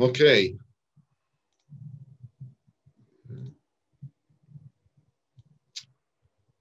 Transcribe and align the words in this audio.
אוקיי. 0.00 0.54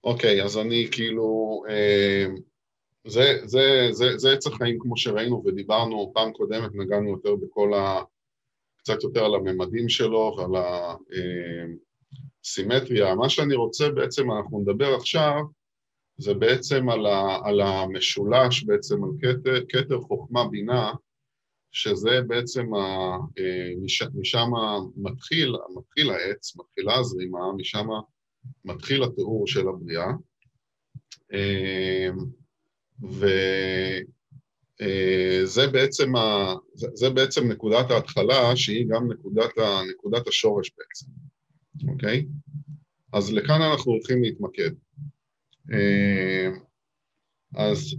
אוקיי, 0.04 0.44
אז 0.44 0.58
אני 0.58 0.88
כאילו, 0.92 1.64
אה, 1.70 2.26
זה, 3.08 3.40
זה, 3.46 3.88
זה, 3.92 4.18
זה 4.18 4.34
עץ 4.34 4.48
החיים 4.48 4.78
כמו 4.80 4.98
שראינו 4.98 5.44
ודיברנו, 5.46 6.12
פעם 6.14 6.32
קודמת 6.34 6.72
נגענו 6.74 7.10
יותר 7.10 7.36
בכל 7.36 7.74
ה... 7.74 8.02
קצת 8.78 9.04
יותר 9.04 9.26
על 9.26 9.36
הממדים 9.36 9.90
שלו 9.90 10.36
ועל 10.38 10.64
הסימטריה. 12.44 13.16
מה 13.16 13.30
שאני 13.30 13.56
רוצה 13.56 13.90
בעצם, 13.90 14.32
אנחנו 14.32 14.60
נדבר 14.60 14.96
עכשיו, 14.96 15.42
זה 16.18 16.34
בעצם 16.34 16.90
על, 16.90 17.06
ה, 17.06 17.40
על 17.44 17.62
המשולש, 17.62 18.64
בעצם 18.64 19.04
על 19.04 19.10
כתר, 19.22 19.66
כתר 19.70 20.02
חוכמה 20.02 20.48
בינה, 20.48 20.92
שזה 21.72 22.22
בעצם, 22.28 22.74
ה, 22.74 22.80
אה, 23.40 23.72
מש, 23.82 24.04
משם 24.16 24.50
מתחיל, 24.98 25.56
מתחיל 25.76 26.10
העץ, 26.10 26.56
מתחילה 26.58 26.96
הזרימה, 26.96 27.54
משם 27.58 27.88
מתחיל 28.66 29.04
התיאור 29.04 29.48
של 29.48 29.68
הבריאה. 29.68 30.12
אה, 31.34 32.10
וזה 34.82 35.68
בעצם, 35.72 36.16
ה, 36.16 36.56
זה 36.74 37.10
בעצם 37.10 37.52
נקודת 37.52 37.92
ההתחלה, 37.92 38.56
שהיא 38.56 38.86
גם 38.90 39.12
נקודת, 39.12 39.58
ה, 39.58 39.80
נקודת 39.92 40.28
השורש 40.28 40.72
בעצם, 40.78 41.06
אוקיי? 41.92 42.26
אז 43.14 43.34
לכאן 43.34 43.62
אנחנו 43.62 43.92
הולכים 43.92 44.24
להתמקד. 44.24 44.72
אה, 45.74 46.50
אז 47.56 47.96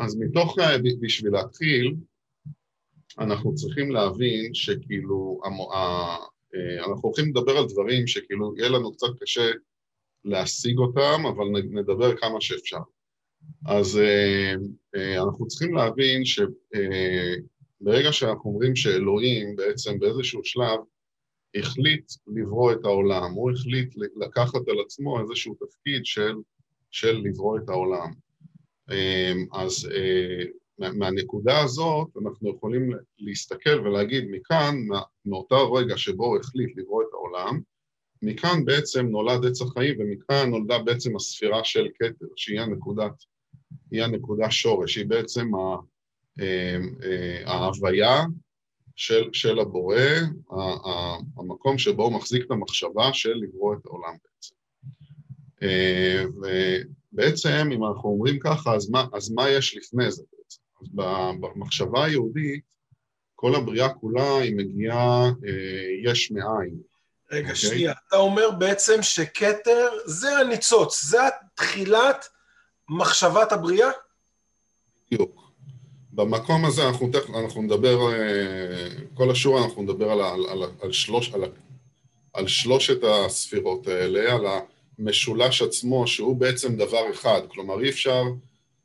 אז 0.00 0.16
מתוך, 0.16 0.56
בשביל 1.00 1.32
להתחיל, 1.32 1.94
אנחנו 3.18 3.54
צריכים 3.54 3.90
להבין 3.90 4.54
שכאילו, 4.54 5.40
אה, 5.74 6.16
אנחנו 6.78 7.00
הולכים 7.02 7.28
לדבר 7.28 7.56
על 7.56 7.64
דברים 7.68 8.06
שכאילו 8.06 8.54
יהיה 8.56 8.68
לנו 8.68 8.92
קצת 8.92 9.06
קשה 9.20 9.50
להשיג 10.24 10.78
אותם, 10.78 11.22
אבל 11.26 11.44
נדבר 11.70 12.16
כמה 12.16 12.40
שאפשר. 12.40 12.78
אז 13.66 14.00
אנחנו 15.22 15.46
צריכים 15.46 15.74
להבין 15.74 16.24
ש... 16.24 16.40
ברגע 17.80 18.12
שאנחנו 18.12 18.50
אומרים 18.50 18.76
שאלוהים 18.76 19.56
בעצם 19.56 19.98
באיזשהו 19.98 20.44
שלב 20.44 20.78
החליט 21.54 22.12
לברוא 22.26 22.72
את 22.72 22.84
העולם, 22.84 23.32
הוא 23.32 23.50
החליט 23.50 23.94
לקחת 24.16 24.68
על 24.68 24.76
עצמו 24.86 25.20
איזשהו 25.20 25.54
תפקיד 25.54 26.06
של, 26.06 26.34
של 26.90 27.22
לברוא 27.24 27.58
את 27.58 27.68
העולם. 27.68 28.23
אמ, 28.90 29.46
אז 29.52 29.88
אה, 29.94 30.44
מהנקודה 30.92 31.60
הזאת 31.60 32.08
אנחנו 32.22 32.50
יכולים 32.56 32.90
להסתכל 33.18 33.80
ולהגיד 33.80 34.24
מכאן, 34.30 34.74
מאותו 35.26 35.72
רגע 35.72 35.96
שבו 35.96 36.26
הוא 36.26 36.38
החליט 36.38 36.76
לברוא 36.76 37.02
את 37.02 37.08
העולם, 37.12 37.60
מכאן 38.22 38.64
בעצם 38.64 39.06
נולד 39.06 39.46
עץ 39.46 39.62
החיים 39.62 39.96
ומכאן 39.98 40.50
נולדה 40.50 40.78
בעצם 40.78 41.16
הספירה 41.16 41.64
של 41.64 41.88
כתר, 41.98 42.26
שהיא 42.36 42.60
הנקודת, 42.60 43.12
היא 43.90 44.02
הנקודה 44.02 44.50
שורש, 44.50 44.96
היא 44.96 45.06
בעצם. 45.06 45.50
אה, 45.54 45.76
אה, 47.02 47.42
ההוויה 47.44 48.24
של, 48.96 49.28
של 49.32 49.58
הבורא, 49.58 49.96
המקום 51.36 51.78
שבו 51.78 52.04
הוא 52.04 52.12
מחזיק 52.12 52.46
את 52.46 52.50
המחשבה 52.50 53.12
של 53.12 53.34
לברוא 53.34 53.74
את 53.74 53.86
העולם 53.86 54.16
בעצם. 54.24 54.54
אה, 55.62 56.24
ובעצם, 57.14 57.68
אם 57.72 57.84
אנחנו 57.84 58.08
אומרים 58.08 58.38
ככה, 58.38 58.74
אז 58.74 58.90
מה, 58.90 59.06
אז 59.12 59.30
מה 59.30 59.50
יש 59.50 59.76
לפני 59.76 60.10
זה 60.10 60.22
בעצם? 60.32 60.60
אז 60.82 60.88
במחשבה 61.40 62.04
היהודית, 62.04 62.64
כל 63.34 63.54
הבריאה 63.54 63.88
כולה 63.88 64.38
היא 64.38 64.56
מגיעה 64.56 65.30
יש 66.04 66.30
מאין. 66.30 66.76
רגע, 67.30 67.48
okay? 67.48 67.50
אוקיי? 67.50 67.56
שנייה. 67.56 67.92
אתה 68.08 68.16
אומר 68.16 68.50
בעצם 68.50 69.02
שכתר 69.02 69.88
זה 70.04 70.38
הניצוץ, 70.38 71.04
זה 71.04 71.18
תחילת 71.54 72.28
מחשבת 72.88 73.52
הבריאה? 73.52 73.90
בדיוק. 75.06 75.44
במקום 76.12 76.64
הזה 76.64 76.88
אנחנו, 76.88 77.10
תכף, 77.12 77.30
אנחנו 77.30 77.62
נדבר, 77.62 78.12
אה, 78.12 78.88
כל 79.14 79.30
השיעור 79.30 79.64
אנחנו 79.64 79.82
נדבר 79.82 80.10
על, 80.10 80.20
על, 80.20 80.46
על, 80.46 80.62
על, 80.82 80.92
שלוש, 80.92 81.34
על, 81.34 81.44
על 82.32 82.48
שלושת 82.48 82.98
הספירות 83.04 83.86
האלה, 83.86 84.34
על 84.34 84.46
המשולש 84.98 85.62
עצמו 85.62 86.06
שהוא 86.06 86.36
בעצם 86.36 86.76
דבר 86.76 87.10
אחד, 87.10 87.40
כלומר 87.48 87.82
אי 87.82 87.88
אפשר, 87.88 88.22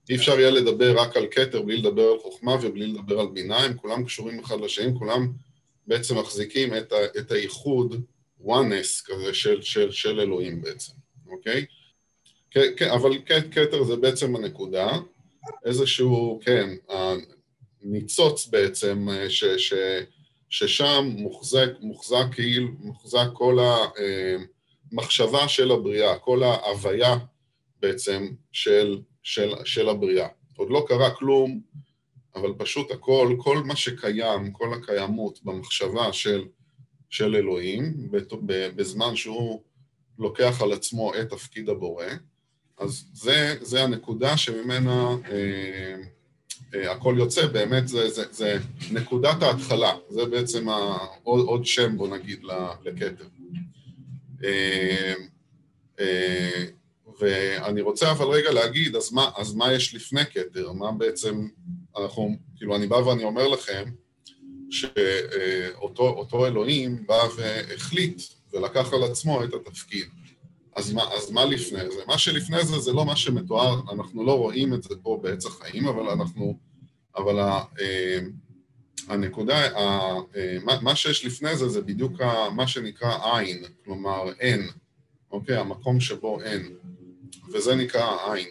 אי 0.10 0.16
אפשר 0.16 0.40
יהיה 0.40 0.50
לדבר 0.50 1.00
רק 1.00 1.18
על 1.18 1.28
כתר 1.32 1.62
בלי 1.62 1.78
לדבר 1.78 2.12
על 2.12 2.20
חוכמה 2.20 2.56
ובלי 2.62 2.88
לדבר 2.88 3.20
על 3.20 3.28
בינה, 3.28 3.58
הם 3.58 3.78
כולם 3.78 4.06
קשורים 4.06 4.40
אחד 4.40 4.62
לשני, 4.62 5.00
כולם 5.00 5.32
בעצם 5.88 6.18
מחזיקים 6.18 6.76
את, 6.76 6.92
ה, 6.92 7.20
את 7.20 7.32
הייחוד 7.32 8.02
oneness 8.46 9.06
כזה 9.06 9.34
של, 9.34 9.62
של, 9.62 9.92
של 9.92 10.20
אלוהים 10.20 10.62
בעצם, 10.62 10.92
אוקיי? 11.28 11.66
כן, 12.52 12.90
אבל 12.90 13.12
כתר 13.52 13.84
זה 13.84 13.96
בעצם 13.96 14.36
הנקודה. 14.36 14.98
איזשהו, 15.66 16.40
כן, 16.46 16.70
הניצוץ 17.84 18.48
בעצם, 18.48 19.08
ש, 19.30 19.46
ש, 19.46 19.74
ששם 20.50 21.12
מוחזק, 21.18 21.70
מוחזק 21.80 22.26
כאילו, 22.32 22.68
מוחזק 22.80 23.28
כל 23.34 23.60
המחשבה 24.92 25.48
של 25.48 25.72
הבריאה, 25.72 26.20
כל 26.20 26.44
ההוויה 26.44 27.18
בעצם 27.80 28.28
של, 28.52 29.02
של, 29.24 29.54
של 29.66 29.90
הבריאה. 29.90 30.28
עוד 30.58 30.70
לא 30.70 30.86
קרה 30.88 31.12
כלום, 31.12 31.62
אבל 32.36 32.54
פשוט 32.58 32.92
הכל, 32.92 33.36
כל 33.38 33.58
מה 33.58 33.76
שקיים, 33.76 34.52
כל 34.52 34.74
הקיימות 34.74 35.40
במחשבה 35.44 36.14
של, 36.14 36.46
של 37.10 37.36
אלוהים, 37.36 38.10
בזמן 38.76 39.16
שהוא 39.16 39.62
לוקח 40.20 40.62
על 40.62 40.74
עצמו 40.74 41.16
את 41.16 41.30
תפקיד 41.30 41.70
הבורא, 41.70 42.06
אז 42.78 43.06
זה, 43.14 43.56
זה 43.62 43.84
הנקודה 43.84 44.38
שממנה 44.38 45.16
אה, 45.32 45.96
אה, 46.76 46.92
הכל 46.92 47.16
יוצא, 47.18 47.48
באמת 47.48 47.88
זה, 47.88 48.10
זה, 48.10 48.24
זה 48.32 48.58
נקודת 48.92 49.44
ההתחלה, 49.44 49.94
זה 50.10 50.26
בעצם 50.26 50.70
ה, 50.70 50.98
עוד, 51.24 51.46
עוד 51.46 51.66
שם 51.66 51.98
בוא 51.98 52.08
נגיד 52.08 52.44
לכתר. 52.84 53.26
אה, 54.44 55.14
אה, 56.00 56.66
ואני 57.20 57.82
רוצה 57.82 58.12
אבל 58.12 58.26
רגע 58.26 58.52
להגיד, 58.52 58.96
אז 58.96 59.12
מה, 59.12 59.30
אז 59.38 59.54
מה 59.54 59.74
יש 59.74 59.96
לפני 59.96 60.26
כתר? 60.26 60.72
מה 60.72 60.92
בעצם, 60.92 61.48
אנחנו, 61.98 62.36
כאילו 62.56 62.76
אני 62.76 62.88
בא 62.88 62.96
ואני 62.96 63.24
אומר 63.24 63.48
לכם, 63.48 63.84
שאותו 64.70 66.48
אלוהים 66.48 67.08
בא 67.08 67.24
והחליט 67.38 68.22
ולקח 68.54 68.94
על 68.94 69.04
עצמו 69.04 69.44
את 69.44 69.54
התפקיד. 69.54 70.06
אז 70.76 70.94
מה, 70.94 71.04
אז 71.14 71.32
מה 71.32 71.46
לפני 71.46 71.92
זה? 71.92 72.02
מה 72.08 72.18
שלפני 72.18 72.66
זה 72.66 72.80
זה 72.80 72.94
לא 72.94 73.06
מה 73.06 73.16
שמתואר, 73.16 73.82
אנחנו 73.92 74.26
לא 74.26 74.38
רואים 74.38 74.74
את 74.74 74.84
זה 74.84 74.96
פה 75.02 75.20
בעץ 75.24 75.46
החיים, 75.46 75.88
אבל 75.88 76.10
אנחנו, 76.10 76.58
אבל 77.16 77.40
ה, 77.40 77.64
אה, 77.82 78.20
הנקודה, 79.08 79.58
ה, 79.58 79.80
אה, 80.36 80.58
מה, 80.82 80.96
שיש 80.96 81.26
לפני 81.26 81.56
זה 81.56 81.70
זה 81.70 81.82
בדיוק 81.82 82.22
מה 82.56 82.68
שנקרא 82.68 83.38
עין, 83.38 83.64
כלומר 83.86 84.32
אין, 84.40 84.68
אוקיי? 85.32 85.58
המקום 85.58 86.00
שבו 86.00 86.42
אין, 86.42 86.76
וזה 87.54 87.76
נקרא 87.76 88.32
עין, 88.32 88.48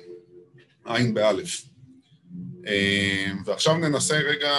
עין 0.84 1.14
באלף. 1.14 1.62
אה, 2.66 3.26
ועכשיו 3.44 3.76
ננסה 3.76 4.18
רגע 4.18 4.52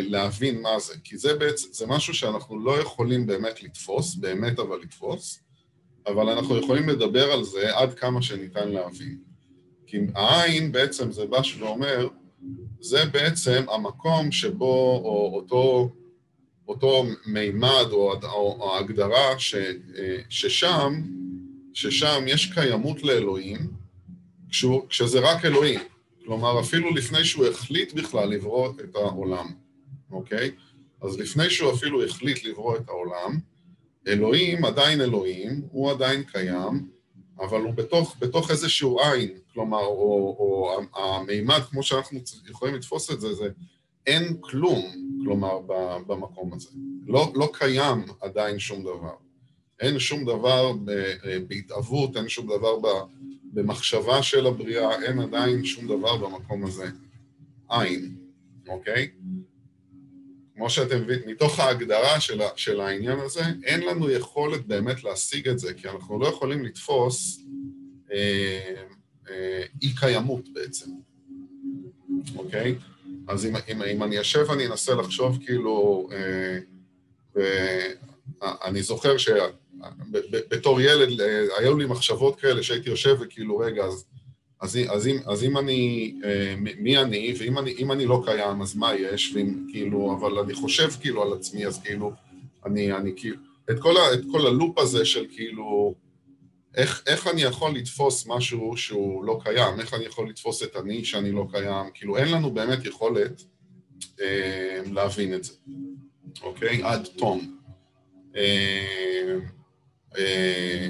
להבין 0.00 0.62
מה 0.62 0.78
זה, 0.78 0.94
כי 1.04 1.18
זה 1.18 1.34
בעצם, 1.34 1.68
זה 1.72 1.86
משהו 1.86 2.14
שאנחנו 2.14 2.64
לא 2.64 2.80
יכולים 2.80 3.26
באמת 3.26 3.62
לתפוס, 3.62 4.14
באמת 4.14 4.58
אבל 4.58 4.78
לתפוס, 4.82 5.40
אבל 6.06 6.28
אנחנו 6.28 6.58
יכולים 6.58 6.88
לדבר 6.88 7.32
על 7.32 7.44
זה 7.44 7.76
עד 7.76 7.94
כמה 7.94 8.22
שניתן 8.22 8.68
להבין. 8.68 9.18
כי 9.86 9.98
העין 10.14 10.72
בעצם 10.72 11.12
זה 11.12 11.26
בא 11.26 11.40
ואומר, 11.58 12.08
זה 12.80 13.04
בעצם 13.04 13.64
המקום 13.70 14.32
שבו, 14.32 15.00
או 15.04 15.32
אותו, 15.34 15.90
אותו 16.68 17.04
מימד 17.26 17.86
או, 17.90 18.12
או, 18.22 18.56
או 18.60 18.76
הגדרה 18.78 19.38
ש, 19.38 19.54
ששם, 20.28 21.02
ששם 21.74 22.24
יש 22.26 22.52
קיימות 22.52 23.02
לאלוהים, 23.02 23.58
כשהוא, 24.50 24.88
כשזה 24.88 25.20
רק 25.20 25.44
אלוהים. 25.44 25.80
כלומר, 26.24 26.60
אפילו 26.60 26.94
לפני 26.94 27.24
שהוא 27.24 27.46
החליט 27.46 27.92
בכלל 27.92 28.28
לברוא 28.28 28.72
את 28.84 28.96
העולם, 28.96 29.46
אוקיי? 30.10 30.50
אז 31.02 31.18
לפני 31.18 31.50
שהוא 31.50 31.72
אפילו 31.72 32.04
החליט 32.04 32.44
לברוא 32.44 32.76
את 32.76 32.88
העולם, 32.88 33.38
אלוהים 34.08 34.64
עדיין 34.64 35.00
אלוהים, 35.00 35.62
הוא 35.70 35.90
עדיין 35.90 36.22
קיים, 36.22 36.88
אבל 37.40 37.60
הוא 37.60 37.74
בתוך, 37.74 38.16
בתוך 38.18 38.50
איזשהו 38.50 39.00
עין, 39.00 39.28
כלומר, 39.52 39.84
או, 39.84 40.36
או 40.38 40.80
המימד, 40.94 41.60
כמו 41.70 41.82
שאנחנו 41.82 42.20
יכולים 42.50 42.74
לתפוס 42.74 43.10
את 43.10 43.20
זה, 43.20 43.34
זה 43.34 43.48
אין 44.06 44.36
כלום, 44.40 44.82
כלומר, 45.24 45.58
במקום 46.06 46.52
הזה. 46.52 46.68
לא, 47.06 47.32
לא 47.34 47.50
קיים 47.52 48.04
עדיין 48.20 48.58
שום 48.58 48.82
דבר. 48.82 49.14
אין 49.80 49.98
שום 49.98 50.24
דבר 50.24 50.72
בהתאבות, 51.48 52.16
אין 52.16 52.28
שום 52.28 52.46
דבר 52.46 53.04
במחשבה 53.52 54.22
של 54.22 54.46
הבריאה 54.46 55.02
אין 55.02 55.18
עדיין 55.18 55.64
שום 55.64 55.86
דבר 55.86 56.16
במקום 56.16 56.64
הזה. 56.64 56.90
עין, 57.68 58.16
אוקיי? 58.68 59.08
כמו 60.58 60.70
שאתם 60.70 61.02
מבינים, 61.02 61.28
מתוך 61.28 61.60
ההגדרה 61.60 62.20
של, 62.20 62.40
של 62.56 62.80
העניין 62.80 63.18
הזה, 63.20 63.40
אין 63.64 63.80
לנו 63.80 64.10
יכולת 64.10 64.66
באמת 64.66 65.04
להשיג 65.04 65.48
את 65.48 65.58
זה, 65.58 65.74
כי 65.74 65.88
אנחנו 65.88 66.18
לא 66.18 66.26
יכולים 66.26 66.64
לתפוס 66.64 67.40
אה, 68.12 68.74
אה, 69.30 69.62
אי 69.82 69.94
קיימות 70.00 70.48
בעצם, 70.52 70.90
אוקיי? 72.36 72.74
אז 73.28 73.46
אם, 73.46 73.56
אם, 73.72 73.82
אם 73.82 74.02
אני 74.02 74.20
אשב 74.20 74.44
ואני 74.48 74.66
אנסה 74.66 74.94
לחשוב 74.94 75.38
כאילו, 75.44 76.08
אה, 76.12 76.58
ואני 77.34 78.82
זוכר 78.82 79.16
שבתור 79.18 80.80
ילד 80.80 81.20
אה, 81.20 81.46
היו 81.58 81.78
לי 81.78 81.86
מחשבות 81.86 82.40
כאלה 82.40 82.62
שהייתי 82.62 82.90
יושב 82.90 83.16
וכאילו, 83.20 83.58
רגע, 83.58 83.84
אז 83.84 84.04
אז, 84.60 84.78
אז, 84.88 85.06
אם, 85.06 85.16
אז 85.26 85.44
אם 85.44 85.58
אני, 85.58 86.14
אה, 86.24 86.54
מי 86.56 86.98
אני, 86.98 87.34
ואם 87.38 87.58
אני, 87.58 87.74
אני 87.92 88.06
לא 88.06 88.22
קיים, 88.24 88.62
אז 88.62 88.76
מה 88.76 88.94
יש, 88.94 89.32
ואם, 89.34 89.66
כאילו, 89.72 90.16
אבל 90.20 90.38
אני 90.38 90.54
חושב 90.54 90.88
כאילו 91.00 91.22
על 91.22 91.32
עצמי, 91.32 91.66
אז 91.66 91.80
כאילו, 91.82 92.12
אני, 92.66 92.92
אני 92.92 93.12
כאילו, 93.16 93.36
את 93.70 93.78
כל, 93.78 93.96
ה, 93.96 94.14
את 94.14 94.20
כל 94.32 94.46
הלופ 94.46 94.78
הזה 94.78 95.04
של 95.04 95.26
כאילו, 95.30 95.94
איך, 96.74 97.02
איך 97.06 97.26
אני 97.26 97.42
יכול 97.42 97.74
לתפוס 97.74 98.26
משהו 98.26 98.76
שהוא 98.76 99.24
לא 99.24 99.40
קיים, 99.44 99.80
איך 99.80 99.94
אני 99.94 100.04
יכול 100.04 100.28
לתפוס 100.28 100.62
את 100.62 100.76
אני 100.76 101.04
שאני 101.04 101.32
לא 101.32 101.46
קיים, 101.52 101.86
כאילו, 101.94 102.16
אין 102.16 102.28
לנו 102.28 102.50
באמת 102.50 102.84
יכולת 102.84 103.42
אה, 104.20 104.80
להבין 104.92 105.34
את 105.34 105.44
זה, 105.44 105.52
אוקיי? 106.42 106.82
עד 106.82 107.08
תום. 107.16 107.58
אה, 108.36 109.38
אה, 110.18 110.88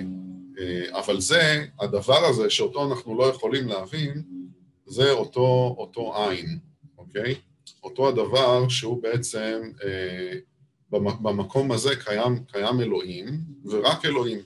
אבל 0.91 1.21
זה, 1.21 1.67
הדבר 1.81 2.25
הזה 2.25 2.51
שאותו 2.51 2.91
אנחנו 2.91 3.19
לא 3.19 3.25
יכולים 3.25 3.69
להבין, 3.69 4.23
זה 4.87 5.11
אותו, 5.11 5.75
אותו 5.79 6.17
עין, 6.17 6.59
אוקיי? 6.99 7.35
אותו 7.83 8.09
הדבר 8.09 8.69
שהוא 8.69 9.03
בעצם, 9.03 9.71
אה, 9.85 10.39
במקום 10.91 11.73
הזה 11.73 11.97
קיים, 11.97 12.45
קיים 12.45 12.81
אלוהים, 12.81 13.41
ורק 13.65 14.05
אלוהים, 14.05 14.39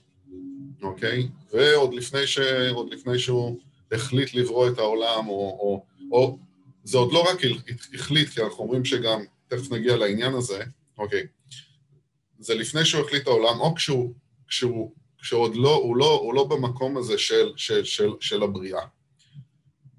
אוקיי? 0.82 1.29
ועוד 1.53 1.94
לפני, 1.94 2.26
ש, 2.26 2.38
לפני 2.91 3.19
שהוא 3.19 3.58
החליט 3.93 4.35
לברוא 4.35 4.69
את 4.69 4.79
העולם, 4.79 5.29
או, 5.29 5.35
או, 5.61 5.85
או 6.12 6.38
זה 6.85 6.99
עוד 6.99 7.12
לא 7.12 7.31
רק 7.31 7.38
החליט, 7.94 8.29
כי 8.29 8.43
אנחנו 8.43 8.65
אומרים 8.65 8.85
שגם, 8.85 9.25
תכף 9.49 9.73
נגיע 9.73 9.97
לעניין 9.97 10.35
הזה, 10.35 10.65
אוקיי, 10.99 11.26
זה 12.38 12.55
לפני 12.55 12.85
שהוא 12.85 13.05
החליט 13.05 13.26
העולם, 13.26 13.61
או 13.61 13.75
כשהוא, 13.75 14.15
כשהוא 14.49 14.93
כשעוד 15.23 15.57
לא, 15.57 15.75
הוא 15.75 15.97
לא, 15.97 16.19
הוא 16.23 16.35
לא 16.35 16.45
במקום 16.45 16.97
הזה 16.97 17.19
של, 17.19 17.53
של, 17.57 17.85
של, 17.85 18.11
של 18.21 18.43
הבריאה. 18.43 18.87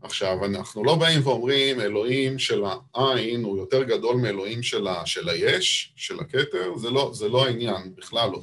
עכשיו, 0.01 0.45
אנחנו 0.45 0.83
לא 0.83 0.95
באים 0.95 1.27
ואומרים, 1.27 1.81
אלוהים 1.81 2.39
של 2.39 2.63
העין 2.95 3.43
הוא 3.43 3.57
יותר 3.57 3.83
גדול 3.83 4.15
מאלוהים 4.15 4.63
של, 4.63 4.87
ה, 4.87 5.05
של 5.05 5.29
היש, 5.29 5.93
של 5.95 6.19
הכתר, 6.19 6.77
זה 6.77 6.89
לא, 6.89 7.11
זה 7.13 7.29
לא 7.29 7.45
העניין, 7.45 7.95
בכלל 7.95 8.29
לא. 8.31 8.41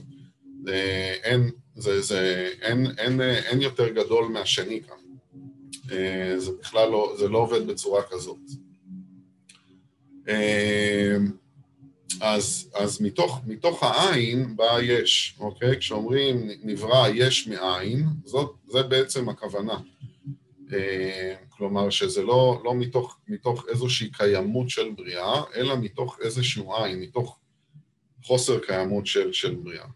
זה, 0.64 1.14
אין, 1.22 1.50
זה, 1.74 2.00
זה, 2.00 2.50
אין, 2.62 2.86
אין, 2.98 3.20
אין 3.20 3.62
יותר 3.62 3.88
גדול 3.88 4.28
מהשני 4.28 4.80
כאן. 4.82 4.96
אה, 5.92 6.34
זה 6.38 6.52
בכלל 6.60 6.90
לא, 6.90 7.14
זה 7.18 7.28
לא 7.28 7.38
עובד 7.38 7.66
בצורה 7.66 8.02
כזאת. 8.02 8.38
אז, 12.20 12.70
אז 12.74 13.00
מתוך, 13.00 13.40
מתוך 13.46 13.82
העין 13.82 14.56
בא 14.56 14.78
יש, 14.82 15.36
אוקיי? 15.40 15.78
כשאומרים 15.78 16.50
נברא 16.62 17.08
יש 17.14 17.46
מאין, 17.46 18.04
זאת, 18.24 18.54
זה 18.68 18.82
בעצם 18.82 19.28
הכוונה. 19.28 19.78
אה, 20.72 21.34
כלומר 21.48 21.90
שזה 21.90 22.22
לא, 22.22 22.60
לא 22.64 22.74
מתוך, 22.74 23.18
מתוך 23.28 23.64
איזושהי 23.68 24.10
קיימות 24.10 24.70
של 24.70 24.90
בריאה, 24.90 25.42
אלא 25.54 25.76
מתוך 25.76 26.18
איזשהו 26.20 26.76
עין, 26.76 27.00
מתוך 27.00 27.38
חוסר 28.24 28.58
קיימות 28.58 29.06
של, 29.06 29.32
של 29.32 29.54
בריאה. 29.54 29.86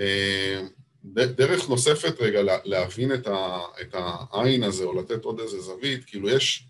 אה, 0.00 0.62
דרך 1.14 1.68
נוספת 1.68 2.20
רגע 2.20 2.40
להבין 2.64 3.14
את, 3.14 3.26
ה, 3.26 3.58
את 3.80 3.94
העין 3.94 4.62
הזה, 4.62 4.84
או 4.84 5.00
לתת 5.00 5.24
עוד 5.24 5.40
איזה 5.40 5.60
זווית, 5.60 6.04
כאילו 6.04 6.30
יש, 6.30 6.64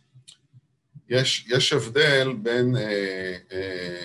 יש, 1.08 1.46
יש 1.48 1.72
הבדל 1.72 2.32
בין 2.42 2.76
אה, 2.76 3.36
אה, 3.52 4.04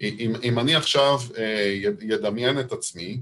אם, 0.00 0.32
אם 0.42 0.58
אני 0.58 0.74
עכשיו 0.74 1.18
אה, 1.36 1.78
ידמיין 2.00 2.60
את 2.60 2.72
עצמי, 2.72 3.20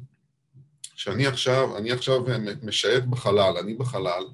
שאני 0.94 1.26
עכשיו, 1.26 1.76
אני 1.76 1.92
עכשיו 1.92 2.24
משייט 2.62 3.04
בחלל, 3.04 3.54
אני 3.60 3.74
בחלל, 3.74 4.24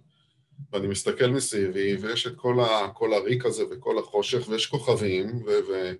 ואני 0.72 0.86
מסתכל 0.86 1.26
מסביבי, 1.26 1.96
ויש 1.96 2.26
את 2.26 2.36
כל, 2.36 2.60
ה, 2.60 2.88
כל 2.94 3.14
הריק 3.14 3.44
הזה 3.44 3.62
וכל 3.70 3.98
החושך, 3.98 4.48
ויש 4.48 4.66
כוכבים, 4.66 5.42
ו, 5.46 5.50
ו, 5.68 5.92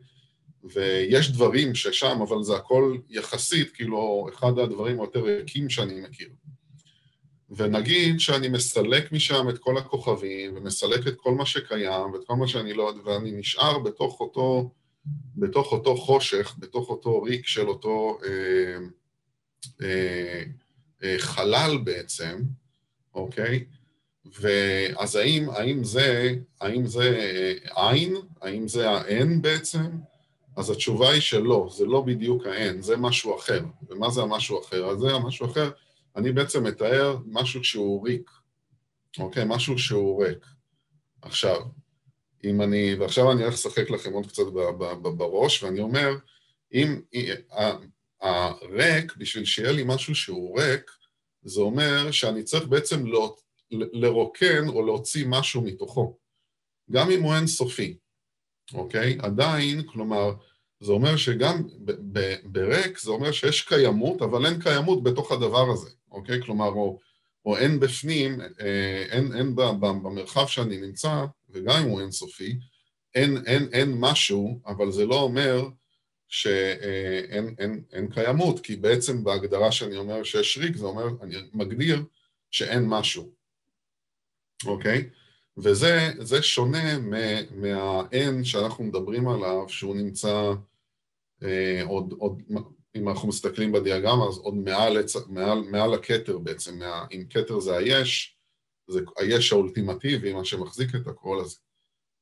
ויש 0.65 1.33
דברים 1.33 1.75
ששם, 1.75 2.19
אבל 2.29 2.43
זה 2.43 2.57
הכל 2.57 2.97
יחסית, 3.11 3.71
כאילו, 3.71 4.29
אחד 4.35 4.59
הדברים 4.59 5.01
היותר 5.01 5.23
ריקים 5.25 5.71
שאני 5.71 6.01
מכיר. 6.01 6.29
ונגיד 7.51 8.21
שאני 8.21 8.49
מסלק 8.49 9.13
משם 9.13 9.49
את 9.49 9.59
כל 9.59 9.79
הכוכבים, 9.79 10.57
ומסלק 10.57 11.07
את 11.09 11.15
כל 11.17 11.35
מה 11.35 11.47
שקיים, 11.47 12.13
ואת 12.13 12.25
כל 12.27 12.35
מה 12.35 12.49
שאני 12.49 12.73
לא 12.73 12.89
יודע, 12.89 13.01
ואני 13.05 13.31
נשאר 13.31 13.79
בתוך 13.79 14.21
אותו, 14.21 14.71
בתוך 15.37 15.73
אותו 15.73 15.97
חושך, 15.97 16.55
בתוך 16.59 16.91
אותו 16.91 17.23
ריק 17.23 17.47
של 17.47 17.69
אותו 17.69 18.19
אה, 18.25 18.79
אה, 19.83 20.43
אה, 21.03 21.15
חלל 21.19 21.79
בעצם, 21.85 22.43
אוקיי? 23.15 23.65
ואז 24.41 25.17
האם, 25.17 25.51
האם 25.51 25.85
זה, 25.85 26.35
האם 26.61 26.87
זה 26.87 27.19
אה, 27.19 27.91
עין? 27.91 28.17
האם 28.43 28.69
זה 28.69 28.91
האין 28.91 29.43
בעצם? 29.43 29.87
אז 30.57 30.71
התשובה 30.71 31.11
היא 31.11 31.21
שלא, 31.21 31.69
זה 31.73 31.87
לא 31.87 32.01
בדיוק 32.01 32.47
האין, 32.47 32.83
זה 32.83 32.97
משהו 32.97 33.37
אחר. 33.37 33.65
ומה 33.91 34.11
זה 34.11 34.23
המשהו 34.23 34.61
אחר? 34.61 34.91
אז 34.91 34.99
זה 34.99 35.15
המשהו 35.15 35.47
אחר. 35.47 35.71
אני 36.19 36.33
בעצם 36.33 36.65
מתאר 36.65 37.17
משהו 37.27 37.65
שהוא 37.65 38.09
ריק, 38.09 38.31
אוקיי? 39.19 39.45
משהו 39.47 39.79
שהוא 39.79 40.25
ריק. 40.25 40.47
עכשיו, 41.23 41.61
אם 42.45 42.63
אני, 42.63 42.95
ועכשיו 42.95 43.33
אני 43.33 43.43
הולך 43.43 43.55
לשחק 43.55 43.91
לכם 43.91 44.13
עוד 44.13 44.27
קצת 44.27 44.43
בראש, 45.03 45.63
ואני 45.63 45.81
אומר, 45.81 46.11
אם 46.73 47.01
הריק, 48.21 49.17
בשביל 49.17 49.45
שיהיה 49.45 49.73
לי 49.73 49.83
משהו 49.87 50.15
שהוא 50.15 50.61
ריק, 50.61 50.91
זה 51.43 51.61
אומר 51.61 52.11
שאני 52.11 52.43
צריך 52.43 52.65
בעצם 52.65 53.07
לא, 53.07 53.37
לרוקן 53.71 54.69
או 54.69 54.87
להוציא 54.87 55.27
משהו 55.29 55.63
מתוכו, 55.63 56.19
גם 56.91 57.11
אם 57.11 57.23
הוא 57.23 57.35
אינסופי, 57.35 57.97
אוקיי? 58.75 59.19
עדיין, 59.23 59.83
כלומר, 59.87 60.35
זה 60.81 60.93
אומר 60.93 61.17
שגם 61.17 61.63
בריק 62.45 62.99
זה 62.99 63.11
אומר 63.11 63.33
שיש 63.33 63.63
קיימות, 63.63 64.23
אבל 64.23 64.47
אין 64.47 64.63
קיימות 64.63 65.03
בתוך 65.03 65.33
הדבר 65.33 65.71
הזה. 65.71 65.91
אוקיי? 66.11 66.43
כלומר, 66.43 66.69
או, 66.69 66.99
או 67.47 67.57
אין 67.57 67.81
בפנים, 67.81 68.41
אה, 68.41 69.05
אין, 69.11 69.35
אין 69.35 69.55
במרחב 69.81 70.47
שאני 70.47 70.81
נמצא, 70.81 71.25
וגם 71.49 71.83
אם 71.83 71.89
הוא 71.89 72.01
אינסופי, 72.01 72.59
אין, 73.15 73.37
אין, 73.47 73.69
אין 73.73 73.95
משהו, 74.01 74.61
אבל 74.67 74.93
זה 74.93 75.07
לא 75.07 75.21
אומר 75.21 75.69
שאין 76.29 77.47
אה, 77.47 77.53
אין, 77.59 77.83
אין 77.93 78.11
קיימות, 78.11 78.61
כי 78.61 78.77
בעצם 78.77 79.25
בהגדרה 79.25 79.73
שאני 79.73 79.97
אומר 79.97 80.25
שיש 80.25 80.59
ריק, 80.59 80.77
זה 80.77 80.87
אומר, 80.87 81.05
אני 81.23 81.37
מגדיר 81.53 82.03
שאין 82.51 82.85
משהו, 82.89 83.33
אוקיי? 84.67 85.09
וזה 85.63 86.43
שונה 86.43 86.99
מהאין 87.51 88.45
שאנחנו 88.45 88.85
מדברים 88.85 89.29
עליו, 89.29 89.69
שהוא 89.69 89.97
נמצא 89.97 90.53
אה, 91.43 91.83
עוד, 91.85 92.15
עוד 92.19 92.43
אם 92.97 93.09
אנחנו 93.09 93.29
מסתכלים 93.29 93.73
בדיאגרמה, 93.73 94.29
אז 94.29 94.39
עוד 94.39 94.55
מעל, 94.55 94.97
מעל, 95.29 95.59
מעל 95.59 95.95
הכתר 95.95 96.39
בעצם, 96.39 96.79
מה, 96.79 97.07
אם 97.13 97.25
כתר 97.31 97.61
זה 97.61 97.77
היש, 97.77 98.39
זה 98.91 99.01
היש 99.17 99.53
האולטימטיבי, 99.53 100.33
מה 100.33 100.45
שמחזיק 100.45 100.89
את 100.95 101.07
הכל, 101.07 101.41
אז, 101.41 101.61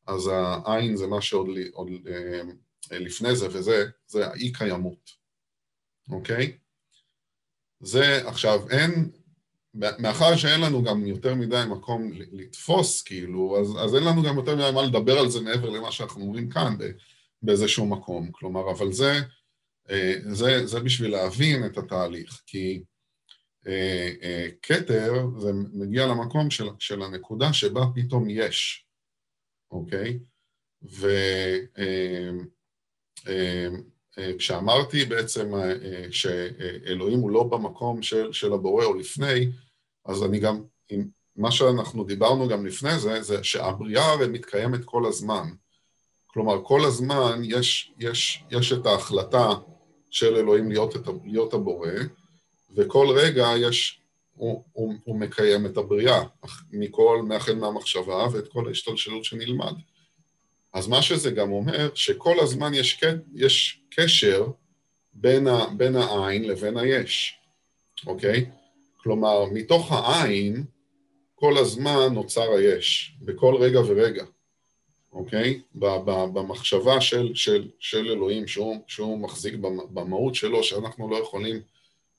אז 0.07 0.31
העין 0.33 0.97
זה 0.97 1.07
מה 1.07 1.21
שעוד 1.23 1.49
עוד, 1.73 1.89
אה, 2.07 2.99
לפני 2.99 3.37
זה, 3.37 3.47
וזה 3.53 3.85
זה 4.07 4.27
האי 4.27 4.53
קיימות, 4.53 5.11
אוקיי? 6.11 6.59
זה, 7.81 8.29
עכשיו, 8.29 8.71
אין, 8.71 9.11
מאחר 9.99 10.37
שאין 10.37 10.61
לנו 10.61 10.83
גם 10.83 11.07
יותר 11.07 11.35
מדי 11.35 11.63
מקום 11.69 12.13
לתפוס, 12.13 13.03
כאילו, 13.03 13.61
אז, 13.61 13.85
אז 13.85 13.95
אין 13.95 14.05
לנו 14.05 14.23
גם 14.23 14.37
יותר 14.37 14.55
מדי 14.57 14.71
מה 14.75 14.83
לדבר 14.83 15.19
על 15.19 15.29
זה 15.29 15.41
מעבר 15.41 15.71
למה 15.71 15.93
שאנחנו 15.93 16.23
אומרים 16.23 16.49
כאן 16.49 16.77
באיזשהו 17.43 17.87
מקום, 17.87 18.33
כלומר, 18.33 18.71
אבל 18.71 18.93
זה, 18.93 19.13
אה, 19.91 20.15
זה, 20.21 20.67
זה 20.67 20.81
בשביל 20.81 21.11
להבין 21.11 21.67
את 21.67 21.79
התהליך, 21.79 22.43
כי 22.47 22.83
אה, 23.67 24.13
אה, 24.23 24.49
כתר 24.63 25.13
זה 25.39 25.53
מגיע 25.73 26.07
למקום 26.07 26.51
של, 26.51 26.69
של 26.79 27.03
הנקודה 27.03 27.53
שבה 27.53 27.81
פתאום 27.95 28.31
יש, 28.31 28.87
אוקיי? 29.71 30.19
וכשאמרתי 34.19 35.05
בעצם 35.05 35.53
שאלוהים 36.11 37.19
הוא 37.19 37.31
לא 37.31 37.45
במקום 37.45 38.03
של, 38.03 38.33
של 38.33 38.53
הבורא 38.53 38.85
או 38.85 38.95
לפני, 38.95 39.47
אז 40.07 40.23
אני 40.25 40.39
גם, 40.39 40.63
מה 41.37 41.51
שאנחנו 41.51 42.05
דיברנו 42.05 42.49
גם 42.49 42.67
לפני 42.67 42.99
זה, 42.99 43.23
זה 43.23 43.45
שהבריאה 43.45 44.13
הרי 44.13 44.29
מתקיימת 44.29 44.85
כל 44.85 45.07
הזמן. 45.07 45.49
כלומר, 46.27 46.65
כל 46.65 46.85
הזמן 46.85 47.41
יש, 47.45 47.93
יש, 47.99 48.45
יש 48.51 48.73
את 48.73 48.87
ההחלטה 48.87 49.49
של 50.11 50.37
אלוהים 50.37 50.69
להיות, 50.69 50.97
את, 50.97 51.09
להיות 51.25 51.55
הבורא, 51.55 51.89
וכל 52.77 53.07
רגע 53.17 53.49
יש, 53.57 54.01
הוא, 54.33 54.65
הוא, 54.73 54.95
הוא 55.05 55.21
מקיים 55.21 55.67
את 55.67 55.77
הבריאה, 55.77 56.23
מכל, 56.73 57.23
מהחל 57.29 57.55
מהמחשבה 57.55 58.27
ואת 58.33 58.49
כל 58.49 58.69
ההשתלשלות 58.69 59.25
שנלמד. 59.25 59.75
אז 60.73 60.89
מה 60.89 61.03
שזה 61.03 61.31
גם 61.31 61.53
אומר, 61.53 61.91
שכל 61.95 62.41
הזמן 62.41 62.75
יש, 62.75 63.01
יש 63.35 63.81
קשר 63.91 64.47
בין, 65.13 65.47
ה, 65.47 65.67
בין 65.77 65.97
העין 65.97 66.45
לבין 66.45 66.77
היש, 66.77 67.39
אוקיי? 68.07 68.51
כלומר, 69.07 69.45
מתוך 69.53 69.93
העין 69.93 70.65
כל 71.35 71.59
הזמן 71.59 72.15
נוצר 72.15 72.53
היש, 72.53 73.17
בכל 73.21 73.55
רגע 73.61 73.81
ורגע, 73.81 74.25
אוקיי? 75.13 75.61
במחשבה 75.75 77.01
של, 77.01 77.35
של, 77.35 77.69
של 77.79 78.11
אלוהים 78.11 78.47
שהוא, 78.47 78.77
שהוא 78.87 79.19
מחזיק 79.19 79.55
במהות 79.91 80.35
שלו, 80.35 80.63
שאנחנו 80.65 81.11
לא 81.11 81.17
יכולים 81.17 81.61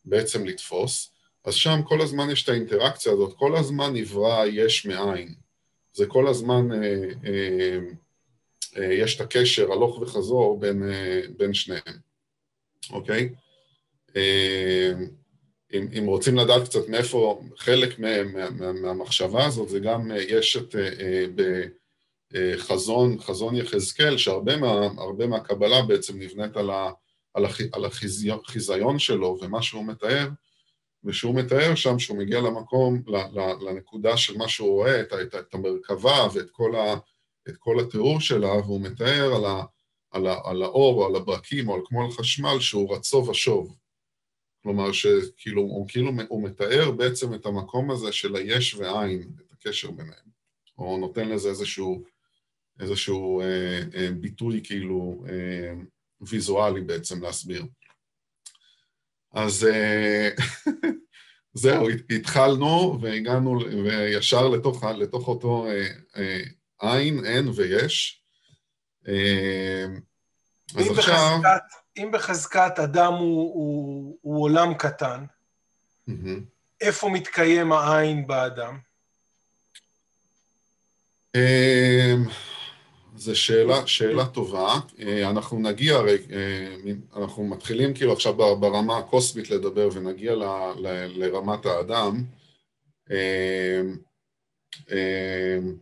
בעצם 0.06 0.46
לתפוס, 0.46 1.12
אז 1.46 1.54
שם 1.54 1.80
כל 1.86 2.02
הזמן 2.02 2.30
יש 2.30 2.44
את 2.44 2.50
האינטראקציה 2.50 3.12
הזאת, 3.12 3.34
כל 3.38 3.56
הזמן 3.56 3.94
נברא 3.94 4.46
יש 4.46 4.86
מאין. 4.86 5.34
זה 5.94 6.06
כל 6.06 6.28
הזמן, 6.28 6.72
אה, 6.72 7.04
אה, 7.26 7.80
אה, 8.78 8.94
יש 8.94 9.16
את 9.16 9.22
הקשר 9.22 9.72
הלוך 9.72 10.02
וחזור 10.02 10.60
בין, 10.60 10.90
אה, 10.90 11.22
בין 11.38 11.54
שניהם, 11.54 11.98
אוקיי? 12.90 13.30
אה, 14.16 14.94
אם, 15.74 15.88
אם 15.98 16.06
רוצים 16.08 16.38
לדעת 16.38 16.64
קצת 16.64 16.90
מאיפה, 16.90 17.42
חלק 17.58 18.00
מה, 18.00 18.24
מה, 18.24 18.50
מה, 18.50 18.72
מהמחשבה 18.72 19.46
הזאת, 19.46 19.70
זה 19.70 19.80
גם, 19.80 20.12
אה, 20.12 20.22
יש 20.22 20.58
את, 20.58 20.76
אה, 20.76 21.26
בחזון, 22.34 23.20
חזון 23.20 23.56
יחזקאל, 23.56 24.18
שהרבה 24.18 24.58
מה, 24.58 24.90
מהקבלה 25.30 25.82
בעצם 25.82 26.20
נבנית 26.20 26.58
על, 26.58 26.70
ה, 26.70 26.92
על, 27.34 27.46
הח, 27.46 27.58
על 27.72 27.86
החיזיון 27.86 29.00
שלו 29.00 29.38
ומה 29.42 29.62
שהוא 29.62 29.86
מתאר, 29.86 30.30
ושהוא 31.04 31.36
מתאר 31.36 31.76
שם 31.76 32.00
שהוא 32.00 32.18
מגיע 32.18 32.42
למקום, 32.42 33.02
לנקודה 33.62 34.18
של 34.18 34.38
מה 34.38 34.48
שהוא 34.48 34.70
רואה, 34.70 35.02
את, 35.02 35.14
את, 35.14 35.36
את 35.36 35.54
המרכבה 35.54 36.28
ואת 36.34 36.50
כל, 36.52 36.76
ה, 36.76 36.94
את 37.50 37.58
כל 37.58 37.80
התיאור 37.80 38.22
שלה, 38.22 38.54
והוא 38.54 38.82
מתאר 38.82 39.36
על, 39.36 39.46
ה, 39.46 39.64
על, 40.12 40.28
ה, 40.28 40.36
על 40.44 40.64
האור 40.64 41.02
או 41.02 41.06
על 41.06 41.16
הברקים 41.16 41.70
או 41.70 41.76
על 41.76 41.82
כמו 41.86 42.06
על 42.06 42.12
חשמל 42.12 42.60
שהוא 42.60 42.96
רצו 42.96 43.18
ושוב. 43.18 43.76
כלומר 44.68 44.92
שכאילו 44.92 45.62
הוא, 45.62 45.88
כאילו, 45.88 46.12
הוא 46.28 46.44
מתאר 46.44 46.92
בעצם 46.92 47.34
את 47.34 47.46
המקום 47.46 47.92
הזה 47.92 48.12
של 48.12 48.36
היש 48.36 48.76
ועין, 48.76 49.32
את 49.40 49.52
הקשר 49.52 49.92
ביניהם, 49.92 50.30
או 50.78 50.98
נותן 50.98 51.32
leze 51.32 51.48
איזשהו, 51.48 52.04
איזשהו 52.80 53.42
אה, 53.42 53.82
אה, 53.96 54.12
ביטוי 54.12 54.62
כאילו 54.64 55.26
אה, 55.30 55.74
ויזואלי 56.22 56.82
בעצם 56.82 57.24
להסביר. 57.24 57.66
אז 59.34 59.66
אה, 59.66 60.30
זהו, 61.64 61.88
התחלנו 62.16 63.00
והגענו 63.02 63.60
וישר 63.84 64.48
לתוך, 64.48 64.84
לתוך 64.84 65.28
אותו 65.28 65.68
אה, 65.68 65.88
אה, 66.18 66.44
עין, 66.80 67.26
אין 67.26 67.48
ויש. 67.56 68.24
אה, 69.08 69.86
אז 70.76 70.98
עכשיו... 70.98 71.40
בחזקת... 71.40 71.87
אם 71.98 72.10
בחזקת 72.14 72.80
אדם 72.84 73.14
הוא, 73.14 73.54
הוא, 73.54 74.18
הוא 74.22 74.44
עולם 74.44 74.74
קטן, 74.74 75.26
mm-hmm. 76.10 76.40
איפה 76.82 77.10
מתקיים 77.10 77.72
העין 77.72 78.28
באדם? 78.28 78.78
אמ, 81.36 82.24
זו 83.16 83.36
שאלה, 83.36 83.88
שאלה 83.88 84.26
טובה. 84.26 84.80
אה, 85.00 85.30
אנחנו 85.30 85.60
נגיע, 85.60 85.96
הרי, 85.96 86.18
אה, 86.32 86.76
אנחנו 87.16 87.44
מתחילים 87.44 87.94
כאילו 87.94 88.14
עכשיו 88.14 88.34
ברמה 88.60 88.98
הקוסמית 88.98 89.50
לדבר 89.50 89.90
ונגיע 89.94 90.36
ל, 90.36 90.44
ל, 90.78 90.88
לרמת 91.24 91.66
האדם. 91.66 92.24
אמ, 93.12 93.98
אמ, 94.92 95.76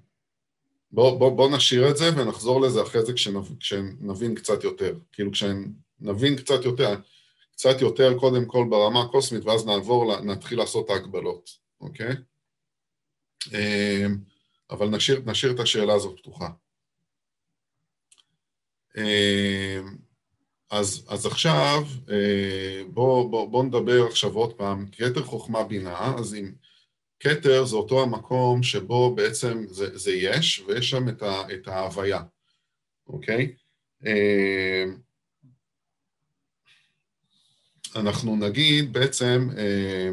בואו 0.92 1.20
בוא, 1.20 1.30
בוא 1.30 1.58
נשאיר 1.58 1.90
את 1.90 1.98
זה 1.98 2.06
ונחזור 2.16 2.62
לזה 2.62 2.82
אחרי 2.82 3.06
זה 3.06 3.14
כשנבין, 3.14 3.56
כשנבין 3.60 4.36
קצת 4.36 4.64
יותר. 4.64 4.96
כאילו 5.12 5.32
נבין 6.00 6.36
קצת 6.36 6.66
יותר, 6.66 6.96
קצת 7.52 7.82
יותר 7.82 8.20
קודם 8.20 8.46
כל 8.46 8.66
ברמה 8.70 9.02
הקוסמית, 9.02 9.46
ואז 9.46 9.66
נעבור, 9.66 10.22
נתחיל 10.22 10.58
לעשות 10.58 10.90
ההגבלות, 10.90 11.50
אוקיי? 11.82 12.16
אמ, 13.54 14.18
אבל 14.70 14.90
נשאיר, 14.90 15.22
נשאיר 15.26 15.52
את 15.52 15.60
השאלה 15.60 15.94
הזאת 15.94 16.20
פתוחה. 16.20 16.50
אמ, 18.98 19.98
אז, 20.72 21.06
אז 21.08 21.26
עכשיו, 21.26 21.84
בואו 22.88 23.24
אה, 23.24 23.30
בוא, 23.30 23.50
בוא 23.50 23.64
נדבר 23.64 24.06
עכשיו 24.08 24.34
עוד 24.34 24.54
פעם, 24.54 24.86
כתר 24.92 25.24
חוכמה 25.24 25.64
בינה, 25.64 26.16
אז 26.20 26.36
אם 26.36 26.52
כתר 27.20 27.66
זה 27.66 27.76
אותו 27.76 28.04
המקום 28.04 28.64
שבו 28.64 29.16
בעצם 29.16 29.66
זה, 29.68 29.98
זה 29.98 30.12
יש, 30.12 30.64
ויש 30.68 30.90
שם 30.90 31.10
את, 31.10 31.22
ה, 31.22 31.42
את 31.54 31.68
ההוויה, 31.68 32.22
אוקיי? 33.08 33.56
אנחנו 37.96 38.36
נגיד 38.36 38.94
בעצם, 38.94 39.50
אה, 39.58 40.10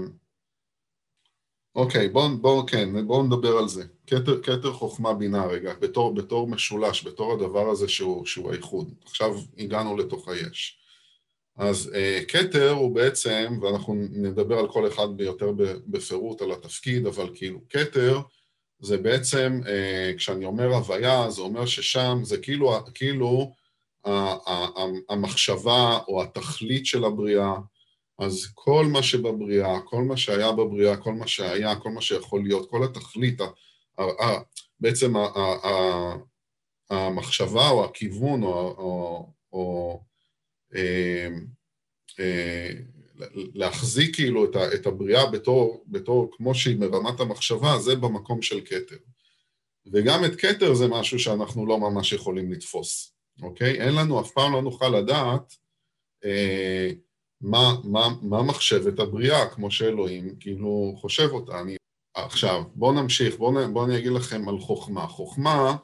אוקיי, 1.74 2.08
בואו 2.08 2.38
בוא, 2.38 2.66
כן, 2.66 3.06
בוא 3.06 3.24
נדבר 3.24 3.58
על 3.58 3.68
זה. 3.68 3.84
כתר, 4.06 4.42
כתר 4.42 4.72
חוכמה 4.72 5.14
בינה 5.14 5.46
רגע, 5.46 5.74
בתור, 5.80 6.14
בתור 6.14 6.48
משולש, 6.48 7.06
בתור 7.06 7.32
הדבר 7.32 7.70
הזה 7.70 7.88
שהוא, 7.88 8.26
שהוא 8.26 8.50
האיחוד. 8.50 8.94
עכשיו 9.04 9.34
הגענו 9.58 9.96
לתוך 9.96 10.28
היש. 10.28 10.78
אז 11.56 11.90
אה, 11.94 12.20
כתר 12.28 12.70
הוא 12.70 12.94
בעצם, 12.94 13.58
ואנחנו 13.62 13.94
נדבר 13.94 14.58
על 14.58 14.68
כל 14.68 14.88
אחד 14.88 15.08
ביותר 15.16 15.52
בפירוט 15.86 16.42
על 16.42 16.52
התפקיד, 16.52 17.06
אבל 17.06 17.30
כאילו 17.34 17.60
כתר 17.70 18.20
זה 18.80 18.98
בעצם, 18.98 19.60
אה, 19.66 20.12
כשאני 20.16 20.44
אומר 20.44 20.74
הוויה, 20.74 21.30
זה 21.30 21.42
אומר 21.42 21.66
ששם 21.66 22.18
זה 22.22 22.38
כאילו, 22.38 22.72
כאילו 22.94 23.52
המחשבה 25.08 25.98
או 26.08 26.22
התכלית 26.22 26.86
של 26.86 27.04
הבריאה, 27.04 27.54
אז 28.18 28.46
כל 28.54 28.86
מה 28.86 29.02
שבבריאה, 29.02 29.80
כל 29.80 30.02
מה 30.02 30.16
שהיה 30.16 30.52
בבריאה, 30.52 30.96
כל 30.96 31.12
מה 31.12 31.26
שהיה, 31.26 31.76
כל 31.76 31.90
מה 31.90 32.00
שיכול 32.00 32.42
להיות, 32.42 32.70
כל 32.70 32.84
התכלית, 32.84 33.40
בעצם 34.80 35.12
המחשבה 36.90 37.68
או 37.68 37.84
הכיוון 37.84 38.42
או, 38.42 38.74
או, 38.78 39.28
או 39.52 40.00
אה, 40.74 41.28
אה, 42.20 42.70
להחזיק 43.54 44.14
כאילו 44.14 44.44
את 44.74 44.86
הבריאה 44.86 45.30
בתור, 45.30 45.84
בתור 45.86 46.30
כמו 46.36 46.54
שהיא 46.54 46.78
מרמת 46.78 47.20
המחשבה, 47.20 47.78
זה 47.78 47.96
במקום 47.96 48.42
של 48.42 48.60
כתר. 48.64 48.96
וגם 49.92 50.24
את 50.24 50.36
כתר 50.36 50.74
זה 50.74 50.88
משהו 50.88 51.18
שאנחנו 51.18 51.66
לא 51.66 51.78
ממש 51.78 52.12
יכולים 52.12 52.52
לתפוס, 52.52 53.12
אוקיי? 53.42 53.80
אין 53.80 53.94
לנו, 53.94 54.20
אף 54.20 54.30
פעם 54.30 54.52
לא 54.52 54.62
נוכל 54.62 54.88
לדעת 54.88 55.56
אה, 56.24 56.90
מה, 57.42 57.74
מה, 57.84 58.08
מה 58.22 58.42
מחשבת 58.42 58.98
הבריאה, 58.98 59.48
כמו 59.48 59.70
שאלוהים 59.70 60.36
כאילו 60.40 60.94
חושב 60.96 61.28
אותה. 61.32 61.60
אני... 61.60 61.76
עכשיו, 62.14 62.62
בואו 62.74 62.92
נמשיך, 62.92 63.36
בואו 63.36 63.72
בוא 63.72 63.84
אני 63.84 63.98
אגיד 63.98 64.12
לכם 64.12 64.48
על 64.48 64.58
חוכמה. 64.58 65.06
חוכמה 65.06 65.76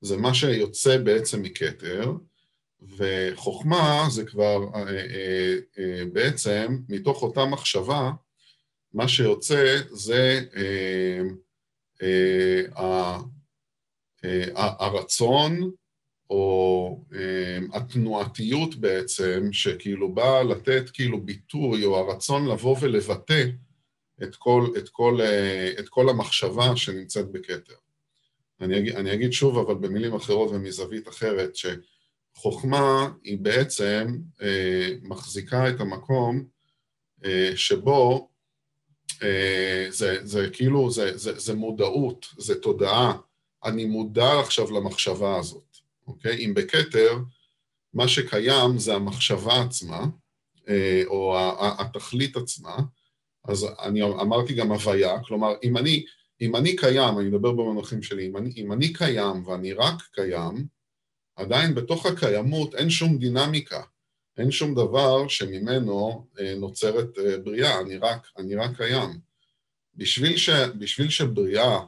זה 0.00 0.16
מה 0.16 0.34
שיוצא 0.34 0.98
בעצם 0.98 1.42
מכתר, 1.42 2.12
וחוכמה 2.96 4.06
זה 4.10 4.24
כבר 4.24 4.58
אה, 4.74 4.80
אה, 4.88 5.54
אה, 5.78 6.02
בעצם, 6.12 6.78
מתוך 6.88 7.22
אותה 7.22 7.44
מחשבה, 7.44 8.10
מה 8.94 9.08
שיוצא 9.08 9.80
זה 9.90 10.40
אה, 10.56 11.20
אה, 12.02 13.18
אה, 14.24 14.44
הרצון 14.54 15.70
או 16.30 17.04
אמ, 17.12 17.68
התנועתיות 17.72 18.74
בעצם, 18.74 19.48
שכאילו 19.52 20.14
באה 20.14 20.42
לתת 20.42 20.90
כאילו 20.92 21.20
ביטוי, 21.20 21.84
או 21.84 21.98
הרצון 21.98 22.48
לבוא 22.48 22.76
ולבטא 22.80 23.44
את 24.22 24.36
כל, 24.36 24.66
את 24.78 24.88
כל, 24.88 25.20
אה, 25.20 25.72
את 25.78 25.88
כל 25.88 26.08
המחשבה 26.08 26.76
שנמצאת 26.76 27.30
בכתר. 27.30 27.74
אני 28.60 28.96
אני 28.96 29.14
אגיד 29.14 29.32
שוב, 29.32 29.58
אבל 29.58 29.74
במילים 29.74 30.14
אחרות 30.14 30.50
ומזווית 30.50 31.08
אחרת, 31.08 31.52
שחוכמה 31.56 33.10
היא 33.24 33.38
בעצם 33.38 34.18
אה, 34.42 34.88
מחזיקה 35.02 35.68
את 35.68 35.80
המקום 35.80 36.44
אה, 37.24 37.52
שבו 37.56 38.28
אה, 39.22 39.86
זה, 39.88 40.18
זה 40.22 40.48
כאילו, 40.52 40.90
זה, 40.90 41.16
זה, 41.16 41.38
זה 41.38 41.54
מודעות, 41.54 42.26
זה 42.38 42.60
תודעה. 42.60 43.16
אני 43.64 43.84
מודע 43.84 44.40
עכשיו 44.40 44.70
למחשבה 44.70 45.36
הזאת. 45.36 45.69
אוקיי? 46.10 46.46
אם 46.46 46.54
בכתר, 46.54 47.18
מה 47.94 48.08
שקיים 48.08 48.78
זה 48.78 48.94
המחשבה 48.94 49.62
עצמה, 49.62 50.06
אה, 50.68 51.02
או 51.06 51.36
התכלית 51.78 52.36
עצמה, 52.36 52.76
אז 53.44 53.66
אני 53.82 54.02
אמרתי 54.02 54.54
גם 54.54 54.72
הוויה, 54.72 55.22
כלומר, 55.24 55.54
אם 55.62 55.76
אני, 55.76 56.04
אם 56.40 56.56
אני 56.56 56.76
קיים, 56.76 57.18
אני 57.18 57.28
מדבר 57.28 57.52
במונחים 57.52 58.02
שלי, 58.02 58.26
אם 58.26 58.36
אני, 58.36 58.52
אם 58.56 58.72
אני 58.72 58.92
קיים 58.92 59.46
ואני 59.46 59.72
רק 59.72 60.02
קיים, 60.12 60.66
עדיין 61.36 61.74
בתוך 61.74 62.06
הקיימות 62.06 62.74
אין 62.74 62.90
שום 62.90 63.18
דינמיקה, 63.18 63.82
אין 64.36 64.50
שום 64.50 64.74
דבר 64.74 65.28
שממנו 65.28 66.26
אה, 66.40 66.54
נוצרת 66.54 67.18
אה, 67.18 67.38
בריאה, 67.38 67.80
אני 67.80 67.96
רק, 67.96 68.26
אני 68.38 68.54
רק 68.54 68.76
קיים. 68.76 69.20
בשביל, 69.94 70.36
ש, 70.36 70.50
בשביל 70.78 71.10
שבריאה 71.10 71.80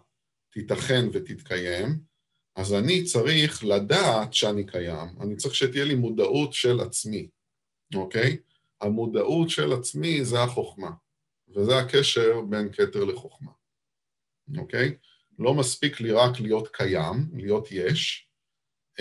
תיתכן 0.52 1.08
ותתקיים, 1.12 2.11
אז 2.56 2.74
אני 2.74 3.04
צריך 3.04 3.64
לדעת 3.64 4.34
שאני 4.34 4.66
קיים, 4.66 5.08
אני 5.20 5.36
צריך 5.36 5.54
שתהיה 5.54 5.84
לי 5.84 5.94
מודעות 5.94 6.52
של 6.52 6.80
עצמי, 6.80 7.28
אוקיי? 7.94 8.36
המודעות 8.80 9.50
של 9.50 9.72
עצמי 9.72 10.24
זה 10.24 10.42
החוכמה, 10.42 10.90
וזה 11.48 11.78
הקשר 11.78 12.40
בין 12.40 12.72
כתר 12.72 13.04
לחוכמה, 13.04 13.50
אוקיי? 14.58 14.94
לא 15.38 15.54
מספיק 15.54 16.00
לי 16.00 16.12
רק 16.12 16.40
להיות 16.40 16.68
קיים, 16.68 17.30
להיות 17.34 17.68
יש, 17.70 18.28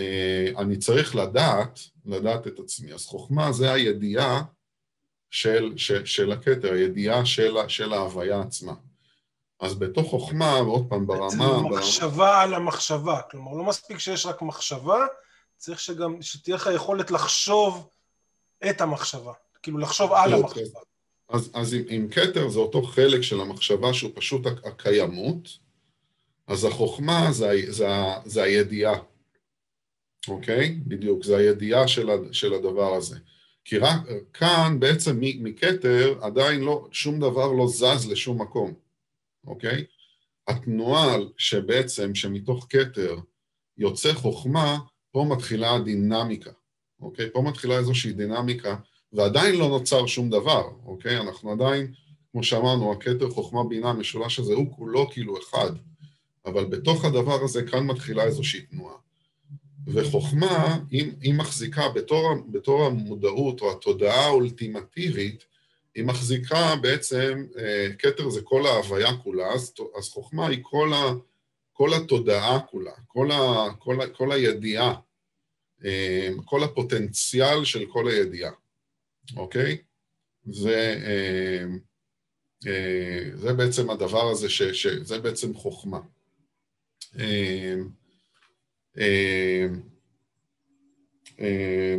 אה, 0.00 0.52
אני 0.58 0.78
צריך 0.78 1.16
לדעת, 1.16 1.80
לדעת 2.04 2.46
את 2.46 2.58
עצמי. 2.58 2.92
אז 2.92 3.06
חוכמה 3.06 3.52
זה 3.52 3.72
הידיעה 3.72 4.42
של, 5.30 5.72
של, 5.76 6.04
של 6.06 6.32
הכתר, 6.32 6.72
הידיעה 6.72 7.26
של, 7.26 7.56
של 7.68 7.92
ההוויה 7.92 8.40
עצמה. 8.40 8.74
אז 9.62 9.74
בתוך 9.74 10.10
חוכמה, 10.10 10.62
ועוד 10.62 10.86
פעם 10.88 11.06
ברמה... 11.06 11.28
בעצם 11.28 11.74
מחשבה 11.74 12.40
על 12.40 12.54
המחשבה, 12.54 13.20
כלומר 13.30 13.52
לא 13.52 13.64
מספיק 13.64 13.98
שיש 13.98 14.26
רק 14.26 14.42
מחשבה, 14.42 15.06
צריך 15.56 15.80
שגם, 15.80 16.22
שתהיה 16.22 16.56
לך 16.56 16.70
יכולת 16.74 17.10
לחשוב 17.10 17.88
את 18.70 18.80
המחשבה, 18.80 19.32
כאילו 19.62 19.78
לחשוב 19.78 20.12
על 20.12 20.34
המחשבה. 20.34 20.80
אז, 21.28 21.50
אז 21.54 21.74
עם, 21.74 21.82
עם 21.88 22.08
כתר 22.08 22.48
זה 22.48 22.58
אותו 22.58 22.82
חלק 22.82 23.20
של 23.20 23.40
המחשבה 23.40 23.94
שהוא 23.94 24.10
פשוט 24.14 24.46
הקיימות, 24.46 25.48
אז 26.46 26.64
החוכמה 26.64 27.32
זה, 27.32 27.52
זה, 27.68 27.88
זה 28.24 28.42
הידיעה, 28.42 28.98
אוקיי? 30.28 30.78
בדיוק, 30.86 31.24
זה 31.24 31.36
הידיעה 31.36 31.88
של, 31.88 32.08
של 32.32 32.54
הדבר 32.54 32.94
הזה. 32.94 33.18
כי 33.64 33.78
רק 33.78 34.00
כאן 34.32 34.76
בעצם 34.78 35.18
מכתר 35.20 36.18
עדיין 36.20 36.60
לא, 36.60 36.88
שום 36.92 37.20
דבר 37.20 37.52
לא 37.52 37.66
זז 37.68 38.10
לשום 38.10 38.42
מקום. 38.42 38.81
אוקיי? 39.46 39.84
התנועה 40.48 41.16
שבעצם, 41.36 42.14
שמתוך 42.14 42.66
כתר 42.70 43.16
יוצא 43.78 44.12
חוכמה, 44.12 44.78
פה 45.12 45.26
מתחילה 45.28 45.74
הדינמיקה, 45.74 46.50
אוקיי? 47.00 47.30
פה 47.32 47.42
מתחילה 47.42 47.78
איזושהי 47.78 48.12
דינמיקה, 48.12 48.76
ועדיין 49.12 49.54
לא 49.54 49.68
נוצר 49.68 50.06
שום 50.06 50.30
דבר, 50.30 50.62
אוקיי? 50.84 51.18
אנחנו 51.18 51.52
עדיין, 51.52 51.92
כמו 52.32 52.44
שאמרנו, 52.44 52.92
הכתר 52.92 53.30
חוכמה 53.30 53.64
בינה, 53.64 53.90
המשולש 53.90 54.38
הזה 54.38 54.54
הוא 54.54 54.76
כולו 54.76 55.10
כאילו 55.10 55.38
אחד, 55.38 55.70
אבל 56.46 56.64
בתוך 56.64 57.04
הדבר 57.04 57.44
הזה 57.44 57.62
כאן 57.62 57.86
מתחילה 57.86 58.24
איזושהי 58.24 58.60
תנועה. 58.60 58.94
וחוכמה, 59.86 60.78
היא 60.90 61.34
מחזיקה 61.34 61.88
בתור, 61.88 62.34
בתור 62.50 62.84
המודעות 62.84 63.60
או 63.60 63.72
התודעה 63.72 64.24
האולטימטיבית, 64.24 65.44
היא 65.94 66.04
מחזיקה 66.04 66.76
בעצם, 66.82 67.46
אה, 67.58 67.88
כתר 67.98 68.28
זה 68.28 68.40
כל 68.42 68.66
ההוויה 68.66 69.16
כולה, 69.22 69.52
אז, 69.52 69.74
אז 69.98 70.08
חוכמה 70.08 70.48
היא 70.48 70.58
כל, 70.62 70.92
ה, 70.92 71.12
כל 71.72 71.94
התודעה 71.94 72.60
כולה, 72.60 72.92
כל, 73.06 73.30
ה, 73.30 73.68
כל, 73.78 74.00
ה, 74.00 74.06
כל 74.06 74.32
הידיעה, 74.32 74.94
אה, 75.84 76.28
כל 76.44 76.64
הפוטנציאל 76.64 77.64
של 77.64 77.86
כל 77.86 78.08
הידיעה, 78.08 78.52
אוקיי? 79.36 79.78
זה, 80.44 81.00
אה, 81.06 81.64
זה 83.34 83.52
בעצם 83.52 83.90
הדבר 83.90 84.30
הזה, 84.30 84.48
ש, 84.48 84.62
שזה 84.62 85.18
בעצם 85.18 85.54
חוכמה. 85.54 86.00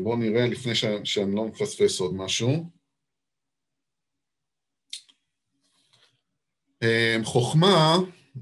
בואו 0.04 0.16
נראה 0.16 0.48
לפני 0.48 0.76
שאני 1.04 1.36
לא 1.36 1.46
מפספס 1.46 2.00
עוד 2.00 2.14
משהו. 2.14 2.70
חוכמה 7.24 7.98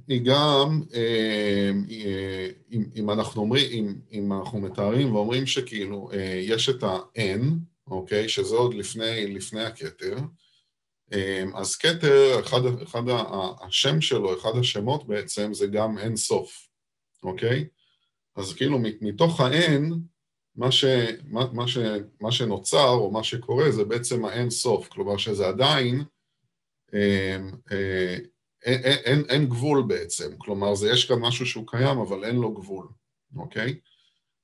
היא 0.07 0.21
גם, 0.25 0.81
אמ, 0.93 1.85
אה, 1.91 2.47
אם 2.95 3.09
אנחנו 3.09 3.41
אומרים, 3.41 4.01
אם, 4.11 4.33
אנחנו 4.33 4.61
מתארים 4.61 5.15
ואומרים 5.15 5.45
שכאילו 5.45 6.09
אה, 6.13 6.39
יש 6.43 6.69
את 6.69 6.83
ה-N, 6.83 7.43
אוקיי, 7.87 8.29
שזה 8.29 8.55
עוד 8.55 8.73
לפני, 8.73 9.27
לפני 9.27 9.63
הכתר, 9.63 10.17
אמ, 11.13 11.55
אז 11.55 11.75
כתר, 11.75 12.39
אחד, 12.39 12.61
אחד 12.83 13.01
השם 13.61 14.01
שלו, 14.01 14.39
אחד 14.39 14.51
השמות 14.59 15.07
בעצם, 15.07 15.53
זה 15.53 15.67
גם 15.67 15.97
אין 15.97 16.15
סוף, 16.15 16.67
אוקיי? 17.23 17.67
אז 18.35 18.53
כאילו 18.53 18.79
מתוך 19.01 19.41
ה-N, 19.41 19.93
מה, 20.55 20.71
ש, 20.71 20.85
מה, 21.23 21.45
מה, 21.53 21.67
ש, 21.67 21.77
מה 22.21 22.31
שנוצר 22.31 22.89
או 22.89 23.11
מה 23.11 23.23
שקורה 23.23 23.71
זה 23.71 23.83
בעצם 23.83 24.25
האין 24.25 24.49
סוף, 24.49 24.87
כלומר 24.87 25.17
שזה 25.17 25.47
עדיין 25.47 26.03
אין, 26.93 27.51
אה, 27.71 28.17
אין, 29.05 29.23
אין, 29.29 29.45
גבול 29.45 29.83
בעצם, 29.87 30.37
כלומר 30.37 30.75
זה 30.75 30.89
יש 30.89 31.05
כאן 31.05 31.19
משהו 31.19 31.45
שהוא 31.45 31.67
קיים 31.67 31.97
אבל 31.97 32.25
אין 32.25 32.35
לו 32.35 32.53
גבול, 32.53 32.87
אוקיי? 33.35 33.79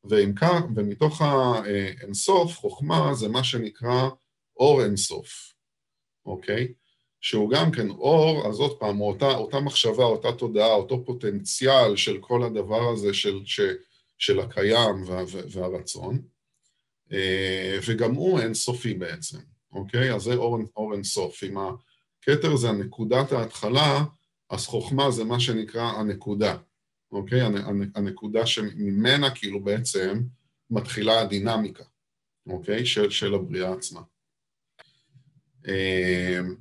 ועם 0.03 0.33
כך, 0.33 0.61
ומתוך 0.75 1.21
האינסוף, 1.21 2.57
חוכמה 2.57 3.13
זה 3.13 3.27
מה 3.27 3.43
שנקרא 3.43 4.09
אור 4.57 4.83
אינסוף, 4.83 5.53
אוקיי? 6.25 6.73
שהוא 7.21 7.49
גם 7.49 7.71
כן 7.71 7.89
אור, 7.89 8.47
אז 8.47 8.59
עוד 8.59 8.79
פעם, 8.79 9.01
אותה, 9.01 9.35
אותה 9.35 9.59
מחשבה, 9.59 10.03
אותה 10.03 10.31
תודעה, 10.31 10.73
אותו 10.73 11.05
פוטנציאל 11.05 11.95
של 11.95 12.17
כל 12.21 12.43
הדבר 12.43 12.89
הזה 12.93 13.13
של, 13.13 13.41
של, 13.45 13.75
של 14.17 14.39
הקיים 14.39 15.03
וה, 15.05 15.23
והרצון, 15.51 16.21
אה, 17.11 17.79
וגם 17.87 18.13
הוא 18.13 18.39
אינסופי 18.39 18.93
בעצם, 18.93 19.37
אוקיי? 19.71 20.13
אז 20.13 20.21
זה 20.21 20.35
אור, 20.35 20.57
אור 20.75 20.93
אינסוף. 20.93 21.43
עם 21.43 21.57
ה... 21.57 21.71
כתר 22.29 22.55
זה 22.55 22.69
הנקודת 22.69 23.31
ההתחלה, 23.31 24.03
אז 24.49 24.65
חוכמה 24.65 25.11
זה 25.11 25.23
מה 25.23 25.39
שנקרא 25.39 25.81
הנקודה, 25.81 26.57
אוקיי? 27.11 27.41
הנקודה 27.95 28.45
שממנה 28.45 29.29
כאילו 29.35 29.63
בעצם 29.63 30.21
מתחילה 30.69 31.21
הדינמיקה, 31.21 31.83
אוקיי? 32.47 32.85
של, 32.85 33.09
של 33.09 33.33
הבריאה 33.33 33.73
עצמה. 33.73 34.01
אמ, 35.67 36.55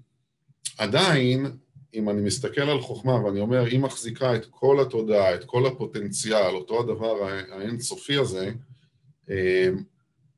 עדיין, 0.79 1.47
אם 1.95 2.11
אני 2.11 2.21
מסתכל 2.21 2.61
על 2.71 2.81
חוכמה 2.81 3.25
ואני 3.25 3.41
אומר, 3.41 3.65
היא 3.65 3.81
מחזיקה 3.81 4.37
את 4.37 4.47
כל 4.51 4.81
התודעה, 4.81 5.35
את 5.35 5.45
כל 5.45 5.67
הפוטנציאל, 5.67 6.55
אותו 6.55 6.81
הדבר 6.81 7.29
האינסופי 7.53 8.17
הזה, 8.17 8.53
אמ, 9.31 9.85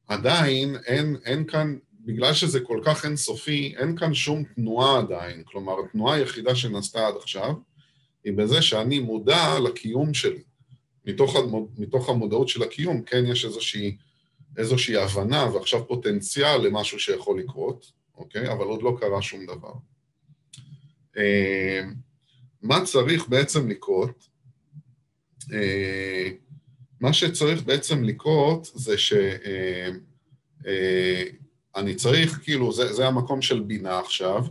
עדיין 0.07 0.77
אין, 0.87 1.17
אין 1.25 1.45
כאן 1.47 1.79
בגלל 2.09 2.35
שזה 2.35 2.61
כל 2.61 2.81
כך 2.85 3.05
אינסופי, 3.05 3.75
אין 3.77 3.97
כאן 3.97 4.15
שום 4.15 4.45
תנועה 4.45 4.99
עדיין. 4.99 5.43
כלומר, 5.45 5.73
התנועה 5.85 6.17
היחידה 6.17 6.55
שנעשתה 6.55 7.07
עד 7.07 7.15
עכשיו, 7.17 7.55
היא 8.25 8.33
בזה 8.33 8.63
שאני 8.63 8.99
מודע 8.99 9.59
לקיום 9.65 10.15
שלי. 10.15 10.43
מתוך, 11.05 11.37
המוד, 11.37 11.69
מתוך 11.79 12.09
המודעות 12.09 12.49
של 12.49 12.63
הקיום, 12.63 13.03
כן, 13.03 13.27
יש 13.27 13.45
איזושהי, 13.45 13.97
איזושהי 14.57 14.97
הבנה 14.97 15.51
ועכשיו 15.55 15.89
פוטנציאל 15.89 16.57
למשהו 16.57 16.99
שיכול 16.99 17.41
לקרות, 17.41 17.93
אוקיי? 18.15 18.53
אבל 18.53 18.65
עוד 18.65 18.83
לא 18.83 18.97
קרה 19.01 19.23
שום 19.23 19.47
דבר. 19.47 19.73
אה, 21.17 21.83
מה 22.63 22.85
צריך 22.85 23.29
בעצם 23.29 23.69
לקרות? 23.69 24.29
אה, 25.53 26.31
מה 27.01 27.13
שצריך 27.13 27.63
בעצם 27.63 28.05
לקרות 28.05 28.71
זה 28.75 28.99
ש... 28.99 29.13
אה, 30.67 31.25
אני 31.79 31.95
צריך, 31.95 32.41
כאילו, 32.43 32.73
זה, 32.73 32.93
זה 32.93 33.07
המקום 33.07 33.43
של 33.43 33.61
בינה 33.61 33.99
עכשיו, 33.99 34.45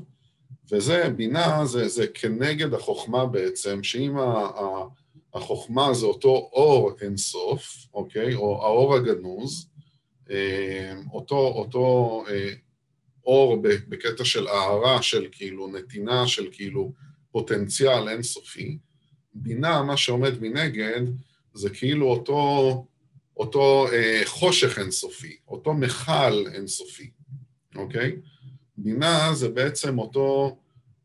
וזה, 0.72 1.10
בינה 1.10 1.66
זה, 1.66 1.88
זה 1.88 2.08
כנגד 2.14 2.74
החוכמה 2.74 3.26
בעצם, 3.26 3.84
שאם 3.84 4.16
החוכמה 5.34 5.94
זה 5.94 6.06
אותו 6.06 6.50
אור 6.54 6.92
אינסוף, 7.02 7.88
אוקיי? 7.94 8.36
או 8.36 8.66
האור 8.66 8.96
הגנוז, 8.96 9.70
אה, 10.30 10.94
אותו, 11.14 11.38
אותו 11.38 12.24
אה, 12.30 12.54
אור 13.26 13.58
בקטע 13.62 14.26
של 14.26 14.48
הארה, 14.48 15.02
של 15.02 15.28
כאילו 15.32 15.68
נתינה, 15.68 16.28
של 16.28 16.48
כאילו 16.52 16.92
פוטנציאל 17.32 18.10
אינסופי, 18.10 18.78
בינה, 19.34 19.84
מה 19.84 19.98
שעומד 19.98 20.42
מנגד, 20.42 21.02
זה 21.54 21.70
כאילו 21.70 22.12
אותו, 22.12 22.86
אותו 23.38 23.88
אה, 23.94 24.22
חושך 24.26 24.80
אינסופי, 24.80 25.38
אותו 25.48 25.74
מכל 25.74 26.48
אינסופי. 26.54 27.10
אוקיי? 27.78 28.16
בינה 28.78 29.34
זה 29.34 29.50
בעצם 29.50 30.00
אותו, 30.00 30.58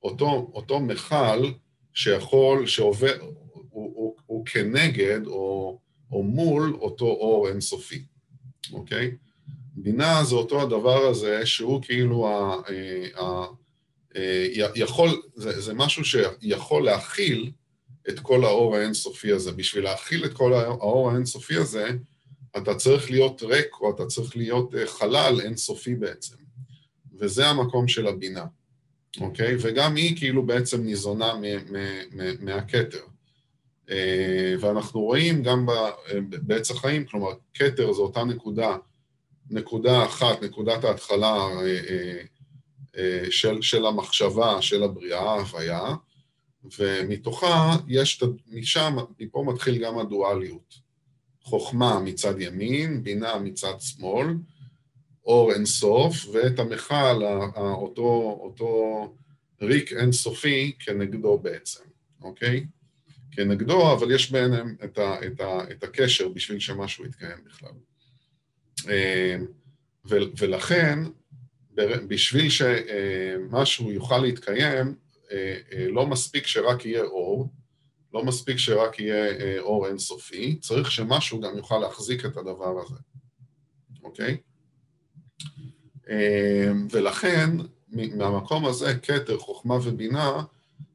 אותו, 0.03 0.51
אותו 0.55 0.81
מכל 0.81 1.51
שיכול, 1.95 2.67
שעובר, 2.67 3.17
הוא, 3.21 3.93
הוא, 3.95 4.17
הוא 4.27 4.47
כנגד 4.47 5.21
או, 5.27 5.79
או 6.13 6.23
מול 6.23 6.77
אותו 6.81 7.07
אור 7.07 7.49
אינסופי, 7.49 8.05
אוקיי? 8.73 9.17
בינה 9.75 10.25
זה 10.25 10.35
אותו 10.35 10.63
הדבר 10.63 11.07
הזה 11.07 11.47
שהוא 11.47 11.83
כאילו 11.83 12.29
ה, 12.29 12.55
ה, 13.19 13.23
ה, 13.23 13.47
אה, 14.17 14.47
יכול, 14.75 15.23
זה, 15.35 15.61
זה 15.61 15.75
משהו 15.75 16.05
שיכול 16.05 16.85
להכיל 16.85 17.51
את 18.09 18.21
כל 18.21 18.45
האור 18.45 18.77
האינסופי 18.77 19.33
הזה. 19.33 19.53
בשביל 19.53 19.85
להכיל 19.85 20.25
את 20.25 20.33
כל 20.33 20.53
האור 20.53 21.11
האינסופי 21.11 21.57
הזה, 21.57 21.89
אתה 22.57 22.75
צריך 22.75 23.11
להיות 23.11 23.43
ריק 23.43 23.81
או 23.81 23.95
אתה 23.95 24.07
צריך 24.07 24.37
להיות 24.37 24.75
אה, 24.75 24.87
חלל 24.87 25.41
אינסופי 25.45 25.95
בעצם. 25.95 26.37
וזה 27.23 27.49
המקום 27.49 27.89
של 27.89 28.07
הבינה, 28.07 28.45
אוקיי? 29.21 29.57
וגם 29.61 29.97
היא 29.97 30.17
כאילו 30.17 30.47
בעצם 30.47 30.83
ניזונה 30.83 31.33
מהכתר. 32.41 33.05
אה, 33.91 34.55
ואנחנו 34.61 35.01
רואים 35.01 35.43
גם 35.43 35.67
בעץ 36.23 36.71
החיים, 36.71 37.07
כלומר, 37.07 37.31
כתר 37.55 37.93
זו 37.93 38.03
אותה 38.03 38.25
נקודה, 38.25 38.77
נקודה 39.51 40.05
אחת, 40.05 40.43
נקודת 40.43 40.85
ההתחלה 40.85 41.37
אה, 42.97 43.25
של, 43.31 43.63
של 43.63 43.87
המחשבה, 43.87 44.63
של 44.63 44.83
הבריאה, 44.83 45.21
ההוויה, 45.21 45.95
ומתוכה 46.79 47.77
יש, 47.89 48.23
משם, 48.47 48.97
מפה 49.21 49.45
מתחיל 49.47 49.85
גם 49.85 49.99
הדואליות. 49.99 50.75
חוכמה 51.43 52.01
מצד 52.01 52.41
ימין, 52.41 53.03
בינה 53.03 53.39
מצד 53.39 53.75
שמאל, 53.81 54.27
אור 55.27 55.53
אינסוף, 55.53 56.27
ואת 56.33 56.59
המכל, 56.59 57.25
אותו, 57.57 58.39
אותו 58.41 59.15
ריק 59.63 59.93
אינסופי 59.93 60.73
כנגדו 60.79 61.39
בעצם, 61.39 61.85
אוקיי? 62.23 62.67
כנגדו, 63.31 63.93
אבל 63.93 64.15
יש 64.15 64.31
ביניהם 64.33 64.77
את, 64.85 64.99
ה, 64.99 65.27
את, 65.27 65.41
ה, 65.41 65.71
את 65.71 65.85
הקשר 65.85 66.29
בשביל 66.29 66.59
שמשהו 66.59 67.05
יתקיים 67.07 67.39
בכלל. 67.47 67.73
אה, 68.89 69.37
ו, 70.11 70.17
ולכן, 70.39 70.99
בשביל 72.09 72.49
שמשהו 72.51 73.93
יוכל 73.93 74.19
להתקיים, 74.19 74.95
אה, 75.33 75.59
אה, 75.73 75.87
לא 75.89 76.07
מספיק 76.07 76.47
שרק 76.47 76.87
יהיה 76.87 77.03
אור, 77.03 77.49
לא 78.15 78.25
מספיק 78.25 78.57
שרק 78.57 78.99
יהיה 78.99 79.61
אור 79.61 79.87
אינסופי, 79.87 80.59
צריך 80.61 80.91
שמשהו 80.91 81.41
גם 81.41 81.57
יוכל 81.57 81.79
להחזיק 81.79 82.25
את 82.25 82.37
הדבר 82.37 82.81
הזה, 82.81 83.01
אוקיי? 84.03 84.37
ולכן, 86.91 87.51
מהמקום 87.89 88.67
הזה, 88.67 88.95
כתר, 88.95 89.39
חוכמה 89.39 89.75
ובינה, 89.83 90.43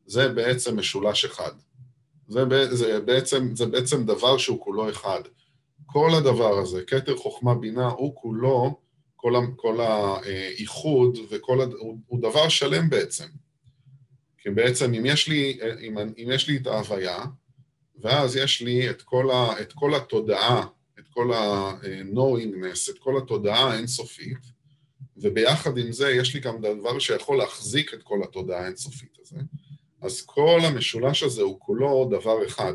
זה 0.06 0.30
בעצם 0.30 0.80
משולש 0.80 1.26
אחד. 1.26 1.52
זה, 2.28 2.76
זה, 2.76 3.00
בעצם, 3.00 3.56
זה 3.56 3.66
בעצם 3.66 4.06
דבר 4.06 4.38
שהוא 4.38 4.62
כולו 4.62 4.90
אחד. 4.90 5.22
כל 5.86 6.12
הדבר 6.18 6.60
הזה, 6.60 6.84
כתר 6.88 7.18
חוכמה 7.18 7.56
בינה, 7.56 7.88
הוא 7.88 8.16
כולו, 8.16 8.80
כל, 9.16 9.34
כל 9.56 9.82
האיחוד, 9.82 11.18
וכל, 11.30 11.62
הד... 11.62 11.74
הוא, 11.74 11.98
הוא 12.08 12.22
דבר 12.22 12.50
שלם 12.50 12.90
בעצם. 12.90 13.26
כי 14.38 14.50
בעצם 14.50 14.94
אם 14.94 15.06
יש 15.06 15.28
לי, 15.28 15.60
אם, 15.82 15.98
אם 15.98 16.28
יש 16.32 16.48
לי 16.48 16.58
את 16.58 16.68
ההוויה, 16.68 17.26
ואז 18.02 18.36
יש 18.36 18.62
לי 18.62 18.90
את 18.90 19.02
כל, 19.02 19.32
ה, 19.32 19.62
את 19.62 19.74
כל 19.74 19.96
התודעה, 19.96 20.68
את 21.00 21.04
כל 21.10 21.34
ה-knowingness, 21.34 22.92
את 22.92 23.00
כל 23.00 23.18
התודעה 23.18 23.72
האינסופית, 23.72 24.57
וביחד 25.22 25.78
עם 25.78 25.92
זה 25.92 26.12
יש 26.12 26.34
לי 26.34 26.40
גם 26.40 26.62
דבר 26.62 27.00
שיכול 27.00 27.38
להחזיק 27.38 27.94
את 27.94 28.04
כל 28.04 28.24
התודעה 28.24 28.64
האינסופית 28.64 29.18
הזה. 29.22 29.38
אז 30.02 30.22
כל 30.22 30.60
המשולש 30.64 31.24
הזה 31.24 31.42
הוא 31.42 31.60
כולו 31.60 32.10
דבר 32.12 32.46
אחד. 32.46 32.74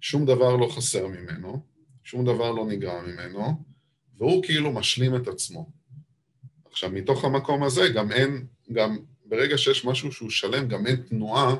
שום 0.00 0.26
דבר 0.26 0.56
לא 0.56 0.66
חסר 0.66 1.06
ממנו, 1.06 1.62
שום 2.04 2.24
דבר 2.24 2.50
לא 2.50 2.66
נגרע 2.66 3.02
ממנו, 3.02 3.64
והוא 4.18 4.42
כאילו 4.42 4.72
משלים 4.72 5.16
את 5.16 5.28
עצמו. 5.28 5.70
עכשיו, 6.70 6.90
מתוך 6.90 7.24
המקום 7.24 7.62
הזה 7.62 7.88
גם 7.88 8.12
אין, 8.12 8.46
גם 8.72 8.98
ברגע 9.24 9.58
שיש 9.58 9.84
משהו 9.84 10.12
שהוא 10.12 10.30
שלם, 10.30 10.68
גם 10.68 10.86
אין 10.86 10.96
תנועה 10.96 11.56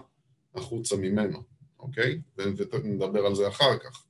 החוצה 0.54 0.96
ממנו, 0.96 1.42
אוקיי? 1.78 2.20
ונדבר 2.36 3.26
על 3.26 3.34
זה 3.34 3.48
אחר 3.48 3.78
כך. 3.78 4.04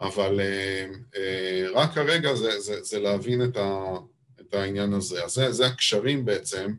אבל 0.00 0.40
אה, 0.40 0.86
אה, 1.16 1.66
רק 1.74 1.98
הרגע 1.98 2.34
זה, 2.34 2.60
זה, 2.60 2.82
זה 2.82 2.98
להבין 2.98 3.44
את, 3.44 3.56
ה, 3.56 3.96
את 4.48 4.54
העניין 4.54 4.92
הזה. 4.92 5.24
אז 5.24 5.32
זה, 5.32 5.52
זה 5.52 5.66
הקשרים 5.66 6.24
בעצם, 6.24 6.74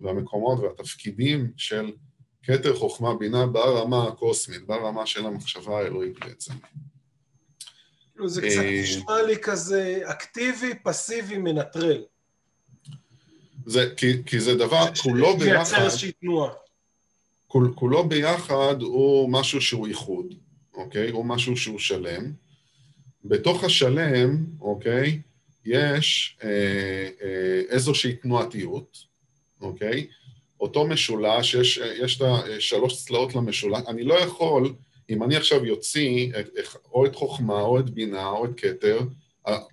והמקומות 0.00 0.58
והתפקידים 0.60 1.52
של 1.56 1.92
כתר 2.42 2.76
חוכמה 2.76 3.14
בינה 3.14 3.46
ברמה 3.46 4.08
הקוסמית, 4.08 4.66
ברמה 4.66 5.06
של 5.06 5.26
המחשבה 5.26 5.78
האלוהית 5.78 6.18
בעצם. 6.18 6.52
כאילו 8.12 8.28
זה 8.28 8.40
קצת 8.40 8.58
אה, 8.58 8.80
נשמע 8.82 9.22
לי 9.22 9.36
כזה 9.42 10.00
אקטיבי, 10.04 10.74
פסיבי, 10.82 11.38
מנטרל. 11.38 12.02
זה, 13.66 13.94
כי, 13.96 14.24
כי 14.26 14.40
זה 14.40 14.54
דבר, 14.54 14.94
כולו 15.02 15.36
ביחד... 15.36 15.52
מייצר 15.52 15.84
איזושהי 15.84 16.12
תנועה. 16.12 16.52
כול, 17.46 17.72
כולו 17.74 18.08
ביחד 18.08 18.82
הוא 18.82 19.32
משהו 19.32 19.60
שהוא 19.60 19.88
ייחוד, 19.88 20.34
אוקיי? 20.74 21.10
הוא 21.10 21.24
משהו 21.24 21.56
שהוא 21.56 21.78
שלם. 21.78 22.32
בתוך 23.24 23.64
השלם, 23.64 24.44
אוקיי, 24.60 25.20
יש 25.64 26.38
אה, 26.44 26.48
אה, 27.22 27.62
איזושהי 27.68 28.16
תנועתיות, 28.16 28.98
אוקיי? 29.60 30.06
אותו 30.60 30.86
משולש, 30.86 31.54
יש, 31.54 31.76
יש 31.76 32.16
את 32.16 32.22
השלוש 32.22 33.04
צלעות 33.04 33.34
למשולש, 33.34 33.82
אני 33.88 34.04
לא 34.04 34.14
יכול, 34.14 34.74
אם 35.10 35.22
אני 35.22 35.36
עכשיו 35.36 35.64
יוציא 35.64 36.32
את, 36.40 36.50
או 36.92 37.06
את 37.06 37.14
חוכמה, 37.14 37.60
או 37.60 37.80
את 37.80 37.90
בינה, 37.90 38.26
או 38.26 38.44
את 38.44 38.50
כתר, 38.56 39.00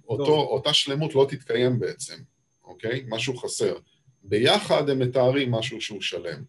אותו, 0.07 0.41
אותה 0.41 0.73
שלמות 0.73 1.15
לא 1.15 1.25
תתקיים 1.29 1.79
בעצם, 1.79 2.15
אוקיי? 2.63 3.05
משהו 3.07 3.37
חסר. 3.37 3.75
ביחד 4.23 4.89
הם 4.89 4.99
מתארים 4.99 5.51
משהו 5.51 5.81
שהוא 5.81 6.01
שלם. 6.01 6.43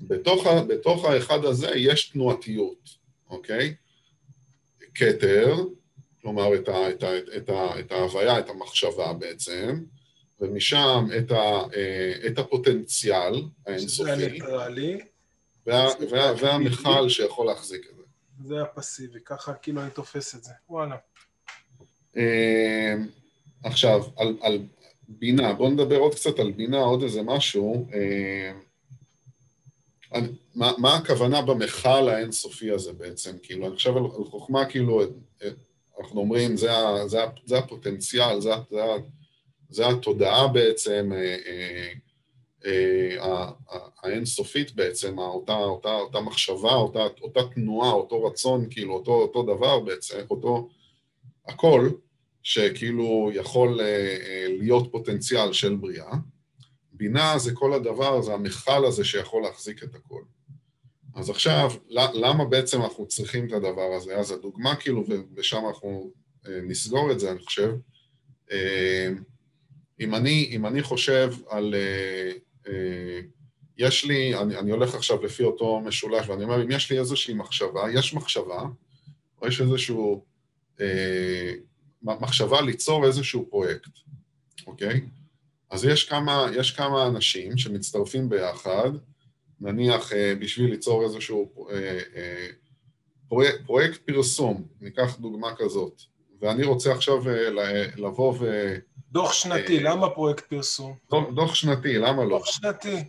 בתוך, 0.00 0.46
בתוך 0.68 1.04
האחד 1.04 1.44
הזה 1.44 1.70
יש 1.76 2.08
תנועתיות, 2.08 2.90
אוקיי? 3.30 3.74
כתר, 4.94 5.54
כלומר 6.22 6.54
את, 6.54 6.68
ה, 6.68 6.90
את, 6.90 7.02
ה, 7.02 7.18
את, 7.36 7.48
ה, 7.48 7.80
את 7.80 7.92
ההוויה, 7.92 8.38
את 8.38 8.48
המחשבה 8.48 9.12
בעצם, 9.12 9.84
ומשם 10.40 11.06
את, 11.18 11.30
ה, 11.30 11.62
אה, 11.74 12.12
את 12.26 12.38
הפוטנציאל 12.38 13.42
האינסופי. 13.66 14.10
שזה 14.10 14.12
הניטרלי. 14.12 14.98
וה, 15.66 15.86
וה, 16.10 16.32
והמכל 16.40 17.08
שיכול 17.08 17.46
להחזיק 17.46 17.86
את 17.90 17.96
זה. 17.96 18.02
זה 18.44 18.62
הפסיבי, 18.62 19.18
ככה 19.24 19.54
כאילו 19.54 19.82
אני 19.82 19.90
תופס 19.90 20.34
את 20.34 20.44
זה, 20.44 20.52
וואלה. 20.68 20.96
אה, 22.16 22.94
עכשיו, 23.64 24.04
על, 24.16 24.36
על 24.40 24.58
בינה, 25.08 25.52
בואו 25.52 25.70
נדבר 25.70 25.96
עוד 25.96 26.14
קצת 26.14 26.38
על 26.38 26.52
בינה, 26.52 26.78
עוד 26.78 27.02
איזה 27.02 27.22
משהו. 27.22 27.88
אה, 27.94 28.52
מה, 30.54 30.72
מה 30.78 30.96
הכוונה 30.96 31.42
במכל 31.42 32.08
האינסופי 32.08 32.70
הזה 32.70 32.92
בעצם? 32.92 33.36
כאילו, 33.42 33.66
אני 33.66 33.76
חושב 33.76 33.96
על, 33.96 34.04
על 34.04 34.24
חוכמה, 34.24 34.64
כאילו, 34.64 35.02
אנחנו 36.00 36.20
אומרים, 36.20 36.56
זה, 36.56 36.70
זה, 37.06 37.18
זה 37.46 37.58
הפוטנציאל, 37.58 38.40
זה, 38.40 38.50
זה 38.70 38.80
זה 39.68 39.88
התודעה 39.88 40.48
בעצם 40.48 41.12
אה, 41.14 41.36
אה, 42.66 43.12
אה, 43.22 43.50
האינסופית 44.02 44.74
בעצם, 44.74 45.18
אותה, 45.18 45.56
אותה, 45.56 45.94
אותה 45.94 46.20
מחשבה, 46.20 46.74
אותה, 46.74 47.06
אותה 47.22 47.40
תנועה, 47.54 47.92
אותו 47.92 48.24
רצון, 48.24 48.66
כאילו 48.70 48.94
אותו, 48.94 49.12
אותו 49.12 49.42
דבר 49.42 49.80
בעצם, 49.80 50.20
אותו 50.30 50.68
הכל, 51.48 51.90
שכאילו 52.42 53.30
יכול 53.34 53.80
להיות 54.48 54.92
פוטנציאל 54.92 55.52
של 55.52 55.74
בריאה. 55.74 56.12
בינה 56.92 57.38
זה 57.38 57.54
כל 57.54 57.72
הדבר, 57.74 58.22
זה 58.22 58.34
המכל 58.34 58.84
הזה 58.84 59.04
שיכול 59.04 59.42
להחזיק 59.42 59.82
את 59.82 59.94
הכל. 59.94 60.22
אז 61.18 61.30
עכשיו, 61.30 61.70
למה 62.14 62.44
בעצם 62.44 62.82
אנחנו 62.82 63.06
צריכים 63.06 63.46
את 63.46 63.52
הדבר 63.52 63.94
הזה? 63.96 64.16
אז 64.16 64.30
הדוגמה 64.30 64.76
כאילו, 64.76 65.04
ושם 65.34 65.62
אנחנו 65.68 66.10
נסגור 66.48 67.12
את 67.12 67.20
זה, 67.20 67.30
אני 67.30 67.38
חושב, 67.38 67.74
אם 70.00 70.14
אני, 70.14 70.48
אם 70.50 70.66
אני 70.66 70.82
חושב 70.82 71.34
על... 71.48 71.74
אה, 71.74 72.30
אה, 72.68 73.20
יש 73.78 74.04
לי, 74.04 74.34
אני, 74.38 74.58
אני 74.58 74.70
הולך 74.70 74.94
עכשיו 74.94 75.24
לפי 75.24 75.44
אותו 75.44 75.80
משולש, 75.80 76.28
ואני 76.28 76.44
אומר, 76.44 76.62
אם 76.62 76.70
יש 76.70 76.92
לי 76.92 76.98
איזושהי 76.98 77.34
מחשבה, 77.34 77.82
יש 77.94 78.14
מחשבה, 78.14 78.62
או 79.42 79.46
יש 79.48 79.60
איזשהו... 79.60 80.24
אה, 80.80 81.52
מחשבה 82.02 82.60
ליצור 82.60 83.06
איזשהו 83.06 83.46
פרויקט, 83.50 83.90
אוקיי? 84.66 85.00
אז 85.70 85.84
יש 85.84 86.04
כמה, 86.04 86.46
יש 86.56 86.70
כמה 86.70 87.06
אנשים 87.06 87.58
שמצטרפים 87.58 88.28
ביחד, 88.28 88.90
נניח 89.60 90.12
אה, 90.12 90.34
בשביל 90.40 90.70
ליצור 90.70 91.04
איזשהו 91.04 91.68
אה, 91.70 91.98
אה, 92.16 92.46
פרויקט, 93.28 93.58
פרויקט 93.66 94.00
פרסום, 94.06 94.66
ניקח 94.80 95.16
דוגמה 95.20 95.54
כזאת, 95.56 96.02
ואני 96.40 96.64
רוצה 96.64 96.92
עכשיו 96.92 97.22
לבוא 97.96 98.34
ו... 98.40 98.74
דוח 99.12 99.32
שנתי, 99.32 99.80
למה 99.80 100.10
פרויקט 100.10 100.44
פרסום? 100.44 100.94
דוח 101.10 101.54
שנתי, 101.54 101.98
למה 101.98 102.24
לא? 102.24 102.28
דוח 102.28 102.46
שנתי. 102.46 103.04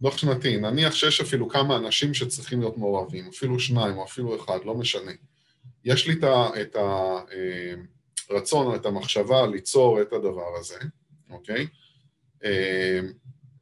דוח 0.00 0.18
שנתי, 0.18 0.56
נניח 0.56 0.94
שיש 0.94 1.20
אפילו 1.20 1.48
כמה 1.48 1.76
אנשים 1.76 2.14
שצריכים 2.14 2.60
להיות 2.60 2.78
מעורבים, 2.78 3.28
אפילו 3.28 3.58
שניים 3.58 3.98
או 3.98 4.04
אפילו 4.04 4.36
אחד, 4.36 4.58
לא 4.64 4.74
משנה. 4.74 5.12
יש 5.84 6.08
לי 6.08 6.14
את 6.60 6.76
הרצון 8.30 8.66
או 8.66 8.74
את 8.74 8.86
המחשבה 8.86 9.46
ליצור 9.46 10.02
את 10.02 10.12
הדבר 10.12 10.56
הזה, 10.58 10.78
אוקיי? 11.30 11.66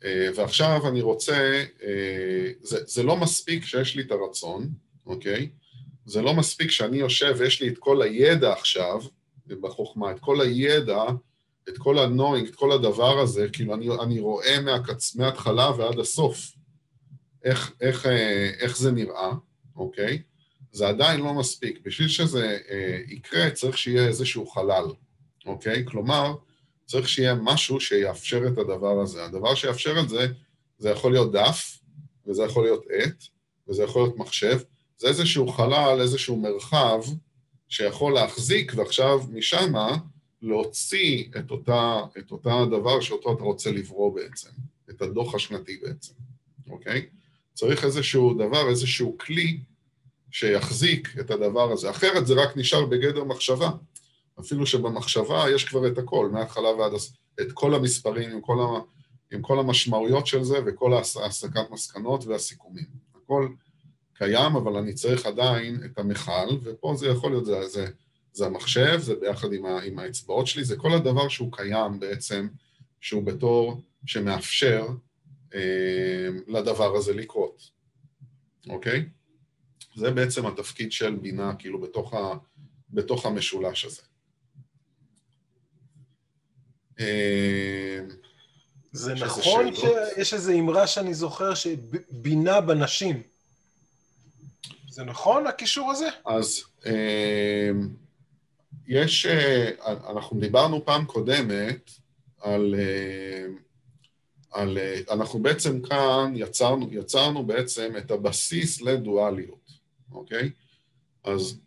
אה, 0.05 0.29
ועכשיו 0.35 0.88
אני 0.88 1.03
רוצה, 1.03 1.64
אה, 1.83 2.51
זה, 2.61 2.79
זה 2.87 3.03
לא 3.03 3.17
מספיק 3.17 3.64
שיש 3.64 3.97
לי 3.97 4.03
את 4.03 4.11
הרצון, 4.11 4.69
אוקיי? 5.07 5.49
זה 6.07 6.23
לא 6.23 6.35
מספיק 6.35 6.71
שאני 6.71 6.97
יושב 6.97 7.35
ויש 7.38 7.62
לי 7.62 7.69
את 7.69 7.79
כל 7.79 8.03
הידע 8.03 8.53
עכשיו, 8.53 9.01
בחוכמה, 9.47 10.11
את 10.11 10.21
כל 10.21 10.40
הידע, 10.40 11.03
את 11.69 11.79
כל 11.79 11.99
הנוינג, 11.99 12.49
את 12.49 12.55
כל 12.55 12.73
הדבר 12.73 13.19
הזה, 13.19 13.49
כאילו 13.53 13.75
אני, 13.75 13.88
אני 14.03 14.21
רואה 14.21 14.61
מהקצ... 14.61 15.17
מההתחלה 15.17 15.71
ועד 15.71 15.99
הסוף 15.99 16.53
איך, 17.45 17.73
איך, 17.81 18.07
אה, 18.07 18.51
איך 18.59 18.77
זה 18.77 18.93
נראה, 18.93 19.33
אוקיי? 19.77 20.23
זה 20.73 20.88
עדיין 20.88 21.21
לא 21.21 21.35
מספיק. 21.35 21.79
בשביל 21.85 22.09
שזה 22.09 22.59
יקרה 23.09 23.51
צריך 23.51 23.79
שיהיה 23.79 24.07
איזשהו 24.07 24.47
חלל, 24.47 24.85
אוקיי? 25.47 25.85
כלומר, 25.87 26.35
צריך 26.87 27.09
שיהיה 27.09 27.35
משהו 27.35 27.81
שיאפשר 27.81 28.42
את 28.53 28.59
הדבר 28.59 29.01
הזה. 29.01 29.25
הדבר 29.25 29.55
שיאפשר 29.55 30.01
את 30.01 30.09
זה, 30.09 30.27
זה 30.79 30.90
יכול 30.90 31.12
להיות 31.12 31.33
דף, 31.33 31.79
וזה 32.27 32.42
יכול 32.44 32.64
להיות 32.64 32.85
עט, 32.90 33.25
וזה 33.68 33.83
יכול 33.83 34.03
להיות 34.03 34.16
מחשב, 34.16 34.59
זה 34.99 35.09
איזשהו 35.09 35.49
חלל, 35.49 36.01
איזשהו 36.01 36.37
מרחב 36.37 37.01
שיכול 37.68 38.14
להחזיק, 38.14 38.73
ועכשיו 38.77 39.20
משמה 39.33 39.97
להוציא 40.42 41.25
את 41.38 41.51
אותה, 41.51 42.01
את 42.18 42.31
אותה 42.31 42.64
דבר 42.70 43.01
שאותו 43.01 43.33
אתה 43.33 43.42
רוצה 43.42 43.70
לברוא 43.70 44.14
בעצם, 44.14 44.51
את 44.90 45.03
הדוח 45.03 45.35
השנתי 45.35 45.77
בעצם, 45.83 46.12
אוקיי? 46.70 47.07
צריך 47.55 47.85
איזשהו 47.85 48.35
דבר, 48.35 48.68
איזשהו 48.68 49.16
כלי 49.18 49.59
שיחזיק 50.31 51.09
את 51.20 51.31
הדבר 51.31 51.73
הזה. 51.73 51.90
אחרת 51.90 52.27
זה 52.27 52.35
רק 52.35 52.57
נשאר 52.57 52.87
בגדר 52.87 53.25
מחשבה. 53.25 53.70
אפילו 54.40 54.66
שבמחשבה 54.66 55.44
יש 55.55 55.64
כבר 55.64 55.87
את 55.87 55.99
הכל, 55.99 56.29
מההתחלה 56.33 56.68
ועד... 56.68 56.92
את 57.40 57.53
כל 57.53 57.75
המספרים 57.75 58.31
עם 58.31 58.40
כל, 58.40 58.57
ה, 58.61 58.81
עם 59.35 59.42
כל 59.42 59.59
המשמעויות 59.59 60.27
של 60.27 60.44
זה 60.44 60.59
וכל 60.66 60.92
ההסקת 60.94 61.70
מסקנות 61.70 62.27
והסיכומים. 62.27 62.87
הכל 63.25 63.49
קיים, 64.14 64.57
אבל 64.57 64.77
אני 64.77 64.94
צריך 64.94 65.27
עדיין 65.27 65.81
את 65.85 65.99
המכל, 65.99 66.57
ופה 66.62 66.94
זה 66.97 67.07
יכול 67.07 67.31
להיות, 67.31 67.47
זה, 67.47 67.68
זה, 67.68 67.87
זה 68.33 68.47
המחשב, 68.47 68.99
זה 69.01 69.14
ביחד 69.14 69.53
עם, 69.53 69.66
ה, 69.66 69.83
עם 69.83 69.99
האצבעות 69.99 70.47
שלי, 70.47 70.64
זה 70.64 70.77
כל 70.77 70.92
הדבר 70.92 71.29
שהוא 71.29 71.53
קיים 71.53 72.01
בעצם, 72.01 72.49
שהוא 73.01 73.23
בתור, 73.23 73.81
שמאפשר 74.07 74.87
אה, 75.55 76.29
לדבר 76.47 76.97
הזה 76.97 77.14
לקרות, 77.14 77.70
אוקיי? 78.68 79.09
זה 79.97 80.11
בעצם 80.11 80.47
התפקיד 80.47 80.92
של 80.92 81.14
בינה, 81.14 81.55
כאילו, 81.59 81.81
בתוך, 81.81 82.14
ה, 82.14 82.35
בתוך 82.90 83.27
המשולש 83.27 83.85
הזה. 83.85 84.03
אה, 87.00 88.00
זה 88.92 89.14
נכון 89.14 89.74
שיש 89.74 90.35
איזו 90.35 90.52
אמרה 90.52 90.87
שאני 90.87 91.14
זוכר 91.14 91.54
שבינה 91.54 92.61
בנשים. 92.61 93.22
זה 94.90 95.04
נכון, 95.04 95.46
הקישור 95.46 95.90
הזה? 95.90 96.09
אז 96.26 96.62
אה, 96.87 97.70
יש, 98.87 99.26
אה, 99.26 99.70
אנחנו 99.87 100.40
דיברנו 100.40 100.85
פעם 100.85 101.04
קודמת 101.04 101.90
על, 102.40 102.74
על, 104.52 104.78
אנחנו 105.11 105.38
בעצם 105.38 105.80
כאן 105.83 106.33
יצרנו, 106.37 106.88
יצרנו 106.92 107.46
בעצם 107.46 107.92
את 107.98 108.11
הבסיס 108.11 108.80
לדואליות, 108.80 109.70
אוקיי? 110.12 110.50
אז 111.24 111.59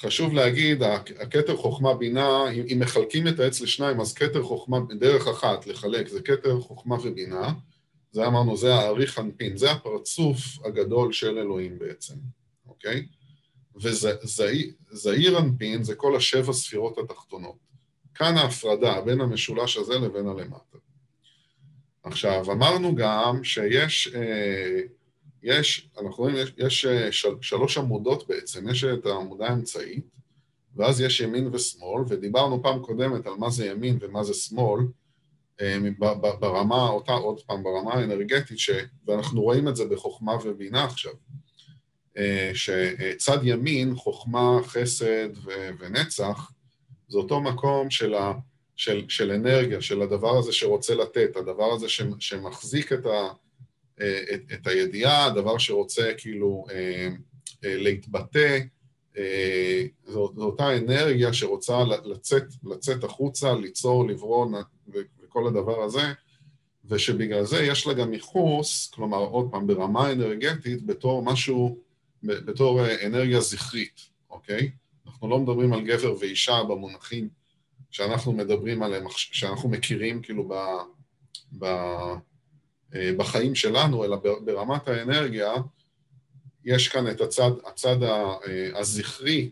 חשוב 0.00 0.32
להגיד, 0.32 0.82
הכתר 1.18 1.56
חוכמה 1.56 1.94
בינה, 1.94 2.50
אם 2.50 2.78
מחלקים 2.80 3.28
את 3.28 3.40
העץ 3.40 3.60
לשניים, 3.60 4.00
אז 4.00 4.14
כתר 4.14 4.42
חוכמה, 4.42 4.78
דרך 4.98 5.28
אחת 5.28 5.66
לחלק, 5.66 6.08
זה 6.08 6.22
כתר 6.22 6.60
חוכמה 6.60 6.94
ובינה, 6.94 7.52
זה 8.12 8.26
אמרנו, 8.26 8.56
זה 8.56 8.74
האריך 8.74 9.18
אנפין, 9.18 9.56
זה 9.56 9.70
הפרצוף 9.70 10.38
הגדול 10.64 11.12
של 11.12 11.38
אלוהים 11.38 11.78
בעצם, 11.78 12.14
אוקיי? 12.68 13.06
וזעיר 13.76 15.38
אנפין 15.38 15.82
זה 15.82 15.94
כל 15.94 16.16
השבע 16.16 16.52
ספירות 16.52 16.98
התחתונות. 16.98 17.56
כאן 18.14 18.36
ההפרדה 18.36 19.00
בין 19.00 19.20
המשולש 19.20 19.76
הזה 19.76 19.94
לבין 19.98 20.28
הלמטה. 20.28 20.78
עכשיו, 22.02 22.52
אמרנו 22.52 22.94
גם 22.94 23.44
שיש 23.44 24.14
אה, 24.14 24.80
יש, 25.42 25.88
אנחנו 25.98 26.24
רואים, 26.24 26.36
יש, 26.36 26.52
יש 26.56 26.86
אה, 26.86 27.12
של, 27.12 27.34
שלוש 27.40 27.78
עמודות 27.78 28.28
בעצם, 28.28 28.68
יש 28.68 28.84
את 28.84 29.06
העמודה 29.06 29.46
האמצעית, 29.48 30.04
ואז 30.76 31.00
יש 31.00 31.20
ימין 31.20 31.48
ושמאל, 31.52 32.02
ודיברנו 32.08 32.62
פעם 32.62 32.82
קודמת 32.82 33.26
על 33.26 33.34
מה 33.34 33.50
זה 33.50 33.66
ימין 33.66 33.98
ומה 34.00 34.24
זה 34.24 34.34
שמאל, 34.34 34.80
אה, 35.60 35.78
ברמה, 36.40 36.88
אותה 36.88 37.12
עוד 37.12 37.40
פעם, 37.40 37.62
ברמה 37.62 37.94
האנרגטית, 37.94 38.58
ש, 38.58 38.70
ואנחנו 39.06 39.42
רואים 39.42 39.68
את 39.68 39.76
זה 39.76 39.84
בחוכמה 39.84 40.32
ובינה 40.44 40.84
עכשיו, 40.84 41.12
אה, 42.16 42.50
שצד 42.54 43.38
ימין, 43.42 43.94
חוכמה, 43.94 44.60
חסד 44.64 45.28
ו, 45.44 45.50
ונצח, 45.78 46.52
זה 47.08 47.18
אותו 47.18 47.40
מקום 47.40 47.90
של, 47.90 48.14
ה, 48.14 48.32
של, 48.76 49.04
של 49.08 49.30
אנרגיה, 49.30 49.80
של 49.80 50.02
הדבר 50.02 50.38
הזה 50.38 50.52
שרוצה 50.52 50.94
לתת, 50.94 51.36
הדבר 51.36 51.72
הזה 51.72 51.86
שמחזיק 52.18 52.92
את 52.92 53.06
ה... 53.06 53.28
אה, 54.00 54.22
את, 54.34 54.40
את 54.52 54.66
הידיעה, 54.66 55.30
דבר 55.30 55.58
שרוצה 55.58 56.12
כאילו 56.18 56.64
אה, 56.70 57.08
אה, 57.64 57.76
להתבטא, 57.76 58.58
זו, 60.06 60.32
זו 60.36 60.44
אותה 60.44 60.76
אנרגיה 60.76 61.32
שרוצה 61.32 61.78
לצאת, 62.04 62.44
לצאת 62.64 63.04
החוצה, 63.04 63.54
ליצור, 63.54 64.08
לברוא 64.08 64.46
וכל 64.88 65.46
הדבר 65.46 65.82
הזה, 65.82 66.02
ושבגלל 66.84 67.44
זה 67.44 67.62
יש 67.62 67.86
לה 67.86 67.92
גם 67.92 68.14
ייחוס, 68.14 68.90
כלומר 68.94 69.18
עוד 69.18 69.48
פעם 69.50 69.66
ברמה 69.66 70.12
אנרגטית, 70.12 70.86
בתור 70.86 71.22
משהו, 71.22 71.78
בתור 72.22 72.80
אנרגיה 73.06 73.40
זכרית, 73.40 74.00
אוקיי? 74.30 74.70
אנחנו 75.06 75.28
לא 75.28 75.38
מדברים 75.38 75.72
על 75.72 75.80
גבר 75.84 76.14
ואישה 76.20 76.62
במונחים 76.68 77.28
שאנחנו 77.90 78.32
מדברים 78.32 78.82
עליהם, 78.82 79.04
שאנחנו 79.10 79.68
מכירים 79.68 80.22
כאילו 80.22 80.48
ב... 80.48 80.54
ב 81.58 81.66
בחיים 82.92 83.54
שלנו, 83.54 84.04
אלא 84.04 84.16
ברמת 84.44 84.88
האנרגיה, 84.88 85.54
יש 86.64 86.88
כאן 86.88 87.10
את 87.10 87.20
הצד, 87.20 87.50
הצד 87.66 88.02
אה, 88.02 88.34
הזכרי, 88.74 89.50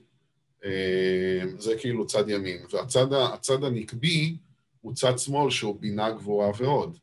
אה, 0.65 1.43
זה 1.59 1.75
כאילו 1.79 2.07
צד 2.07 2.29
ימין, 2.29 2.63
והצד 2.71 3.13
הצד 3.13 3.65
הנקבי 3.65 4.37
הוא 4.81 4.95
צד 4.95 5.19
שמאל 5.19 5.51
שהוא 5.51 5.81
בינה 5.81 6.11
גבוהה 6.11 6.51
ועוד. 6.59 6.99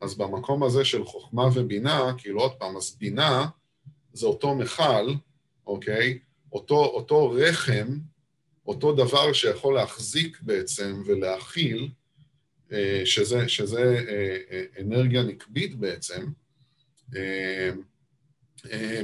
אז 0.00 0.14
במקום 0.14 0.62
הזה 0.62 0.84
של 0.84 1.04
חוכמה 1.04 1.48
ובינה, 1.54 2.12
כאילו 2.18 2.40
עוד 2.40 2.52
פעם, 2.52 2.76
אז 2.76 2.96
בינה 2.98 3.46
זה 4.12 4.26
אותו 4.26 4.54
מכל, 4.54 5.12
אוקיי? 5.66 6.18
אותו, 6.52 6.84
אותו 6.84 7.30
רחם, 7.30 7.98
אותו 8.66 8.92
דבר 8.92 9.32
שיכול 9.32 9.74
להחזיק 9.74 10.38
בעצם 10.42 11.02
ולהכיל 11.06 11.82
אה, 11.82 11.88
שזה, 13.04 13.48
שזה 13.48 14.04
אה, 14.08 14.38
אה, 14.50 14.64
אנרגיה 14.80 15.22
נקבית 15.22 15.74
בעצם, 15.74 16.26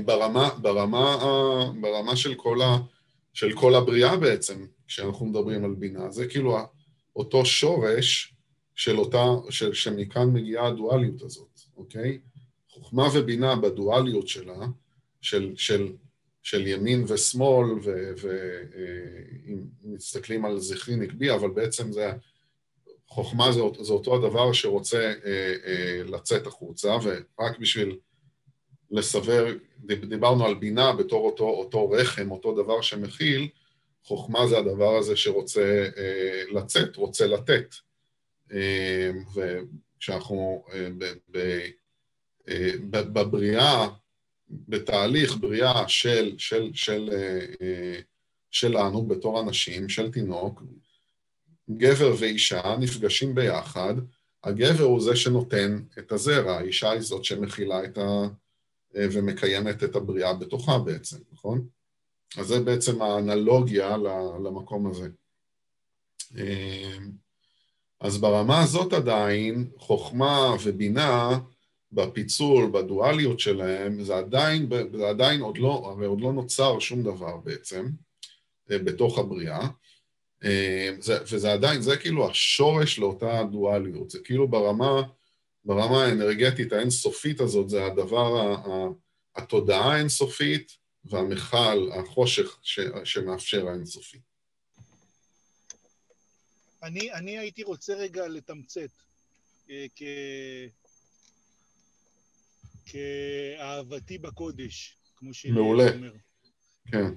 ברמה, 0.04 0.50
ברמה, 0.62 1.16
ברמה 1.80 2.16
של, 2.16 2.34
כל 2.34 2.62
ה, 2.62 2.78
של 3.32 3.52
כל 3.52 3.74
הבריאה 3.74 4.16
בעצם, 4.16 4.66
כשאנחנו 4.86 5.26
מדברים 5.26 5.64
על 5.64 5.74
בינה. 5.74 6.10
זה 6.10 6.26
כאילו 6.26 6.56
אותו 7.16 7.44
שורש 7.44 8.34
של 8.74 8.98
אותה, 8.98 9.24
של, 9.50 9.74
שמכאן 9.74 10.28
מגיעה 10.32 10.66
הדואליות 10.66 11.22
הזאת, 11.22 11.60
אוקיי? 11.76 12.18
חוכמה 12.68 13.08
ובינה 13.14 13.56
בדואליות 13.56 14.28
שלה, 14.28 14.66
של, 15.20 15.52
של, 15.56 15.92
של 16.42 16.66
ימין 16.66 17.04
ושמאל, 17.08 17.68
ואם 18.20 19.58
מסתכלים 19.82 20.44
על 20.44 20.58
זכרי 20.58 20.96
נקבי, 20.96 21.34
אבל 21.34 21.50
בעצם 21.50 21.92
זה 21.92 22.10
חוכמה 23.10 23.52
זה, 23.52 23.60
זה 23.80 23.92
אותו 23.92 24.14
הדבר 24.14 24.52
שרוצה 24.52 25.12
אה, 25.24 25.54
אה, 25.66 26.02
לצאת 26.04 26.46
החוצה, 26.46 26.96
ורק 27.02 27.58
בשביל 27.58 27.98
לסבר, 28.90 29.46
דיברנו 30.08 30.46
על 30.46 30.54
בינה 30.54 30.92
בתור 30.92 31.26
אותו, 31.26 31.44
אותו 31.48 31.90
רחם, 31.90 32.30
אותו 32.30 32.62
דבר 32.62 32.80
שמכיל, 32.80 33.48
חוכמה 34.04 34.46
זה 34.46 34.58
הדבר 34.58 34.96
הזה 34.96 35.16
שרוצה 35.16 35.88
אה, 35.96 36.42
לצאת, 36.52 36.96
רוצה 36.96 37.26
לתת. 37.26 37.74
אה, 38.52 39.10
וכשאנחנו 39.34 40.64
אה, 40.72 40.88
ב, 40.98 41.04
ב, 41.30 41.60
אה, 42.48 42.70
בבריאה, 42.90 43.88
בתהליך 44.50 45.36
בריאה 45.36 45.88
של, 45.88 46.34
של, 46.38 46.70
של, 46.74 47.10
אה, 47.12 47.46
אה, 47.62 48.00
שלנו 48.50 49.06
בתור 49.06 49.40
אנשים, 49.40 49.88
של 49.88 50.12
תינוק, 50.12 50.62
גבר 51.76 52.14
ואישה 52.18 52.76
נפגשים 52.80 53.34
ביחד, 53.34 53.94
הגבר 54.44 54.84
הוא 54.84 55.00
זה 55.00 55.16
שנותן 55.16 55.82
את 55.98 56.12
הזרע, 56.12 56.56
האישה 56.56 56.90
היא 56.90 57.00
זאת 57.00 57.24
שמכילה 57.24 57.84
את 57.84 57.98
ה... 57.98 58.26
ומקיימת 58.94 59.84
את 59.84 59.96
הבריאה 59.96 60.34
בתוכה 60.34 60.78
בעצם, 60.78 61.16
נכון? 61.32 61.66
אז 62.36 62.46
זה 62.46 62.60
בעצם 62.60 63.02
האנלוגיה 63.02 63.96
למקום 64.44 64.90
הזה. 64.90 65.08
אז 68.00 68.18
ברמה 68.18 68.62
הזאת 68.62 68.92
עדיין, 68.92 69.70
חוכמה 69.78 70.54
ובינה, 70.64 71.38
בפיצול, 71.92 72.70
בדואליות 72.70 73.40
שלהם, 73.40 74.04
זה 74.04 74.16
עדיין, 74.16 74.68
זה 74.92 75.08
עדיין 75.08 75.40
עוד 75.40 75.58
לא, 75.58 75.82
הרי 75.84 76.06
עוד 76.06 76.20
לא 76.20 76.32
נוצר 76.32 76.78
שום 76.78 77.02
דבר 77.02 77.36
בעצם 77.36 77.86
אה, 78.70 78.78
בתוך 78.78 79.18
הבריאה, 79.18 79.60
אה, 79.60 79.68
זה, 81.00 81.18
וזה 81.22 81.52
עדיין, 81.52 81.80
זה 81.80 81.96
כאילו 81.96 82.30
השורש 82.30 82.98
לאותה 82.98 83.42
דואליות, 83.52 84.10
זה 84.10 84.18
כאילו 84.24 84.48
ברמה, 84.48 85.02
ברמה 85.64 86.04
האנרגטית 86.04 86.72
האינסופית 86.72 87.40
הזאת, 87.40 87.70
זה 87.70 87.86
הדבר, 87.86 88.56
התודעה 89.36 89.94
האינסופית 89.94 90.76
והמכל, 91.04 91.90
החושך 91.92 92.58
ש, 92.62 92.80
שמאפשר 93.04 93.68
האינסופי. 93.68 94.18
אני, 96.82 97.12
אני 97.12 97.38
הייתי 97.38 97.62
רוצה 97.62 97.94
רגע 97.94 98.28
לתמצת, 98.28 98.90
אה, 99.70 99.86
כ... 99.96 100.02
כאהבתי 102.86 104.18
בקודש, 104.18 104.96
כמו 105.16 105.34
שאני 105.34 105.52
אומר. 105.52 105.62
מעולה, 105.62 105.90
כן. 106.90 107.14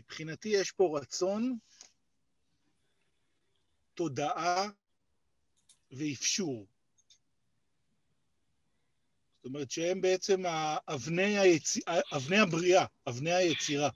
מבחינתי 0.00 0.48
יש 0.48 0.72
פה 0.72 0.98
רצון, 1.00 1.58
תודעה 3.94 4.68
ואפשור. 5.90 6.66
זאת 9.36 9.44
אומרת 9.44 9.70
שהם 9.70 10.00
בעצם 10.00 10.42
אבני, 10.88 11.38
היצ... 11.38 11.76
אבני 12.16 12.38
הבריאה, 12.38 12.84
אבני 13.08 13.32
היצירה. 13.32 13.90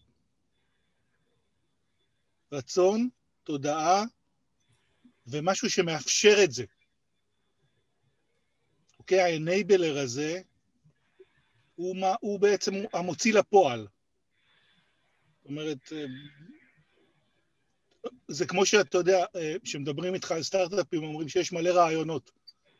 רצון, 2.53 3.09
תודעה 3.45 4.05
ומשהו 5.27 5.71
שמאפשר 5.71 6.37
את 6.45 6.53
זה. 6.53 6.65
אוקיי, 8.99 9.21
האנייבלר 9.21 9.99
הזה 9.99 10.43
הוא, 11.75 11.97
מה, 11.97 12.15
הוא 12.21 12.41
בעצם 12.41 12.73
המוציא 12.93 13.35
לפועל. 13.35 13.87
זאת 15.45 15.51
אומרת, 15.51 15.93
אה, 15.93 16.05
זה 18.29 18.47
כמו 18.47 18.67
שאתה 18.67 18.99
יודע, 18.99 19.25
אה, 19.37 19.55
כשמדברים 19.65 20.15
איתך 20.15 20.33
על 20.33 20.43
סטארט-אפים, 20.43 21.05
אומרים 21.05 21.29
שיש 21.29 21.53
מלא 21.53 21.71
רעיונות, 21.71 22.31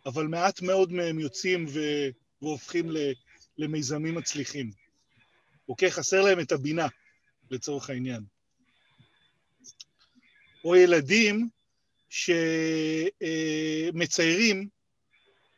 אבל 0.07 0.27
מעט 0.27 0.63
מאוד 0.63 0.93
מהם 0.93 1.19
יוצאים 1.19 1.67
ו... 1.69 1.81
והופכים 2.43 2.91
למיזמים 3.59 4.15
מצליחים. 4.15 4.71
אוקיי? 5.69 5.91
חסר 5.91 6.21
להם 6.21 6.41
את 6.41 6.53
הבינה, 6.53 6.87
לצורך 7.51 7.91
העניין. 7.91 8.25
או 10.65 10.77
ילדים 10.77 11.49
שמציירים, 13.99 14.69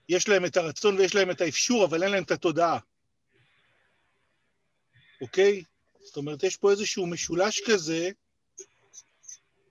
יש 0.08 0.28
להם 0.28 0.44
את 0.44 0.56
הרצון 0.56 0.96
ויש 0.98 1.14
להם 1.14 1.30
את 1.30 1.40
האפשור, 1.40 1.84
אבל 1.84 2.02
אין 2.02 2.12
להם 2.12 2.22
את 2.22 2.30
התודעה. 2.30 2.78
אוקיי? 5.20 5.62
זאת 6.06 6.16
אומרת, 6.16 6.42
יש 6.42 6.56
פה 6.56 6.70
איזשהו 6.70 7.06
משולש 7.06 7.60
כזה, 7.66 8.10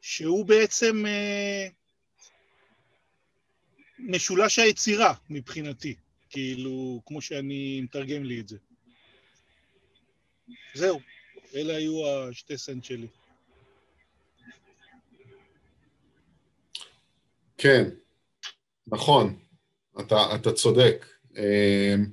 שהוא 0.01 0.45
בעצם 0.45 1.05
אה, 1.05 1.67
משולש 3.99 4.59
היצירה 4.59 5.13
מבחינתי. 5.29 5.95
כאילו, 6.29 7.01
כמו 7.05 7.21
שאני 7.21 7.81
מתרגם 7.81 8.23
לי 8.23 8.39
את 8.39 8.47
זה. 8.47 8.57
זהו, 10.73 10.99
אלה 11.55 11.75
היו 11.75 12.07
השתי 12.07 12.57
סנט 12.57 12.83
שלי. 12.83 13.07
כן, 17.57 17.83
נכון, 18.87 19.39
אתה, 19.99 20.35
אתה 20.35 20.51
צודק. 20.53 21.05
אמ, 21.37 22.05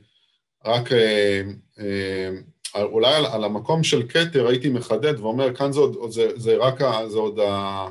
רק 0.65 0.93
אמ, 0.93 1.59
אמ, 1.79 2.43
אולי 2.77 3.15
על, 3.15 3.27
על 3.27 3.45
המקום 3.45 3.85
של 3.85 4.09
כתר 4.09 4.47
הייתי 4.47 4.69
מחדד 4.69 5.21
ואומר, 5.21 5.55
כאן 5.55 5.73
זה, 5.73 5.81
עוד, 5.81 6.11
זה, 6.11 6.31
זה 6.37 6.57
רק, 6.57 6.81
זה 7.09 7.19
עוד 7.19 7.39
ה... 7.39 7.89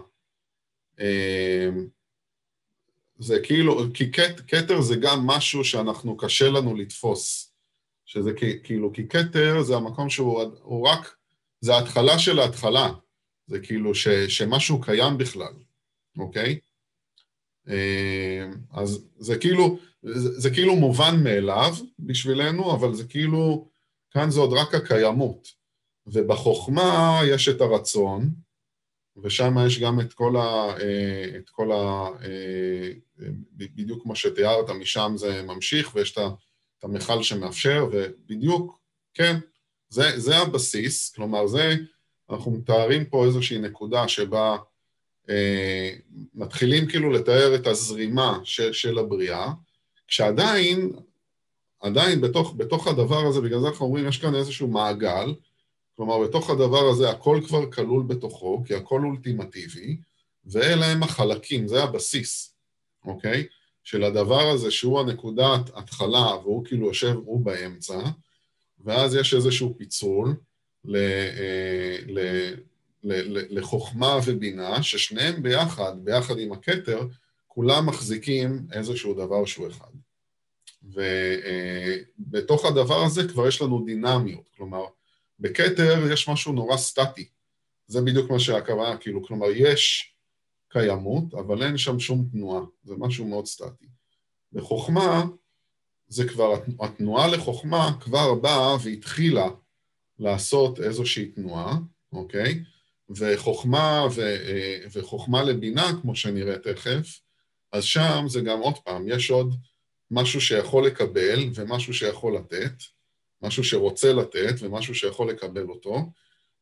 זה 3.19 3.39
כאילו, 3.43 3.81
כי 3.93 4.11
כתר 4.47 4.81
זה 4.81 4.95
גם 4.95 5.27
משהו 5.27 5.63
שאנחנו, 5.63 6.17
קשה 6.17 6.49
לנו 6.49 6.75
לתפוס. 6.75 7.51
שזה 8.05 8.31
כאילו, 8.63 8.93
כי 8.93 9.07
כתר 9.07 9.61
זה 9.61 9.75
המקום 9.75 10.09
שהוא 10.09 10.87
רק, 10.87 11.15
זה 11.61 11.75
ההתחלה 11.75 12.19
של 12.19 12.39
ההתחלה. 12.39 12.91
זה 13.47 13.59
כאילו 13.59 13.95
ש, 13.95 14.07
שמשהו 14.07 14.81
קיים 14.81 15.17
בכלל, 15.17 15.53
אוקיי? 16.17 16.59
אה, 17.69 18.49
אז 18.71 19.05
זה 19.17 19.37
כאילו, 19.37 19.77
זה, 20.03 20.39
זה 20.39 20.49
כאילו 20.49 20.75
מובן 20.75 21.23
מאליו 21.23 21.75
בשבילנו, 21.99 22.75
אבל 22.75 22.93
זה 22.93 23.03
כאילו, 23.07 23.67
כאן 24.11 24.31
זה 24.31 24.39
עוד 24.39 24.53
רק 24.53 24.75
הקיימות. 24.75 25.47
ובחוכמה 26.07 27.19
יש 27.25 27.49
את 27.49 27.61
הרצון, 27.61 28.29
ושם 29.23 29.55
יש 29.67 29.79
גם 29.79 29.99
את 29.99 30.13
כל 30.13 30.37
ה... 30.37 30.73
אה, 30.81 31.37
את 31.37 31.49
כל 31.49 31.71
ה... 31.71 32.07
אה, 32.23 32.91
בדיוק 33.53 34.03
כמו 34.03 34.15
שתיארת, 34.15 34.69
משם 34.69 35.13
זה 35.15 35.43
ממשיך, 35.43 35.95
ויש 35.95 36.17
את 36.17 36.83
המכל 36.83 37.23
שמאפשר, 37.23 37.87
ובדיוק, 37.91 38.79
כן, 39.13 39.35
זה, 39.89 40.19
זה 40.19 40.37
הבסיס, 40.37 41.09
כלומר, 41.15 41.47
זה, 41.47 41.75
אנחנו 42.29 42.51
מתארים 42.51 43.05
פה 43.05 43.25
איזושהי 43.25 43.59
נקודה 43.59 44.07
שבה 44.07 44.57
אה, 45.29 45.93
מתחילים 46.33 46.87
כאילו 46.87 47.11
לתאר 47.11 47.55
את 47.55 47.67
הזרימה 47.67 48.39
של, 48.43 48.73
של 48.73 48.99
הבריאה, 48.99 49.51
כשעדיין, 50.07 50.91
עדיין 51.81 52.21
בתוך, 52.21 52.53
בתוך 52.57 52.87
הדבר 52.87 53.27
הזה, 53.27 53.41
בגלל 53.41 53.59
זה 53.59 53.67
אנחנו 53.67 53.85
אומרים, 53.85 54.07
יש 54.07 54.17
כאן 54.17 54.35
איזשהו 54.35 54.67
מעגל, 54.67 55.33
כלומר, 55.95 56.19
בתוך 56.19 56.49
הדבר 56.49 56.89
הזה 56.89 57.09
הכל 57.09 57.39
כבר 57.47 57.71
כלול 57.71 58.03
בתוכו, 58.03 58.63
כי 58.65 58.75
הכל 58.75 59.01
אולטימטיבי, 59.03 59.97
ואלה 60.45 60.85
הם 60.85 61.03
החלקים, 61.03 61.67
זה 61.67 61.83
הבסיס, 61.83 62.55
אוקיי? 63.05 63.47
של 63.83 64.03
הדבר 64.03 64.49
הזה 64.49 64.71
שהוא 64.71 64.99
הנקודת 64.99 65.61
התחלה, 65.75 66.35
והוא 66.43 66.65
כאילו 66.65 66.87
יושב, 66.87 67.15
הוא 67.25 67.45
באמצע, 67.45 67.99
ואז 68.83 69.15
יש 69.15 69.33
איזשהו 69.33 69.75
פיצול 69.77 70.35
ל, 70.85 70.95
אה, 70.95 71.97
ל, 72.07 72.19
ל, 73.03 73.37
ל, 73.37 73.59
לחוכמה 73.59 74.19
ובינה, 74.25 74.83
ששניהם 74.83 75.43
ביחד, 75.43 75.93
ביחד 76.03 76.39
עם 76.39 76.51
הכתר, 76.51 77.07
כולם 77.47 77.85
מחזיקים 77.85 78.65
איזשהו 78.71 79.13
דבר 79.13 79.45
שהוא 79.45 79.67
אחד. 79.67 79.90
ובתוך 80.93 82.65
הדבר 82.65 83.03
הזה 83.03 83.27
כבר 83.27 83.47
יש 83.47 83.61
לנו 83.61 83.85
דינמיות, 83.85 84.49
כלומר, 84.57 84.83
בכתר 85.39 86.11
יש 86.13 86.29
משהו 86.29 86.53
נורא 86.53 86.77
סטטי. 86.77 87.27
זה 87.87 88.01
בדיוק 88.01 88.31
מה 88.31 88.39
שהכוונה, 88.39 88.97
כאילו, 88.97 89.23
כלומר, 89.23 89.47
יש 89.55 90.13
קיימות, 90.69 91.33
אבל 91.33 91.63
אין 91.63 91.77
שם 91.77 91.99
שום 91.99 92.27
תנועה, 92.31 92.61
זה 92.83 92.93
משהו 92.97 93.27
מאוד 93.27 93.45
סטטי. 93.45 93.85
בחוכמה, 94.53 95.23
זה 96.07 96.27
כבר, 96.27 96.53
התנועה 96.79 97.27
לחוכמה 97.27 97.91
כבר 97.99 98.33
באה 98.33 98.75
והתחילה 98.83 99.47
לעשות 100.19 100.79
איזושהי 100.79 101.25
תנועה, 101.25 101.77
אוקיי? 102.13 102.63
וחוכמה, 103.09 104.07
ו, 104.15 104.21
אה, 104.21 104.77
וחוכמה 104.91 105.43
לבינה, 105.43 105.91
כמו 106.01 106.15
שנראה 106.15 106.57
תכף, 106.59 107.19
אז 107.71 107.83
שם 107.83 108.25
זה 108.27 108.41
גם 108.41 108.59
עוד 108.59 108.77
פעם, 108.77 109.07
יש 109.07 109.31
עוד 109.31 109.55
משהו 110.11 110.41
שיכול 110.41 110.85
לקבל 110.85 111.39
ומשהו 111.55 111.93
שיכול 111.93 112.35
לתת, 112.35 112.73
משהו 113.41 113.63
שרוצה 113.63 114.13
לתת 114.13 114.55
ומשהו 114.59 114.95
שיכול 114.95 115.29
לקבל 115.29 115.69
אותו, 115.69 116.11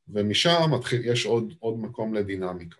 ומשם 0.07 0.71
מתחיל, 0.71 1.01
יש 1.05 1.25
עוד, 1.25 1.53
עוד 1.59 1.79
מקום 1.79 2.13
לדינמיקה. 2.13 2.77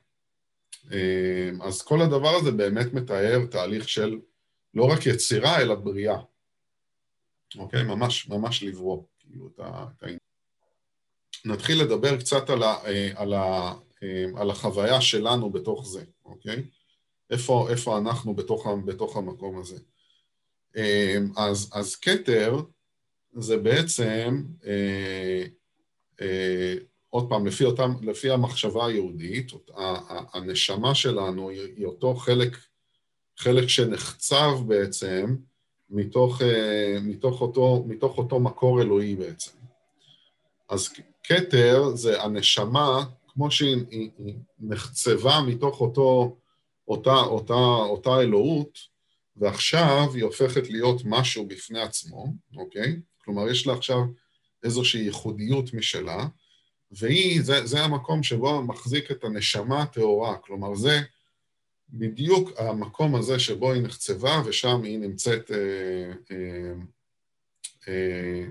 אמ, 0.92 1.62
אז 1.62 1.82
כל 1.82 2.02
הדבר 2.02 2.36
הזה 2.36 2.52
באמת 2.52 2.94
מתאר 2.94 3.46
תהליך 3.52 3.90
של 3.90 4.20
לא 4.74 4.84
רק 4.84 5.06
יצירה, 5.06 5.62
אלא 5.62 5.76
בריאה. 5.76 6.18
אוקיי? 7.58 7.84
ממש, 7.84 8.30
ממש 8.30 8.64
לברוא, 8.64 9.04
כאילו, 9.20 9.48
את 9.48 9.60
העניין. 10.02 10.20
נתחיל 11.46 11.82
לדבר 11.82 12.18
קצת 12.18 12.50
על, 12.50 12.64
ה, 12.64 12.78
על, 13.16 13.34
ה, 13.34 13.74
אמ, 14.04 14.38
על 14.38 14.50
החוויה 14.50 15.02
שלנו 15.02 15.50
בתוך 15.50 15.88
זה, 15.88 16.04
אוקיי? 16.26 16.64
איפה, 17.30 17.68
איפה 17.70 17.98
אנחנו 17.98 18.34
בתוך, 18.34 18.68
בתוך 18.86 19.18
המקום 19.18 19.60
הזה. 19.60 19.80
אמ, 20.76 21.32
אז, 21.38 21.70
אז 21.74 21.96
כתר, 21.96 22.62
זה 23.34 23.58
בעצם, 23.58 24.44
אה, 24.66 25.44
אה, 26.22 26.76
עוד 27.10 27.30
פעם, 27.30 27.48
לפי, 27.48 27.66
אותם, 27.66 27.94
לפי 28.02 28.30
המחשבה 28.30 28.86
היהודית, 28.86 29.52
הנשמה 30.34 30.96
שלנו 30.96 31.50
היא 31.50 31.86
אותו 31.86 32.16
חלק, 32.16 32.58
חלק 33.38 33.68
שנחצב 33.68 34.52
בעצם 34.68 35.36
מתוך, 35.90 36.42
אה, 36.42 36.98
מתוך, 37.02 37.42
אותו, 37.42 37.84
מתוך 37.88 38.18
אותו 38.18 38.40
מקור 38.40 38.82
אלוהי 38.82 39.16
בעצם. 39.16 39.52
אז 40.70 40.90
כתר 41.24 41.84
זה 41.96 42.24
הנשמה, 42.24 43.06
כמו 43.28 43.52
שהיא 43.52 44.10
נחצבה 44.60 45.42
מתוך 45.48 45.82
אותו, 45.82 46.38
אותה, 46.88 47.16
אותה, 47.16 47.54
אותה 47.90 48.22
אלוהות, 48.22 48.89
ועכשיו 49.40 50.10
היא 50.14 50.24
הופכת 50.24 50.70
להיות 50.70 51.02
משהו 51.06 51.48
בפני 51.48 51.82
עצמו, 51.82 52.34
אוקיי? 52.58 53.00
כלומר, 53.18 53.50
יש 53.50 53.68
לה 53.68 53.74
עכשיו 53.74 53.98
איזושהי 54.64 55.02
ייחודיות 55.02 55.74
משלה, 55.74 56.28
והיא, 56.92 57.42
זה, 57.42 57.66
זה 57.66 57.84
המקום 57.84 58.24
שבו 58.24 58.62
מחזיק 58.62 59.12
את 59.12 59.24
הנשמה 59.24 59.82
הטהורה, 59.82 60.38
כלומר, 60.38 60.76
זה 60.76 61.02
בדיוק 61.90 62.52
המקום 62.58 63.16
הזה 63.16 63.40
שבו 63.40 63.74
היא 63.74 63.82
נחצבה, 63.82 64.42
ושם 64.46 64.84
היא 64.84 65.00
נמצאת 65.00 65.52
אה, 65.52 66.12
אה, 66.32 66.74
אה, 67.88 68.46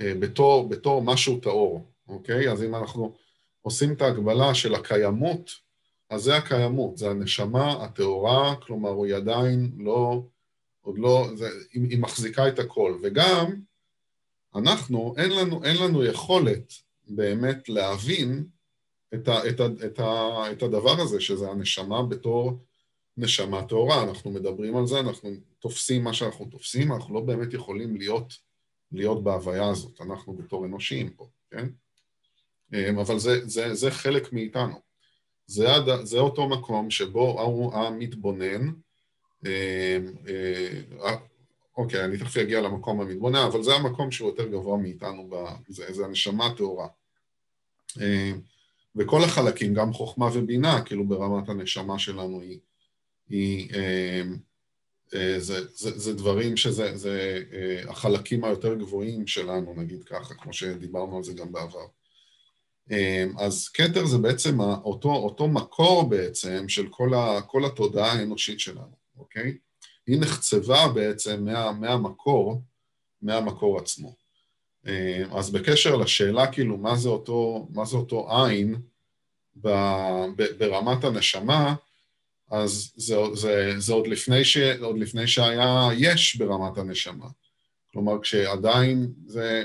אה, 0.00 0.14
בתור, 0.14 0.68
בתור 0.68 1.02
משהו 1.02 1.40
טהור, 1.40 1.86
אוקיי? 2.08 2.52
אז 2.52 2.62
אם 2.62 2.74
אנחנו 2.74 3.14
עושים 3.62 3.92
את 3.92 4.02
ההגבלה 4.02 4.54
של 4.54 4.74
הקיימות, 4.74 5.67
אז 6.10 6.22
זה 6.22 6.36
הקיימות, 6.36 6.98
זה 6.98 7.10
הנשמה 7.10 7.84
הטהורה, 7.84 8.56
כלומר, 8.56 9.04
היא 9.04 9.14
עדיין 9.14 9.72
לא, 9.76 10.22
עוד 10.80 10.98
לא, 10.98 11.28
זה, 11.34 11.48
היא, 11.72 11.82
היא 11.90 11.98
מחזיקה 11.98 12.48
את 12.48 12.58
הכל. 12.58 12.98
וגם, 13.02 13.54
אנחנו, 14.54 15.14
אין 15.16 15.30
לנו, 15.30 15.64
אין 15.64 15.76
לנו 15.76 16.04
יכולת 16.04 16.72
באמת 17.08 17.68
להבין 17.68 18.46
את, 19.14 19.28
ה, 19.28 19.48
את, 19.48 19.60
ה, 19.60 19.66
את, 19.86 19.98
ה, 19.98 20.52
את 20.52 20.62
הדבר 20.62 21.00
הזה, 21.00 21.20
שזה 21.20 21.50
הנשמה 21.50 22.02
בתור 22.02 22.58
נשמה 23.16 23.62
טהורה. 23.64 24.02
אנחנו 24.02 24.30
מדברים 24.30 24.76
על 24.76 24.86
זה, 24.86 25.00
אנחנו 25.00 25.30
תופסים 25.58 26.04
מה 26.04 26.12
שאנחנו 26.12 26.44
תופסים, 26.44 26.92
אנחנו 26.92 27.14
לא 27.14 27.20
באמת 27.20 27.54
יכולים 27.54 27.96
להיות, 27.96 28.34
להיות 28.92 29.24
בהוויה 29.24 29.68
הזאת, 29.68 30.00
אנחנו 30.00 30.32
בתור 30.32 30.66
אנושיים 30.66 31.10
פה, 31.10 31.28
כן? 31.50 31.68
אמ, 32.74 32.98
אבל 32.98 33.18
זה, 33.18 33.46
זה, 33.46 33.74
זה 33.74 33.90
חלק 33.90 34.32
מאיתנו. 34.32 34.87
זה, 35.48 35.74
הד... 35.74 36.04
זה 36.04 36.18
אותו 36.18 36.48
מקום 36.48 36.90
שבו 36.90 37.40
המתבונן, 37.74 38.68
אמ, 39.46 39.50
אה, 40.28 41.14
אוקיי, 41.76 42.04
אני 42.04 42.18
תכף 42.18 42.36
אגיע 42.36 42.60
למקום 42.60 43.00
המתבונן, 43.00 43.38
אבל 43.38 43.62
זה 43.62 43.74
המקום 43.74 44.10
שהוא 44.10 44.28
יותר 44.28 44.48
גבוה 44.48 44.76
מאיתנו, 44.76 45.30
זה, 45.68 45.92
זה 45.92 46.04
הנשמה 46.04 46.46
הטהורה. 46.46 46.88
אמ, 47.96 48.40
וכל 48.96 49.24
החלקים, 49.24 49.74
גם 49.74 49.92
חוכמה 49.92 50.28
ובינה, 50.32 50.82
כאילו 50.82 51.06
ברמת 51.06 51.48
הנשמה 51.48 51.98
שלנו 51.98 52.40
היא, 52.40 52.58
היא 53.28 53.70
אה, 55.14 55.40
זה, 55.40 55.66
זה, 55.74 55.98
זה 55.98 56.14
דברים 56.14 56.56
שזה 56.56 56.96
זה, 56.96 57.42
אה, 57.52 57.90
החלקים 57.90 58.44
היותר 58.44 58.74
גבוהים 58.74 59.26
שלנו, 59.26 59.74
נגיד 59.76 60.04
ככה, 60.04 60.34
כמו 60.34 60.52
שדיברנו 60.52 61.16
על 61.16 61.24
זה 61.24 61.32
גם 61.32 61.52
בעבר. 61.52 61.86
אה, 62.90 63.24
אז 63.38 63.68
כתר 63.68 64.06
זה 64.06 64.18
בעצם 64.18 64.60
אותו, 64.60 65.14
אותו 65.14 65.48
מקור 65.48 66.08
בעצם 66.08 66.68
של 66.68 66.88
כל, 66.90 67.14
ה, 67.14 67.40
כל 67.42 67.64
התודעה 67.64 68.12
האנושית 68.12 68.60
שלנו, 68.60 68.96
אוקיי? 69.18 69.56
היא 70.06 70.20
נחצבה 70.20 70.88
בעצם 70.94 71.44
מה, 71.44 71.72
מהמקור, 71.72 72.62
מהמקור 73.22 73.78
עצמו. 73.78 74.14
אז 75.30 75.50
בקשר 75.50 75.96
לשאלה 75.96 76.52
כאילו 76.52 76.76
מה 76.76 76.96
זה 76.96 77.08
אותו, 77.08 77.68
מה 77.70 77.84
זה 77.84 77.96
אותו 77.96 78.28
עין 78.44 78.76
ברמת 80.58 81.04
הנשמה, 81.04 81.74
אז 82.50 82.92
זה, 82.96 83.16
זה, 83.34 83.74
זה 83.78 83.92
עוד, 83.92 84.06
לפני 84.06 84.44
ש, 84.44 84.56
עוד 84.56 84.98
לפני 84.98 85.26
שהיה 85.26 85.88
יש 85.96 86.36
ברמת 86.36 86.78
הנשמה. 86.78 87.26
כלומר, 87.92 88.20
כשעדיין 88.22 89.12
זה... 89.26 89.64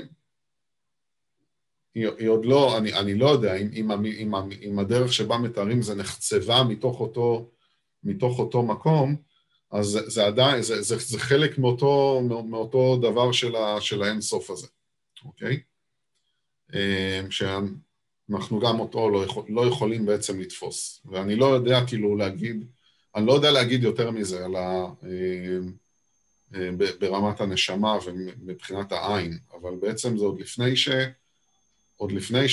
היא, 1.94 2.08
היא 2.18 2.28
עוד 2.28 2.44
לא, 2.44 2.78
אני, 2.78 2.94
אני 2.94 3.14
לא 3.14 3.30
יודע 3.30 3.56
אם, 3.56 3.68
אם, 3.74 3.90
אם, 3.92 4.34
אם, 4.62 4.78
הדרך 4.78 5.12
שבה 5.12 5.38
מתארים 5.38 5.82
זה 5.82 5.94
נחצבה 5.94 6.62
מתוך 6.62 7.00
אותו, 7.00 7.50
מתוך 8.04 8.38
אותו 8.38 8.62
מקום, 8.62 9.16
אז 9.70 9.86
זה, 9.86 10.10
זה 10.10 10.26
עדיין, 10.26 10.62
זה, 10.62 10.82
זה, 10.82 10.96
זה 10.98 11.18
חלק 11.18 11.58
מאותו, 11.58 12.20
מאותו 12.48 12.96
דבר 13.02 13.32
של, 13.32 13.56
ה, 13.56 13.80
של 13.80 14.02
האינסוף 14.02 14.50
הזה, 14.50 14.66
אוקיי? 15.24 15.60
אה, 16.74 17.20
שאנחנו 17.30 18.60
גם 18.60 18.80
אותו 18.80 19.10
לא, 19.10 19.24
יכול, 19.24 19.44
לא 19.48 19.66
יכולים 19.66 20.06
בעצם 20.06 20.40
לתפוס. 20.40 21.02
ואני 21.04 21.36
לא 21.36 21.46
יודע 21.46 21.86
כאילו 21.86 22.16
להגיד 22.16 22.66
אני 23.14 23.26
לא 23.26 23.32
יודע 23.32 23.50
להגיד 23.50 23.82
יותר 23.82 24.10
מזה 24.10 24.44
על 24.44 24.56
ה... 24.56 24.84
אה, 25.04 25.58
אה, 26.54 26.70
ברמת 26.98 27.40
הנשמה 27.40 27.98
ומבחינת 28.06 28.92
העין, 28.92 29.38
אבל 29.60 29.74
בעצם 29.80 30.18
זה 30.18 30.24
עוד 30.24 30.40
לפני 30.40 30.76
ש... 30.76 30.88
עוד 31.96 32.12
לפני 32.12 32.48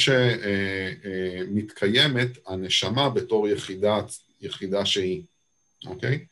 שמתקיימת 1.46 2.38
אה, 2.38 2.54
הנשמה 2.54 3.10
בתור 3.10 3.48
יחידה, 3.48 4.00
יחידה 4.42 4.86
שהיא, 4.86 5.24
אוקיי? 5.86 6.26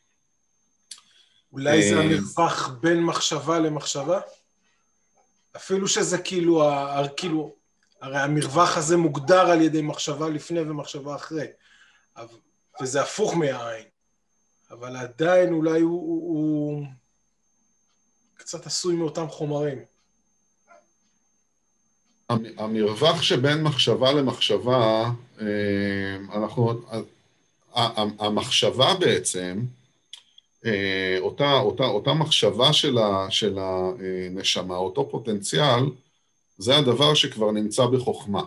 אולי 1.54 1.90
זה 1.90 2.00
המרווח 2.00 2.68
בין 2.82 3.04
מחשבה 3.04 3.60
למחשבה? 3.60 4.20
אפילו 5.56 5.88
שזה 5.88 6.18
כאילו, 6.18 6.64
כאילו, 7.18 7.56
הרי 8.02 8.18
המרווח 8.20 8.78
הזה 8.78 8.98
מוגדר 8.98 9.50
על 9.52 9.62
ידי 9.62 9.82
מחשבה 9.82 10.30
לפני 10.30 10.60
ומחשבה 10.60 11.16
אחרי, 11.16 11.48
וזה 12.82 13.02
הפוך 13.02 13.36
מהעין. 13.36 13.86
אבל 14.72 14.96
עדיין 14.96 15.54
אולי 15.54 15.82
הוא, 15.82 16.02
הוא, 16.02 16.30
הוא 16.30 16.86
קצת 18.36 18.66
עשוי 18.66 18.96
מאותם 18.96 19.28
חומרים. 19.28 19.80
המרווח 22.58 23.22
שבין 23.22 23.64
מחשבה 23.64 24.12
למחשבה, 24.14 25.12
אה, 25.42 26.16
אנחנו, 26.34 26.82
המחשבה 28.20 28.94
בעצם, 29.00 29.62
אה, 30.66 31.18
אותה, 31.20 31.54
אותה, 31.54 31.84
אותה 31.84 32.14
מחשבה 32.14 32.74
של, 32.74 32.98
ה, 32.98 33.28
של 33.30 33.58
הנשמה, 33.60 34.78
אותו 34.78 35.10
פוטנציאל, 35.12 35.84
זה 36.58 36.78
הדבר 36.78 37.14
שכבר 37.14 37.52
נמצא 37.52 37.86
בחוכמה, 37.86 38.44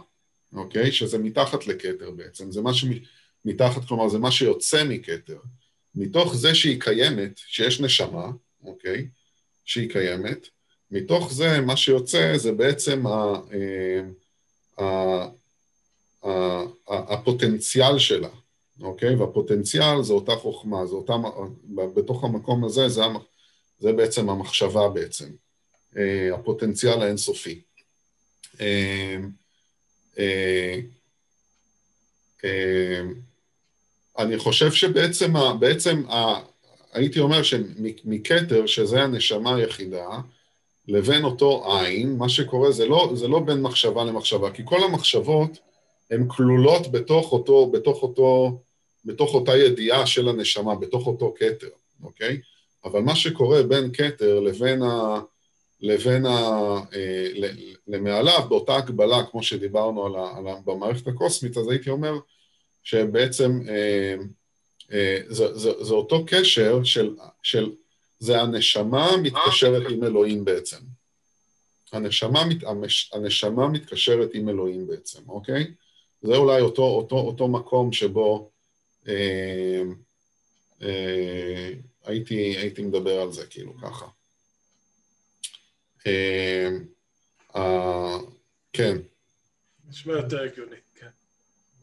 אוקיי? 0.53 0.93
שזה 0.93 1.19
מתחת 1.19 1.67
לכתר 1.67 2.11
בעצם, 2.11 2.53
זה 2.53 2.63
מה 2.63 2.71
שמתחת, 2.75 3.85
כלומר 3.85 4.09
זה 4.09 4.19
מה 4.19 4.31
שיוצא 4.31 4.85
מכתר. 4.85 5.39
מתוך 5.95 6.35
זה 6.35 6.55
שהיא 6.55 6.81
קיימת, 6.81 7.33
שיש 7.37 7.81
נשמה, 7.81 8.27
אוקיי? 8.65 9.09
שהיא 9.65 9.91
קיימת, 9.91 10.49
מתוך 10.93 11.33
זה 11.33 11.61
מה 11.61 11.77
שיוצא 11.77 12.33
זה 12.37 12.53
בעצם 12.53 13.07
ה, 13.07 13.41
ה, 14.79 14.83
ה, 14.83 16.29
ה, 16.29 17.15
הפוטנציאל 17.15 17.99
שלה, 17.99 18.29
אוקיי? 18.81 19.15
והפוטנציאל 19.15 20.03
זה 20.03 20.13
אותה 20.13 20.37
חוכמה, 20.37 20.87
זה 20.87 20.95
אותה, 20.95 21.13
בתוך 21.95 22.25
המקום 22.25 22.65
הזה 22.65 22.89
זה, 22.89 23.03
זה 23.79 23.93
בעצם 23.93 24.31
המחשבה 24.31 24.89
בעצם, 24.89 25.31
אה, 25.97 26.35
הפוטנציאל 26.35 27.03
האינסופי. 27.03 27.61
אה, 28.61 29.17
אה, 30.19 30.81
אני 34.19 34.39
חושב 34.39 34.73
שבעצם, 34.73 35.33
בעצם 35.61 36.03
הייתי 36.93 37.21
אומר 37.21 37.43
שמכתר, 37.43 38.67
שזה 38.67 39.03
הנשמה 39.03 39.57
היחידה, 39.57 40.09
לבין 40.89 41.25
אותו 41.25 41.79
עין, 41.79 42.17
מה 42.17 42.29
שקורה 42.29 42.71
זה 42.71 42.87
לא, 42.87 43.11
זה 43.15 43.29
לא 43.29 43.41
בין 43.41 43.63
מחשבה 43.63 44.05
למחשבה, 44.05 44.51
כי 44.51 44.63
כל 44.65 44.85
המחשבות 44.85 45.59
הן 46.11 46.29
כלולות 46.29 46.93
בתוך 46.93 47.33
אותו, 47.33 47.67
בתוך 47.67 48.03
אותו, 48.03 48.61
בתוך 49.05 49.35
אותה 49.35 49.57
ידיעה 49.57 50.07
של 50.07 50.29
הנשמה, 50.29 50.75
בתוך 50.75 51.07
אותו 51.07 51.35
כתר, 51.37 51.69
אוקיי? 52.03 52.41
אבל 52.85 53.01
מה 53.01 53.17
שקורה 53.17 53.63
בין 53.63 53.91
כתר 53.93 54.41
לבין 54.41 54.83
ה... 54.83 55.21
לבין 55.81 56.27
ה... 56.27 56.31
אה, 56.95 57.29
למעליו, 57.89 58.47
באותה 58.49 58.77
הקבלה, 58.77 59.25
כמו 59.31 59.43
שדיברנו 59.43 60.07
על 60.07 60.17
ה, 60.17 60.37
על 60.37 60.49
ה, 60.49 60.55
במערכת 60.65 61.09
הקוסמית, 61.09 61.57
אז 61.57 61.69
הייתי 61.69 61.91
אומר, 61.91 62.19
שבעצם 62.83 63.61
אה, 63.69 64.15
אה, 64.93 65.19
זה, 65.27 65.59
זה, 65.59 65.85
זה 65.85 65.95
אותו 65.95 66.25
קשר 66.27 66.85
של, 66.85 67.15
של, 67.43 67.71
זה 68.23 68.41
הנשמה 68.41 69.17
מתקשרת 69.23 69.83
עם 69.91 70.05
אלוהים 70.05 70.45
בעצם. 70.45 70.77
הנשמה, 71.93 72.45
מת, 72.45 72.57
הנשמה 73.13 73.69
מתקשרת 73.69 74.31
עם 74.35 74.49
אלוהים 74.49 74.87
בעצם, 74.87 75.29
אוקיי? 75.29 75.75
זה 76.23 76.37
אולי 76.37 76.61
אותו, 76.61 76.83
אותו, 76.83 77.17
אותו 77.17 77.49
מקום 77.49 77.93
שבו 77.93 78.51
אה, 79.09 79.83
אה, 80.83 81.73
הייתי, 82.05 82.35
הייתי 82.35 82.83
מדבר 82.83 83.21
על 83.21 83.33
זה, 83.33 83.47
כאילו, 83.47 83.75
ככה. 83.83 84.07
אה, 86.07 86.69
אה, 87.57 88.19
כן. 88.73 88.97
נשמע 89.89 90.13
יותר 90.13 90.43
הגיוני, 90.43 90.77
כן. 90.95 91.11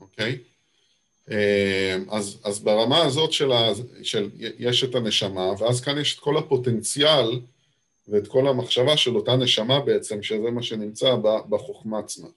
אוקיי. 0.02 0.44
אמ, 1.30 2.06
אז, 2.10 2.40
אז 2.44 2.60
ברמה 2.60 2.98
הזאת 2.98 3.32
של, 3.32 3.52
ה, 3.52 3.72
של 4.04 4.30
יש 4.40 4.84
את 4.84 4.96
הנשמה, 4.96 5.52
ואז 5.60 5.82
כאן 5.82 5.98
יש 5.98 6.16
את 6.16 6.20
כל 6.20 6.38
הפוטנציאל 6.38 7.40
ואת 8.08 8.28
כל 8.28 8.48
המחשבה 8.48 8.98
של 8.98 9.16
אותה 9.16 9.36
נשמה 9.36 9.80
בעצם, 9.80 10.24
שזה 10.24 10.52
מה 10.52 10.64
שנמצא 10.64 11.16
בחוכמה 11.50 12.00
עצמה. 12.00 12.28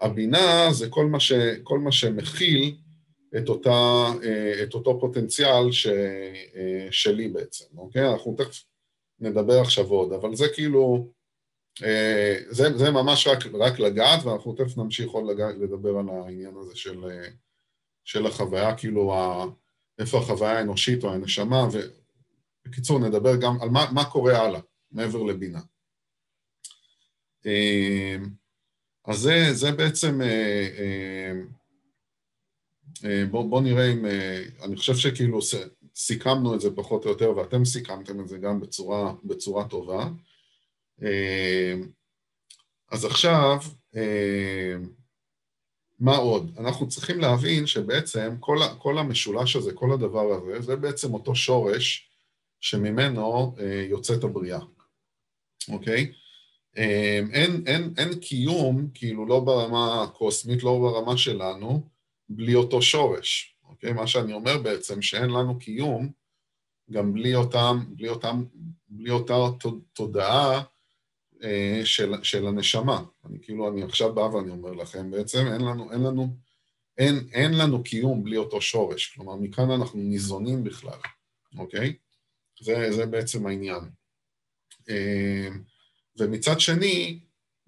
הבינה 0.00 0.68
זה 0.72 0.88
כל 0.88 1.06
מה, 1.06 1.20
ש, 1.20 1.32
כל 1.62 1.78
מה 1.78 1.92
שמכיל 1.92 2.74
את, 3.36 3.48
אותה, 3.48 4.06
את 4.62 4.74
אותו 4.74 5.00
פוטנציאל 5.00 5.72
ש, 5.72 5.86
שלי 6.90 7.28
בעצם, 7.28 7.64
אוקיי? 7.76 8.08
אנחנו 8.12 8.34
תכף 8.38 8.64
נדבר 9.20 9.60
עכשיו 9.60 9.86
עוד, 9.86 10.12
אבל 10.12 10.34
זה 10.34 10.46
כאילו, 10.54 11.08
זה, 12.50 12.78
זה 12.78 12.90
ממש 12.90 13.26
רק, 13.26 13.38
רק 13.54 13.78
לגעת, 13.78 14.24
ואנחנו 14.24 14.52
תכף 14.52 14.76
נמשיך 14.76 15.10
עוד 15.10 15.30
לגעת, 15.30 15.54
לדבר 15.58 15.98
על 15.98 16.08
העניין 16.08 16.54
הזה 16.56 16.76
של, 16.76 17.04
של 18.04 18.26
החוויה, 18.26 18.76
כאילו, 18.76 19.14
ה, 19.14 19.44
איפה 19.98 20.18
החוויה 20.18 20.58
האנושית 20.58 21.04
או 21.04 21.12
הנשמה, 21.12 21.68
ובקיצור 22.66 22.98
נדבר 22.98 23.36
גם 23.36 23.60
על 23.60 23.68
מה, 23.68 23.86
מה 23.92 24.04
קורה 24.04 24.38
הלאה, 24.38 24.60
מעבר 24.92 25.22
לבינה. 25.22 25.60
אז 29.04 29.18
זה, 29.18 29.52
זה 29.52 29.72
בעצם, 29.72 30.20
בואו 33.30 33.48
בוא 33.48 33.60
נראה 33.60 33.92
אם, 33.92 34.06
אני 34.62 34.76
חושב 34.76 34.96
שכאילו 34.96 35.38
סיכמנו 35.94 36.54
את 36.54 36.60
זה 36.60 36.70
פחות 36.76 37.04
או 37.04 37.10
יותר, 37.10 37.36
ואתם 37.36 37.64
סיכמתם 37.64 38.20
את 38.20 38.28
זה 38.28 38.38
גם 38.38 38.60
בצורה, 38.60 39.12
בצורה 39.24 39.68
טובה. 39.68 40.08
אז 42.90 43.04
עכשיו, 43.04 43.58
מה 46.00 46.16
עוד? 46.16 46.54
אנחנו 46.58 46.88
צריכים 46.88 47.20
להבין 47.20 47.66
שבעצם 47.66 48.36
כל, 48.40 48.58
כל 48.78 48.98
המשולש 48.98 49.56
הזה, 49.56 49.72
כל 49.72 49.92
הדבר 49.92 50.32
הזה, 50.32 50.60
זה 50.60 50.76
בעצם 50.76 51.14
אותו 51.14 51.34
שורש 51.34 52.10
שממנו 52.60 53.56
אה, 53.58 53.86
יוצאת 53.88 54.24
הבריאה, 54.24 54.60
אוקיי? 55.68 56.12
אה, 56.78 57.20
אין, 57.32 57.62
אין, 57.66 57.94
אין 57.98 58.18
קיום, 58.20 58.88
כאילו 58.94 59.26
לא 59.26 59.40
ברמה 59.40 60.02
הקוסמית, 60.02 60.62
לא 60.62 60.78
ברמה 60.78 61.16
שלנו, 61.16 61.88
בלי 62.28 62.54
אותו 62.54 62.82
שורש, 62.82 63.56
אוקיי? 63.64 63.92
מה 63.92 64.06
שאני 64.06 64.32
אומר 64.32 64.58
בעצם, 64.58 65.02
שאין 65.02 65.30
לנו 65.30 65.58
קיום 65.58 66.12
גם 66.90 67.12
בלי 67.12 67.34
אותם, 67.34 67.84
בלי 67.88 68.08
אותם, 68.08 68.44
בלי 68.88 69.10
אותה 69.10 69.34
תודעה 69.92 70.62
של, 71.84 72.12
של 72.22 72.46
הנשמה. 72.46 73.02
אני 73.26 73.38
כאילו, 73.42 73.68
אני 73.68 73.82
עכשיו 73.82 74.14
בא 74.14 74.20
ואני 74.20 74.50
אומר 74.50 74.72
לכם, 74.72 75.10
בעצם 75.10 75.46
אין 75.52 75.60
לנו, 75.60 75.92
אין 75.92 76.02
לנו, 76.02 76.36
אין, 76.98 77.28
אין 77.32 77.58
לנו 77.58 77.82
קיום 77.82 78.24
בלי 78.24 78.36
אותו 78.36 78.60
שורש. 78.60 79.14
כלומר, 79.14 79.36
מכאן 79.36 79.70
אנחנו 79.70 80.00
ניזונים 80.00 80.64
בכלל, 80.64 80.98
אוקיי? 81.58 81.94
זה, 82.60 82.92
זה 82.92 83.06
בעצם 83.06 83.46
העניין. 83.46 83.80
אה, 84.88 85.48
ומצד 86.18 86.60
שני, 86.60 87.20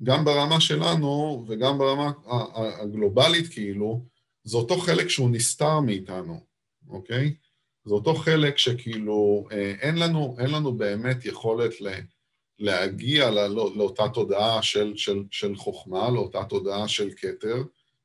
גם 0.02 0.24
ברמה 0.24 0.60
שלנו 0.60 1.44
וגם 1.48 1.78
ברמה 1.78 2.12
הגלובלית 2.54 3.52
כאילו, 3.52 4.04
זה 4.44 4.56
אותו 4.56 4.76
חלק 4.76 5.08
שהוא 5.08 5.30
נסתר 5.30 5.80
מאיתנו, 5.80 6.40
אוקיי? 6.88 7.34
זה 7.84 7.94
אותו 7.94 8.14
חלק 8.14 8.58
שכאילו 8.58 9.46
אה, 9.52 9.74
אין 9.80 9.98
לנו, 9.98 10.36
אין 10.38 10.50
לנו 10.50 10.72
באמת 10.72 11.24
יכולת 11.24 11.80
ל... 11.80 11.88
להגיע 12.62 13.30
לא, 13.30 13.46
לא, 13.48 13.72
לאותה 13.76 14.08
תודעה 14.14 14.62
של, 14.62 14.92
של, 14.96 15.22
של 15.30 15.56
חוכמה, 15.56 16.10
לאותה 16.10 16.44
תודעה 16.44 16.88
של 16.88 17.10
כתר, 17.16 17.56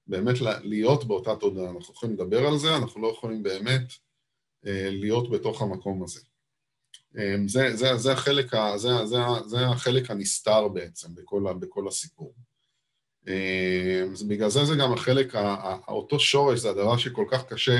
באמת 0.07 0.35
להיות 0.63 1.05
באותה 1.05 1.35
תודעה. 1.35 1.69
אנחנו 1.69 1.93
יכולים 1.93 2.15
לדבר 2.15 2.47
על 2.47 2.57
זה, 2.57 2.75
אנחנו 2.75 3.01
לא 3.01 3.07
יכולים 3.07 3.43
באמת 3.43 3.93
אה, 4.65 4.89
להיות 4.91 5.31
בתוך 5.31 5.61
המקום 5.61 6.03
הזה. 6.03 6.19
אה, 7.17 7.35
זה, 7.47 7.75
זה, 7.75 7.97
זה, 7.97 8.11
החלק, 8.11 8.51
זה, 8.75 9.05
זה, 9.05 9.17
זה 9.45 9.67
החלק 9.67 10.11
הנסתר 10.11 10.67
בעצם 10.67 11.15
בכל, 11.15 11.43
בכל 11.59 11.87
הסיפור. 11.87 12.33
אה, 13.27 14.03
בגלל 14.27 14.49
זה 14.49 14.65
זה 14.65 14.75
גם 14.75 14.93
החלק, 14.93 15.35
אותו 15.87 16.19
שורש 16.19 16.59
זה 16.59 16.69
הדבר 16.69 16.97
שכל 16.97 17.25
כך 17.31 17.45
קשה, 17.45 17.79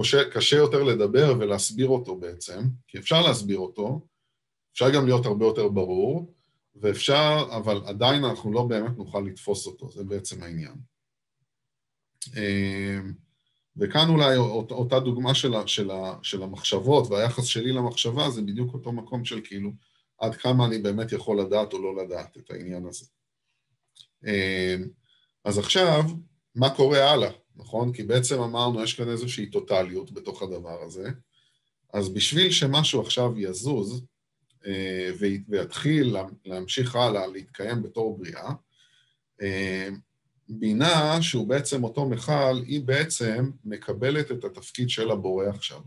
קשה, 0.00 0.30
קשה 0.30 0.56
יותר 0.56 0.82
לדבר 0.82 1.34
ולהסביר 1.38 1.88
אותו 1.88 2.16
בעצם, 2.16 2.60
כי 2.88 2.98
אפשר 2.98 3.22
להסביר 3.22 3.58
אותו, 3.58 4.00
אפשר 4.76 4.90
גם 4.90 5.06
להיות 5.06 5.26
הרבה 5.26 5.46
יותר 5.46 5.68
ברור, 5.68 6.34
ואפשר, 6.74 7.48
אבל 7.56 7.80
עדיין 7.86 8.24
אנחנו 8.24 8.52
לא 8.52 8.62
באמת 8.62 8.96
נוכל 8.96 9.20
לתפוס 9.20 9.66
אותו, 9.66 9.90
זה 9.90 10.04
בעצם 10.04 10.42
העניין. 10.42 10.74
אמ, 12.36 13.12
וכאן 13.76 14.08
אולי 14.08 14.36
אותה 14.36 15.00
דוגמה 15.00 15.34
של, 15.34 15.52
של, 15.66 15.90
של 16.22 16.42
המחשבות 16.42 17.10
והיחס 17.10 17.44
שלי 17.44 17.72
למחשבה 17.72 18.30
זה 18.30 18.42
בדיוק 18.42 18.74
אותו 18.74 18.92
מקום 18.92 19.24
של 19.24 19.40
כאילו 19.44 19.70
עד 20.18 20.34
כמה 20.34 20.66
אני 20.66 20.78
באמת 20.78 21.12
יכול 21.12 21.40
לדעת 21.40 21.72
או 21.72 21.82
לא 21.82 22.04
לדעת 22.04 22.36
את 22.36 22.50
העניין 22.50 22.86
הזה. 22.86 23.06
אמ, 24.26 24.88
אז 25.44 25.58
עכשיו, 25.58 26.02
מה 26.54 26.74
קורה 26.74 27.10
הלאה, 27.10 27.30
נכון? 27.56 27.92
כי 27.92 28.02
בעצם 28.02 28.40
אמרנו, 28.40 28.82
יש 28.82 28.94
כאן 28.94 29.08
איזושהי 29.08 29.50
טוטליות 29.50 30.12
בתוך 30.12 30.42
הדבר 30.42 30.82
הזה, 30.82 31.10
אז 31.92 32.08
בשביל 32.08 32.50
שמשהו 32.50 33.00
עכשיו 33.00 33.38
יזוז, 33.38 33.92
אה, 33.92 34.15
ויתחיל 35.48 36.16
להמשיך 36.44 36.96
הלאה, 36.96 37.26
להתקיים 37.26 37.82
בתור 37.82 38.18
בריאה, 38.18 38.52
אה, 39.42 39.88
בינה, 40.48 41.22
שהוא 41.22 41.48
בעצם 41.48 41.84
אותו 41.84 42.08
מכל, 42.08 42.62
היא 42.66 42.80
בעצם 42.80 43.50
מקבלת 43.64 44.32
את 44.32 44.44
התפקיד 44.44 44.90
של 44.90 45.10
הבורא 45.10 45.46
עכשיו, 45.46 45.80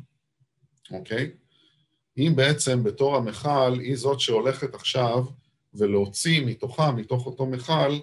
אוקיי? 0.92 1.32
היא 2.16 2.32
בעצם 2.32 2.84
בתור 2.84 3.16
המכל, 3.16 3.80
היא 3.80 3.96
זאת 3.96 4.20
שהולכת 4.20 4.76
עכשיו 4.76 5.26
ולהוציא 5.74 6.46
מתוכה, 6.46 6.92
מתוך 6.92 7.26
אותו 7.26 7.46
מכל, 7.46 8.00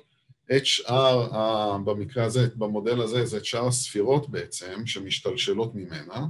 את 0.56 0.66
שאר, 0.66 1.78
במקרה 1.84 2.24
הזה, 2.24 2.48
במודל 2.54 3.00
הזה, 3.02 3.26
זה 3.26 3.36
את 3.36 3.44
שאר 3.44 3.66
הספירות 3.66 4.30
בעצם, 4.30 4.86
שמשתלשלות 4.86 5.74
ממנה, 5.74 6.26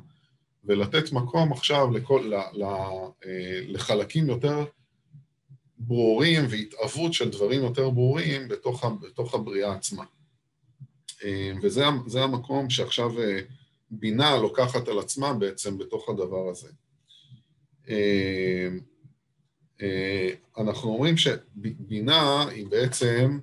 ולתת 0.67 1.13
מקום 1.13 1.53
עכשיו 1.53 1.91
לכל, 1.91 2.23
ל, 2.25 2.35
ל, 2.59 2.65
אה, 3.27 3.61
לחלקים 3.67 4.29
יותר 4.29 4.65
ברורים 5.79 6.45
והתאבות 6.51 7.13
של 7.13 7.31
דברים 7.31 7.63
יותר 7.63 7.91
ברורים 7.91 8.49
בתוך, 8.49 8.85
בתוך 9.01 9.35
הבריאה 9.35 9.75
עצמה. 9.75 10.05
אה, 11.25 11.53
וזה 11.63 12.23
המקום 12.23 12.71
שעכשיו 12.71 13.21
אה, 13.21 13.41
בינה 13.91 14.37
לוקחת 14.37 14.89
על 14.89 14.99
עצמה 14.99 15.35
בעצם 15.35 15.79
בתוך 15.79 16.09
הדבר 16.09 16.49
הזה. 16.49 16.69
אנחנו 20.59 20.91
אומרים 20.91 21.15
שבינה 21.17 22.49
היא 22.49 22.67
בעצם, 22.67 23.39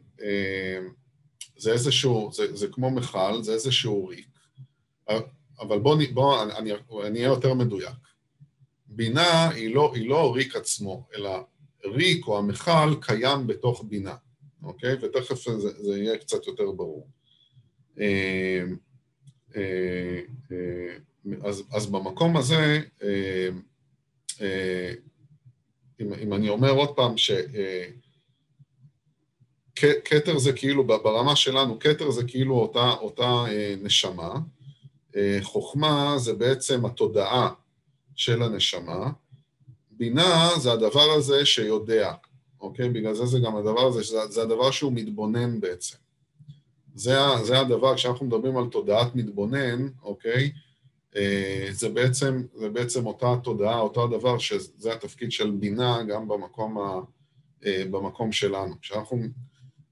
זה 1.58 1.72
איזשהו, 1.72 2.30
זה, 2.34 2.56
זה 2.56 2.68
כמו 2.68 2.92
מכל, 2.92 3.42
זה 3.42 3.54
איזשהו 3.54 4.08
ריק. 4.08 4.28
אבל 5.60 5.80
בואו 5.80 5.98
בוא, 6.14 6.44
אני 6.44 7.20
אהיה 7.20 7.26
יותר 7.26 7.54
מדויק. 7.54 7.96
בינה 8.88 9.50
היא 9.50 9.76
לא, 9.76 9.92
היא 9.96 10.10
לא 10.10 10.34
ריק 10.36 10.56
עצמו, 10.56 11.08
אלא 11.16 11.40
ריק 11.86 12.28
או 12.28 12.38
המכל 12.38 12.96
קיים 13.02 13.48
בתוך 13.48 13.86
בינה, 13.88 14.16
אוקיי? 14.64 14.96
ותכף 15.02 15.50
זה, 15.50 15.84
זה 15.84 15.98
יהיה 15.98 16.18
קצת 16.18 16.48
יותר 16.48 16.72
ברור. 16.72 17.08
אה, 18.00 18.64
אה, 19.56 20.20
אה, 20.52 20.96
אז, 21.44 21.64
אז 21.72 21.86
במקום 21.86 22.38
הזה, 22.38 22.82
אם, 26.02 26.14
אם 26.14 26.34
אני 26.34 26.50
אומר 26.50 26.72
עוד 26.72 26.96
פעם 26.96 27.18
ש... 27.18 27.32
כתר 30.06 30.38
זה 30.38 30.54
כאילו, 30.54 30.88
ברמה 30.88 31.36
שלנו, 31.36 31.80
כתר 31.80 32.12
זה 32.12 32.24
כאילו 32.28 32.56
אותה, 32.56 32.90
אותה 32.90 33.46
נשמה, 33.82 34.34
חוכמה 35.42 36.14
זה 36.18 36.34
בעצם 36.34 36.86
התודעה 36.86 37.54
של 38.16 38.44
הנשמה, 38.44 39.12
בינה 39.92 40.50
זה 40.58 40.72
הדבר 40.72 41.12
הזה 41.18 41.46
שיודע, 41.46 42.14
אוקיי? 42.62 42.90
בגלל 42.90 43.14
זה 43.14 43.26
זה 43.26 43.40
גם 43.40 43.56
הדבר 43.56 43.88
הזה, 43.88 44.02
זה, 44.04 44.28
זה 44.28 44.42
הדבר 44.42 44.72
שהוא 44.72 44.94
מתבונן 44.94 45.60
בעצם. 45.60 45.98
זה, 46.96 47.18
זה 47.44 47.60
הדבר, 47.60 47.96
כשאנחנו 47.96 48.26
מדברים 48.26 48.58
על 48.58 48.68
תודעת 48.68 49.16
מתבונן, 49.16 49.88
אוקיי? 50.04 50.52
אה, 51.16 51.68
זה 51.72 51.90
בעצם, 51.90 52.44
זה 52.54 52.70
בעצם 52.70 53.06
אותה 53.06 53.36
תודעה, 53.44 53.80
אותו 53.80 54.04
הדבר, 54.04 54.38
שזה 54.38 54.94
התפקיד 54.94 55.32
של 55.32 55.52
בינה 55.52 56.04
גם 56.04 56.28
במקום, 56.28 56.78
ה, 56.78 57.00
אה, 57.66 57.84
במקום 57.92 58.32
שלנו. 58.32 58.82
כשאנחנו 58.82 59.18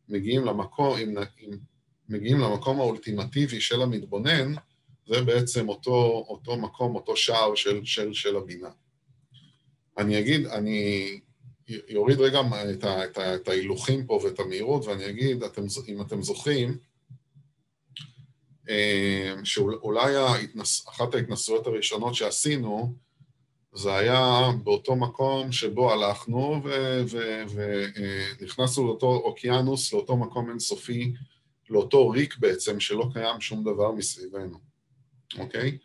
מגיעים 0.09 0.45
למקום, 0.45 0.97
אם, 0.97 1.17
אם 1.17 1.57
מגיעים 2.09 2.39
למקום 2.39 2.79
האולטימטיבי 2.79 3.61
של 3.61 3.81
המתבונן, 3.81 4.53
זה 5.11 5.21
בעצם 5.21 5.69
אותו, 5.69 6.25
אותו 6.27 6.57
מקום, 6.57 6.95
אותו 6.95 7.17
שער 7.17 7.55
של, 7.55 7.85
של, 7.85 8.13
של 8.13 8.37
הבינה. 8.37 8.69
אני 9.97 10.19
אגיד, 10.19 10.45
אני 10.47 11.19
אוריד 11.95 12.19
רגע 12.19 12.39
את, 12.73 12.83
ה, 12.83 13.05
את, 13.05 13.17
ה, 13.17 13.35
את 13.35 13.47
ההילוכים 13.47 14.05
פה 14.05 14.19
ואת 14.23 14.39
המהירות 14.39 14.85
ואני 14.85 15.09
אגיד, 15.09 15.43
אתם, 15.43 15.61
אם 15.87 16.01
אתם 16.01 16.21
זוכרים, 16.21 16.77
אה, 18.69 19.33
שאולי 19.43 20.15
ההתנס, 20.15 20.87
אחת 20.89 21.15
ההתנסויות 21.15 21.67
הראשונות 21.67 22.15
שעשינו, 22.15 22.95
זה 23.73 23.95
היה 23.95 24.49
באותו 24.63 24.95
מקום 24.95 25.51
שבו 25.51 25.91
הלכנו 25.91 26.61
ונכנסנו 28.39 28.85
לאותו 28.85 29.15
אוקיינוס, 29.15 29.93
לאותו 29.93 30.17
מקום 30.17 30.49
אינסופי, 30.49 31.13
לאותו 31.69 32.09
ריק 32.09 32.37
בעצם, 32.37 32.79
שלא 32.79 33.09
קיים 33.13 33.41
שום 33.41 33.63
דבר 33.63 33.91
מסביבנו. 33.91 34.70
אוקיי? 35.39 35.77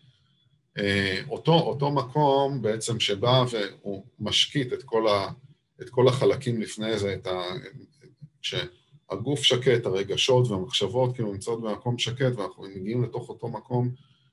אה, 0.78 1.20
אותו, 1.28 1.53
אותו 1.53 1.90
מקום 1.90 2.62
בעצם 2.62 3.01
שבא 3.01 3.44
והוא 3.51 4.05
משקיט 4.18 4.72
את 4.72 4.82
כל, 4.82 5.09
ה, 5.09 5.28
את 5.82 5.90
כל 5.90 6.09
החלקים 6.09 6.61
לפני 6.61 6.99
זה, 6.99 7.14
את 7.14 7.26
ה, 7.26 7.42
שהגוף 8.42 9.42
שקט, 9.42 9.86
הרגשות 9.86 10.49
והמחשבות 10.49 11.14
כאילו 11.14 11.32
נמצאות 11.32 11.62
במקום 11.62 11.99
שקט 11.99 12.36
ואנחנו 12.36 12.62
מגיעים 12.62 13.05
לתוך 13.05 13.28
אותו 13.28 13.49
מקום 13.49 13.90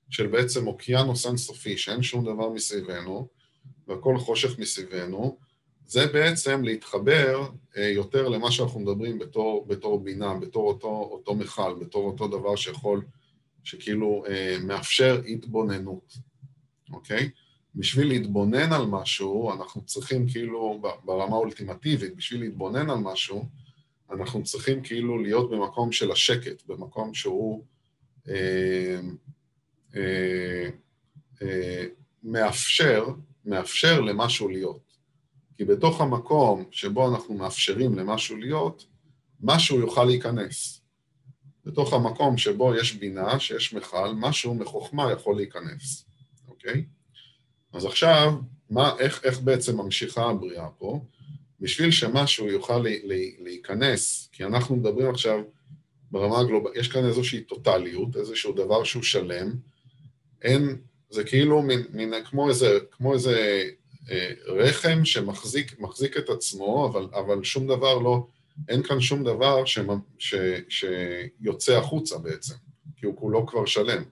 של 0.10 0.28
בעצם 0.28 0.68
אוקיינוס 0.68 1.26
אינסופי, 1.28 1.78
שאין 1.78 2.04
שום 2.04 2.26
דבר 2.26 2.50
מסביבנו 2.50 3.28
והכל 3.88 4.18
חושך 4.18 4.60
מסביבנו, 4.60 5.38
זה 5.86 6.08
בעצם 6.08 6.64
להתחבר 6.64 7.50
אה, 7.78 7.90
יותר 7.90 8.28
למה 8.28 8.52
שאנחנו 8.52 8.80
מדברים 8.80 9.20
בתור, 9.20 9.66
בתור 9.68 10.00
בינה, 10.00 10.34
בתור 10.34 10.68
אותו, 10.68 11.10
אותו 11.12 11.36
מכל, 11.36 11.76
בתור 11.80 12.08
אותו 12.08 12.28
דבר 12.28 12.56
שיכול, 12.56 13.02
שכאילו 13.64 14.24
אה, 14.28 14.58
מאפשר 14.64 15.22
התבוננות, 15.28 16.14
אוקיי? 16.94 17.30
בשביל 17.76 18.08
להתבונן 18.08 18.74
על 18.74 18.86
משהו, 18.86 19.54
אנחנו 19.54 19.86
צריכים 19.86 20.30
כאילו, 20.30 20.82
ברמה 21.04 21.36
האולטימטיבית, 21.36 22.16
בשביל 22.16 22.42
להתבונן 22.42 22.90
על 22.90 22.98
משהו, 22.98 23.50
אנחנו 24.12 24.44
צריכים 24.44 24.84
כאילו 24.84 25.22
להיות 25.22 25.52
במקום 25.52 25.92
של 25.92 26.12
השקט, 26.12 26.64
במקום 26.68 27.14
שהוא 27.14 27.64
אה, 28.30 29.00
אה, 29.96 30.70
אה, 31.42 31.86
מאפשר, 32.24 33.06
מאפשר 33.46 34.02
למשהו 34.02 34.50
להיות. 34.50 34.94
כי 35.58 35.66
בתוך 35.66 36.02
המקום 36.02 36.66
שבו 36.72 37.16
אנחנו 37.16 37.34
מאפשרים 37.34 37.96
למשהו 37.96 38.38
להיות, 38.38 38.86
משהו 39.42 39.80
יוכל 39.80 40.04
להיכנס. 40.04 40.83
בתוך 41.66 41.94
המקום 41.94 42.38
שבו 42.38 42.76
יש 42.76 42.94
בינה, 42.94 43.40
שיש 43.40 43.74
מכל, 43.74 44.10
משהו 44.16 44.56
מחוכמה 44.56 45.12
יכול 45.12 45.36
להיכנס, 45.36 46.06
אוקיי? 46.48 46.86
אז 47.74 47.86
עכשיו, 47.86 48.34
מה, 48.70 48.92
איך, 49.00 49.24
איך 49.24 49.40
בעצם 49.40 49.78
ממשיכה 49.78 50.30
הבריאה 50.30 50.70
פה? 50.78 51.00
בשביל 51.60 51.92
שמשהו 51.92 52.48
יוכל 52.48 52.80
לי, 52.80 53.02
לי, 53.04 53.36
להיכנס, 53.40 54.30
כי 54.32 54.44
אנחנו 54.44 54.76
מדברים 54.76 55.10
עכשיו 55.10 55.40
ברמה 56.12 56.40
הגלובלית, 56.40 56.76
יש 56.76 56.88
כאן 56.88 57.06
איזושהי 57.06 57.42
טוטליות, 57.42 58.16
איזשהו 58.16 58.54
דבר 58.54 58.84
שהוא 58.84 59.04
שלם, 59.04 59.54
אין, 60.42 60.78
זה 61.10 61.24
כאילו 61.24 61.62
מין, 61.62 61.84
מין 61.90 62.14
כמו 62.26 62.50
איזה, 62.50 62.80
כמו 62.92 63.14
איזה 63.14 63.64
אה, 64.12 64.32
רחם 64.48 65.06
שמחזיק 65.06 66.18
את 66.18 66.30
עצמו, 66.30 66.90
אבל, 66.92 67.08
אבל 67.14 67.44
שום 67.44 67.68
דבר 67.68 67.98
לא, 67.98 68.28
אין 68.70 68.84
כאן 68.84 69.02
שום 69.02 69.24
דבר 69.24 69.66
ש, 69.66 69.80
ש, 70.20 70.36
שיוצא 70.70 71.78
החוצה 71.78 72.18
בעצם, 72.18 72.56
כי 72.96 73.06
הוא 73.06 73.18
כולו 73.18 73.48
כבר 73.48 73.66
שלם. 73.66 74.04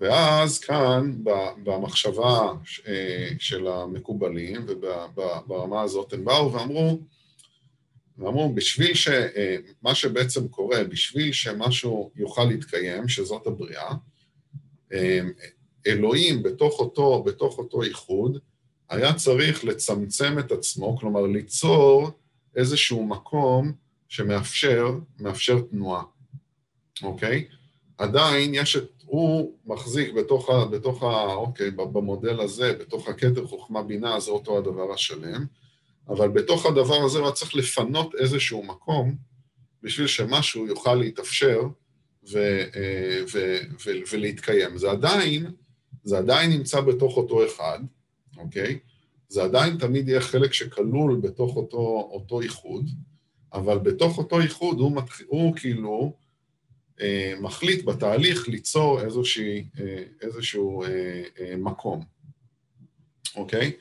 ואז 0.00 0.58
כאן, 0.58 1.18
במחשבה 1.64 2.52
אה, 2.88 3.28
של 3.38 3.66
המקובלים, 3.66 4.66
וברמה 4.68 5.82
הזאת 5.82 6.12
הם 6.12 6.24
באו 6.24 6.52
ואמרו, 6.52 6.98
ואמרו, 8.18 8.54
בשביל 8.54 8.94
ש... 8.94 9.08
אה, 9.08 9.56
מה 9.82 9.94
שבעצם 9.94 10.48
קורה, 10.48 10.84
בשביל 10.84 11.32
שמשהו 11.32 12.10
יוכל 12.16 12.44
להתקיים, 12.44 13.08
שזאת 13.08 13.46
הבריאה, 13.46 13.94
אלוהים 15.86 16.42
בתוך 16.42 16.80
אותו, 16.80 17.22
בתוך 17.22 17.58
אותו 17.58 17.82
איחוד, 17.82 18.38
היה 18.88 19.14
צריך 19.14 19.64
לצמצם 19.64 20.38
את 20.38 20.52
עצמו, 20.52 20.96
כלומר 20.96 21.22
ליצור 21.22 22.10
איזשהו 22.56 23.06
מקום 23.06 23.72
שמאפשר, 24.08 24.98
מאפשר 25.20 25.60
תנועה, 25.70 26.02
אוקיי? 27.02 27.48
עדיין 27.98 28.54
יש 28.54 28.76
את, 28.76 28.90
הוא 29.04 29.52
מחזיק 29.66 30.12
בתוך 30.12 30.50
ה... 30.50 30.64
בתוך 30.64 31.02
ה 31.02 31.34
אוקיי, 31.34 31.70
במודל 31.70 32.40
הזה, 32.40 32.72
בתוך 32.72 33.08
הכתר 33.08 33.46
חוכמה 33.46 33.82
בינה, 33.82 34.20
זה 34.20 34.30
אותו 34.30 34.58
הדבר 34.58 34.92
השלם, 34.92 35.46
אבל 36.08 36.28
בתוך 36.28 36.66
הדבר 36.66 37.04
הזה 37.04 37.18
הוא 37.18 37.30
צריך 37.30 37.54
לפנות 37.54 38.14
איזשהו 38.14 38.62
מקום 38.62 39.16
בשביל 39.82 40.06
שמשהו 40.06 40.66
יוכל 40.66 40.94
להתאפשר 40.94 41.60
ו, 42.32 42.38
אה, 42.76 43.20
ו, 43.32 43.58
ו, 43.86 43.90
ולהתקיים. 44.12 44.78
זה 44.78 44.90
עדיין, 44.90 45.46
זה 46.04 46.18
עדיין 46.18 46.50
נמצא 46.50 46.80
בתוך 46.80 47.16
אותו 47.16 47.46
אחד, 47.46 47.78
אוקיי? 48.36 48.78
זה 49.28 49.42
עדיין 49.42 49.76
תמיד 49.76 50.08
יהיה 50.08 50.20
חלק 50.20 50.52
שכלול 50.52 51.20
בתוך 51.20 51.56
אותו, 51.56 52.08
אותו 52.12 52.40
איחוד, 52.40 52.90
אבל 53.52 53.78
בתוך 53.78 54.18
אותו 54.18 54.40
איחוד 54.40 54.78
הוא, 54.78 54.92
מתח... 54.92 55.20
הוא 55.26 55.56
כאילו 55.56 56.12
אה, 57.00 57.34
מחליט 57.40 57.84
בתהליך 57.84 58.48
ליצור 58.48 59.00
איזושהי, 59.00 59.64
אה, 59.80 60.02
איזשהו 60.22 60.82
אה, 60.82 61.22
אה, 61.40 61.56
מקום, 61.56 62.04
אוקיי? 63.36 63.72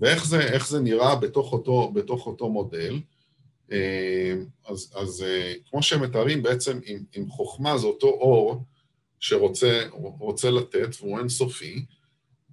ואיך 0.00 0.26
זה, 0.26 0.58
זה 0.68 0.80
נראה 0.80 1.16
בתוך 1.16 1.52
אותו, 1.52 1.92
בתוך 1.94 2.26
אותו 2.26 2.48
מודל? 2.48 3.00
אה, 3.72 4.34
אז, 4.66 4.92
אז 4.96 5.22
אה, 5.22 5.54
כמו 5.70 5.82
שהם 5.82 6.02
מתארים 6.02 6.42
בעצם 6.42 6.80
עם, 6.84 7.04
עם 7.12 7.28
חוכמה 7.28 7.78
זה 7.78 7.86
אותו 7.86 8.06
אור 8.06 8.64
שרוצה 9.20 10.50
לתת 10.50 10.88
והוא 11.00 11.18
אינסופי, 11.18 11.84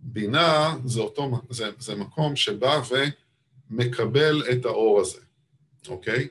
בינה 0.07 0.77
זה, 0.85 1.01
אותו, 1.01 1.31
זה, 1.49 1.69
זה 1.79 1.95
מקום 1.95 2.35
שבא 2.35 2.81
ומקבל 3.71 4.43
את 4.51 4.65
האור 4.65 4.99
הזה, 4.99 5.19
אוקיי? 5.87 6.27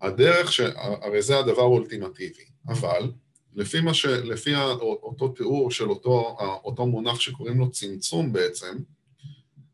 הדרך, 0.00 0.52
ש... 0.52 0.60
הרי 0.76 1.22
זה 1.22 1.38
הדבר 1.38 1.62
האולטימטיבי, 1.62 2.44
אבל 2.68 3.12
לפי, 3.54 3.80
מה 3.80 3.94
ש... 3.94 4.04
לפי 4.06 4.54
אותו 4.56 5.28
תיאור 5.28 5.70
של 5.70 5.90
אותו, 5.90 6.36
אותו 6.64 6.86
מונח 6.86 7.20
שקוראים 7.20 7.58
לו 7.58 7.70
צמצום 7.70 8.32
בעצם, 8.32 8.76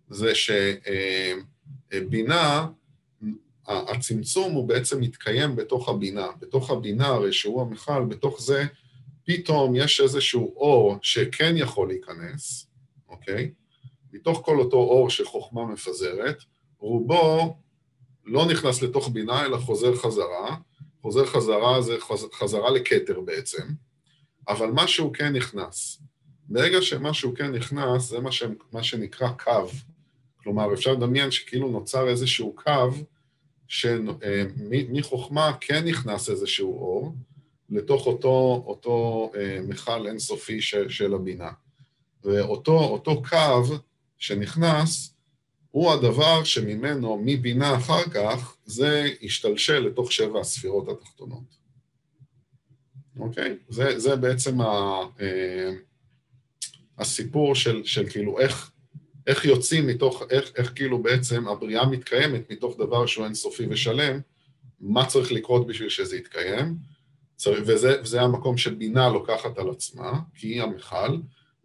זה 0.09 0.33
שבינה, 1.95 2.67
הצמצום 3.67 4.53
הוא 4.53 4.69
בעצם 4.69 5.01
מתקיים 5.01 5.57
בתוך 5.57 5.89
הבינה. 5.89 6.27
בתוך 6.41 6.71
הבינה, 6.71 7.07
הרי 7.07 7.33
שהוא 7.33 7.63
המכל, 7.63 8.05
בתוך 8.09 8.41
זה 8.41 8.65
פתאום 9.25 9.77
יש 9.77 10.01
איזשהו 10.01 10.55
אור 10.57 10.99
שכן 11.03 11.55
יכול 11.57 11.89
להיכנס, 11.89 12.67
אוקיי? 13.29 13.51
מתוך 14.13 14.43
כל 14.45 14.59
אותו 14.59 14.77
אור 14.77 15.11
שחוכמה 15.11 15.65
מפזרת, 15.65 16.43
רובו 16.79 17.57
לא 18.25 18.47
נכנס 18.47 18.83
לתוך 18.83 19.09
בינה, 19.09 19.45
אלא 19.45 19.57
חוזר 19.57 19.97
חזרה. 19.97 20.57
חוזר 21.03 21.27
חזרה 21.27 21.83
זה 21.83 21.97
חזרה 22.33 22.71
לכתר 22.71 23.21
בעצם, 23.21 23.63
אבל 24.49 24.71
משהו 24.73 25.13
כן 25.13 25.33
נכנס. 25.33 26.03
ברגע 26.49 26.83
שמשהו 26.83 27.35
כן 27.35 27.53
נכנס, 27.53 28.09
זה 28.09 28.21
מה, 28.21 28.33
ש... 28.33 28.43
מה 28.73 28.83
שנקרא 28.83 29.29
קו. 29.29 29.67
כלומר, 30.37 30.75
אפשר 30.75 30.93
לדמיין 30.93 31.31
שכאילו 31.31 31.69
נוצר 31.69 32.09
איזשהו 32.09 32.57
קו 32.65 32.91
שמחוכמה 33.69 35.53
כן 35.61 35.85
נכנס 35.85 36.31
איזשהו 36.31 36.79
אור 36.79 37.15
לתוך 37.71 38.07
אותו, 38.07 38.65
אותו 38.67 39.31
אה, 39.37 39.59
מכל 39.69 40.07
אינסופי 40.07 40.61
של, 40.61 40.89
של 40.89 41.15
הבינה. 41.15 41.51
ואותו 42.27 43.23
קו 43.29 43.63
שנכנס, 44.19 45.15
הוא 45.71 45.93
הדבר 45.93 46.45
שממנו, 46.45 47.23
מבינה 47.25 47.77
אחר 47.77 48.03
כך, 48.15 48.57
זה 48.65 49.09
ישתלשל 49.21 49.79
לתוך 49.79 50.13
שבע 50.13 50.41
הספירות 50.41 50.89
התחתונות. 50.89 51.57
אוקיי? 53.19 53.57
זה, 53.69 53.99
זה 53.99 54.17
בעצם 54.17 54.61
ה, 54.61 54.67
אה, 55.21 55.73
הסיפור 56.99 57.55
של, 57.55 57.85
של 57.85 58.09
כאילו 58.09 58.41
איך, 58.41 58.71
איך 59.27 59.45
יוצאים 59.45 59.87
מתוך, 59.87 60.23
איך, 60.31 60.53
איך 60.57 60.73
כאילו 60.75 61.03
בעצם 61.03 61.49
הבריאה 61.49 61.87
מתקיימת 61.87 62.51
מתוך 62.51 62.79
דבר 62.79 63.07
שהוא 63.07 63.25
אינסופי 63.25 63.67
ושלם, 63.71 64.21
מה 64.81 65.07
צריך 65.07 65.33
לקרות 65.33 65.67
בשביל 65.67 65.89
שזה 65.89 66.17
יתקיים, 66.17 66.77
וזה, 67.47 68.01
וזה 68.03 68.23
המקום 68.23 68.57
שבינה 68.57 69.09
לוקחת 69.09 69.59
על 69.59 69.71
עצמה, 69.71 70.13
כי 70.35 70.47
היא 70.47 70.63
המכל, 70.63 71.17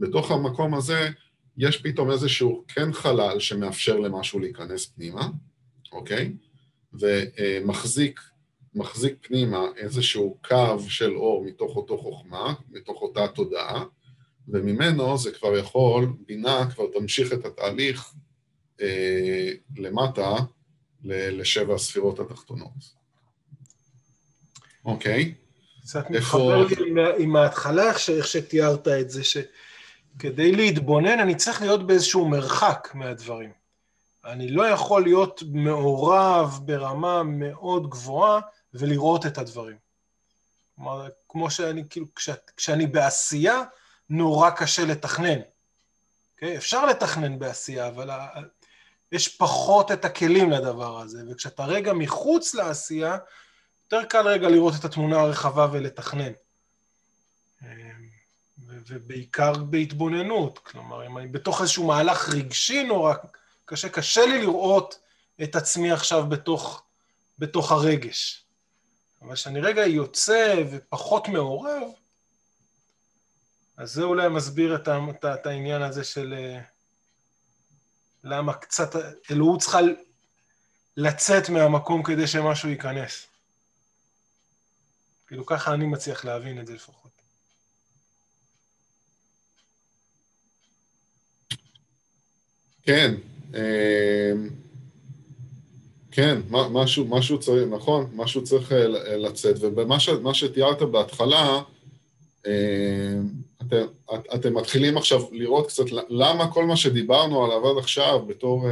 בתוך 0.01 0.31
המקום 0.31 0.73
הזה 0.73 1.09
יש 1.57 1.77
פתאום 1.77 2.11
איזשהו 2.11 2.65
כן 2.67 2.93
חלל 2.93 3.39
שמאפשר 3.39 3.99
למשהו 3.99 4.39
להיכנס 4.39 4.85
פנימה, 4.85 5.27
אוקיי? 5.91 6.33
ומחזיק 6.93 8.19
מחזיק 8.75 9.13
פנימה 9.21 9.65
איזשהו 9.77 10.37
קו 10.47 10.79
של 10.89 11.15
אור 11.15 11.45
מתוך 11.45 11.75
אותו 11.75 11.97
חוכמה, 11.97 12.53
מתוך 12.69 13.01
אותה 13.01 13.27
תודעה, 13.27 13.83
וממנו 14.47 15.17
זה 15.17 15.31
כבר 15.31 15.57
יכול, 15.57 16.13
בינה 16.27 16.71
כבר 16.73 16.85
תמשיך 16.93 17.33
את 17.33 17.45
התהליך 17.45 18.13
אה, 18.81 19.51
למטה 19.77 20.35
לשבע 21.03 21.75
הספירות 21.75 22.19
התחתונות. 22.19 23.01
אוקיי? 24.85 25.33
קצת 25.81 26.09
מתחבר 26.09 26.67
לי 26.67 26.75
עם, 26.87 26.97
עם 27.17 27.35
ההתחלה, 27.35 27.91
איך 28.09 28.27
שתיארת 28.27 28.87
את 28.87 29.09
זה, 29.09 29.23
ש... 29.23 29.37
כדי 30.19 30.51
להתבונן 30.51 31.19
אני 31.19 31.35
צריך 31.35 31.61
להיות 31.61 31.87
באיזשהו 31.87 32.27
מרחק 32.27 32.89
מהדברים. 32.93 33.51
אני 34.25 34.51
לא 34.51 34.67
יכול 34.67 35.03
להיות 35.03 35.43
מעורב 35.51 36.59
ברמה 36.65 37.23
מאוד 37.23 37.89
גבוהה 37.89 38.39
ולראות 38.73 39.25
את 39.25 39.37
הדברים. 39.37 39.77
כלומר, 40.75 41.07
כמו 41.29 41.51
שאני, 41.51 41.83
כאילו, 41.89 42.05
כש, 42.15 42.29
כשאני 42.57 42.87
בעשייה, 42.87 43.63
נורא 44.09 44.49
קשה 44.49 44.85
לתכנן. 44.85 45.39
Okay? 45.39 45.51
אוקיי? 46.35 46.57
אפשר 46.57 46.85
לתכנן 46.85 47.39
בעשייה, 47.39 47.87
אבל 47.87 48.09
יש 49.11 49.37
פחות 49.37 49.91
את 49.91 50.05
הכלים 50.05 50.51
לדבר 50.51 50.99
הזה, 50.99 51.23
וכשאתה 51.29 51.65
רגע 51.65 51.93
מחוץ 51.93 52.55
לעשייה, 52.55 53.17
יותר 53.83 54.03
קל 54.03 54.27
רגע 54.27 54.49
לראות 54.49 54.73
את 54.79 54.85
התמונה 54.85 55.19
הרחבה 55.19 55.67
ולתכנן. 55.71 56.31
ובעיקר 58.87 59.53
בהתבוננות, 59.53 60.59
כלומר, 60.59 61.07
אם 61.07 61.17
אני 61.17 61.27
בתוך 61.27 61.61
איזשהו 61.61 61.87
מהלך 61.87 62.29
רגשי 62.29 62.83
נורא 62.83 63.13
קשה, 63.65 63.89
קשה 63.89 64.25
לי 64.25 64.41
לראות 64.41 64.99
את 65.43 65.55
עצמי 65.55 65.91
עכשיו 65.91 66.29
בתוך, 66.29 66.83
בתוך 67.39 67.71
הרגש. 67.71 68.45
אבל 69.21 69.35
כשאני 69.35 69.61
רגע 69.61 69.85
יוצא 69.85 70.63
ופחות 70.71 71.27
מעורב, 71.27 71.83
אז 73.77 73.93
זה 73.93 74.03
אולי 74.03 74.27
מסביר 74.29 74.75
את, 74.75 74.87
את, 74.87 75.25
את 75.25 75.45
העניין 75.45 75.81
הזה 75.81 76.03
של 76.03 76.33
אה, 76.37 76.61
למה 78.23 78.53
קצת 78.53 78.95
אלוהות 79.31 79.61
צריכה 79.61 79.79
לצאת 80.97 81.49
מהמקום 81.49 82.03
כדי 82.03 82.27
שמשהו 82.27 82.69
ייכנס. 82.69 83.27
כאילו 85.27 85.45
ככה 85.45 85.73
אני 85.73 85.85
מצליח 85.85 86.25
להבין 86.25 86.59
את 86.59 86.67
זה 86.67 86.73
לפחות. 86.73 87.00
כן, 92.83 93.15
אה, 93.55 94.33
כן, 96.11 96.41
משהו, 96.49 97.05
משהו 97.05 97.39
צריך, 97.39 97.67
נכון, 97.71 98.09
משהו 98.13 98.43
צריך 98.43 98.71
אה, 98.71 98.87
לצאת, 99.17 99.55
ומה 99.61 100.33
שתיארת 100.33 100.81
בהתחלה, 100.81 101.61
אה, 102.47 103.13
אתם, 103.61 103.85
אתם 104.35 104.57
מתחילים 104.57 104.97
עכשיו 104.97 105.21
לראות 105.31 105.67
קצת 105.67 105.83
למה 106.09 106.51
כל 106.51 106.65
מה 106.65 106.77
שדיברנו 106.77 107.45
עליו 107.45 107.69
עד 107.69 107.77
עכשיו 107.77 108.25
בתור, 108.27 108.67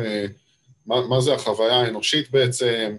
מה, 0.86 1.08
מה 1.08 1.22
זה 1.22 1.34
החוויה 1.34 1.82
האנושית 1.82 2.32
בעצם, 2.32 2.96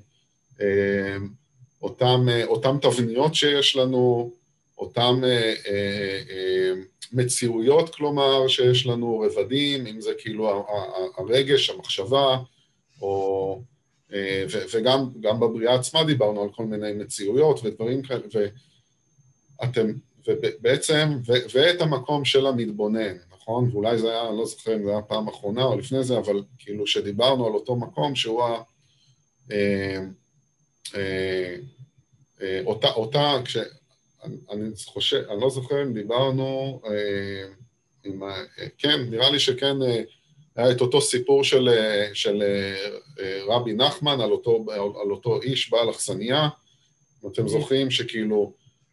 אותם, 1.83 2.27
אותם 2.47 2.77
תבניות 2.83 3.35
שיש 3.35 3.77
לנו, 3.77 4.33
אותם 4.79 5.23
מציאויות, 7.13 7.95
כלומר, 7.95 8.49
שיש 8.49 8.87
לנו 8.87 9.21
רבדים, 9.21 9.87
אם 9.87 10.01
זה 10.01 10.11
כאילו 10.19 10.67
הרגש, 11.19 11.71
המחשבה, 11.71 12.39
או... 13.03 13.63
אה, 14.13 14.45
וגם 14.75 15.41
בבריאה 15.41 15.75
עצמה 15.75 16.05
דיברנו 16.05 16.43
על 16.43 16.49
כל 16.53 16.65
מיני 16.65 16.93
מציאויות 16.93 17.61
ודברים 17.65 18.03
כאלה, 18.03 18.23
ואתם, 19.61 19.93
ובעצם, 20.27 21.09
ואת 21.55 21.81
המקום 21.81 22.25
של 22.25 22.47
המתבונן, 22.47 23.17
נכון? 23.33 23.69
ואולי 23.73 23.99
זה 23.99 24.11
היה, 24.11 24.29
אני 24.29 24.39
לא 24.39 24.47
זוכר 24.47 24.75
אם 24.75 24.85
זה 24.85 24.91
היה 24.91 25.03
פעם 25.03 25.29
אחרונה 25.29 25.65
או 25.65 25.79
לפני 25.79 26.05
זה, 26.05 26.19
אבל 26.19 26.43
כאילו 26.59 26.87
שדיברנו 26.87 27.47
על 27.47 27.53
אותו 27.53 27.77
מקום 27.77 28.15
שהוא 28.15 28.43
ה... 28.43 28.63
אה, 29.53 29.99
אה, 30.95 32.61
אותה, 32.65 32.89
אותה, 32.89 33.37
כש... 33.45 33.57
אני 34.25 34.71
חושב, 34.87 35.23
אני 35.31 35.41
לא 35.41 35.51
זוכר 35.51 35.83
אם 35.83 35.93
דיברנו, 35.93 36.81
אה, 36.87 37.47
עם, 38.05 38.23
אה, 38.23 38.45
כן, 38.79 39.01
נראה 39.11 39.31
לי 39.31 39.39
שכן 39.39 39.83
אה, 39.83 40.03
היה 40.57 40.71
את 40.71 40.81
אותו 40.81 41.01
סיפור 41.01 41.45
של, 41.45 41.69
של 42.15 42.43
רבי 43.47 43.73
נחמן 43.73 44.21
על 44.21 44.33
אותו, 44.33 44.65
על 45.03 45.11
אותו 45.11 45.43
איש 45.43 45.71
בעל 45.71 45.91
אכסניה, 45.91 46.49
אם 47.25 47.29
אתם 47.29 47.49
זוכרים 47.49 47.91
שכאילו 47.91 48.53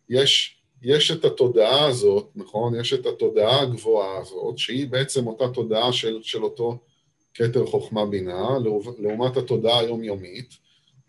יש, 0.09 0.57
יש 0.82 1.11
את 1.11 1.25
התודעה 1.25 1.86
הזאת, 1.86 2.30
נכון? 2.36 2.80
יש 2.80 2.93
את 2.93 3.05
התודעה 3.05 3.61
הגבוהה 3.61 4.17
הזאת, 4.17 4.57
שהיא 4.57 4.88
בעצם 4.88 5.28
אותה 5.28 5.47
תודעה 5.47 5.93
של, 5.93 6.19
של 6.23 6.43
אותו 6.43 6.78
כתר 7.34 7.65
חוכמה 7.65 8.05
בינה, 8.05 8.49
לעומת 8.99 9.38
התודעה 9.38 9.80
היומיומית. 9.80 10.53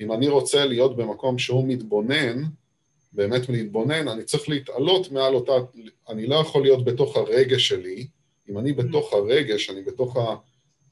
אם 0.00 0.12
אני 0.12 0.28
רוצה 0.28 0.64
להיות 0.64 0.96
במקום 0.96 1.38
שהוא 1.38 1.68
מתבונן, 1.68 2.42
באמת 3.18 3.48
להתבונן, 3.48 4.08
אני 4.08 4.24
צריך 4.24 4.48
להתעלות 4.48 5.12
מעל 5.12 5.34
אותה, 5.34 5.52
אני 6.08 6.26
לא 6.26 6.34
יכול 6.36 6.62
להיות 6.62 6.84
בתוך 6.84 7.16
הרגש 7.16 7.68
שלי, 7.68 8.06
אם 8.48 8.58
אני 8.58 8.72
בתוך 8.72 9.12
הרגש, 9.12 9.70
אני 9.70 9.82
בתוך, 9.82 10.16
ה, 10.16 10.36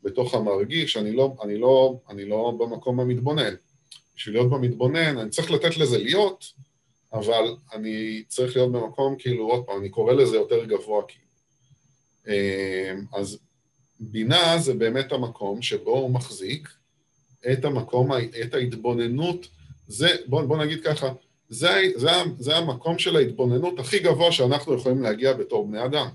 בתוך 0.03 0.35
המרגיש, 0.35 0.97
אני 0.97 1.13
לא, 1.13 1.35
אני, 1.43 1.59
לא, 1.59 2.01
אני 2.09 2.25
לא 2.25 2.53
במקום 2.59 3.01
המתבונן. 3.01 3.55
בשביל 4.17 4.35
להיות 4.35 4.51
במתבונן, 4.51 5.19
אני 5.19 5.31
צריך 5.31 5.51
לתת 5.51 5.77
לזה 5.77 5.99
להיות, 5.99 6.53
אבל 7.13 7.57
אני 7.73 8.25
צריך 8.29 8.57
להיות 8.57 8.73
במקום, 8.73 9.17
כאילו, 9.19 9.47
עוד 9.51 9.65
פעם, 9.65 9.81
אני 9.81 9.89
קורא 9.89 10.13
לזה 10.13 10.37
יותר 10.37 10.65
גבוה, 10.65 11.03
כאילו. 11.09 11.27
אז 13.15 13.39
בינה 14.01 14.59
זה 14.59 14.75
באמת 14.75 15.13
המקום 15.13 15.63
שבו 15.63 15.99
הוא 15.99 16.11
מחזיק 16.11 16.69
את 17.53 17.65
המקום, 17.65 18.11
את 18.43 18.55
ההתבוננות, 18.55 19.47
זה, 19.89 20.09
בוא, 20.27 20.43
בוא 20.43 20.65
נגיד 20.65 20.81
ככה, 20.85 21.13
זה, 21.49 21.83
זה, 21.95 22.11
זה 22.39 22.57
המקום 22.57 22.99
של 22.99 23.17
ההתבוננות 23.17 23.79
הכי 23.79 23.99
גבוה 23.99 24.33
שאנחנו 24.33 24.75
יכולים 24.75 25.03
להגיע 25.03 25.33
בתור 25.33 25.67
בני 25.67 25.85
אדם, 25.85 26.09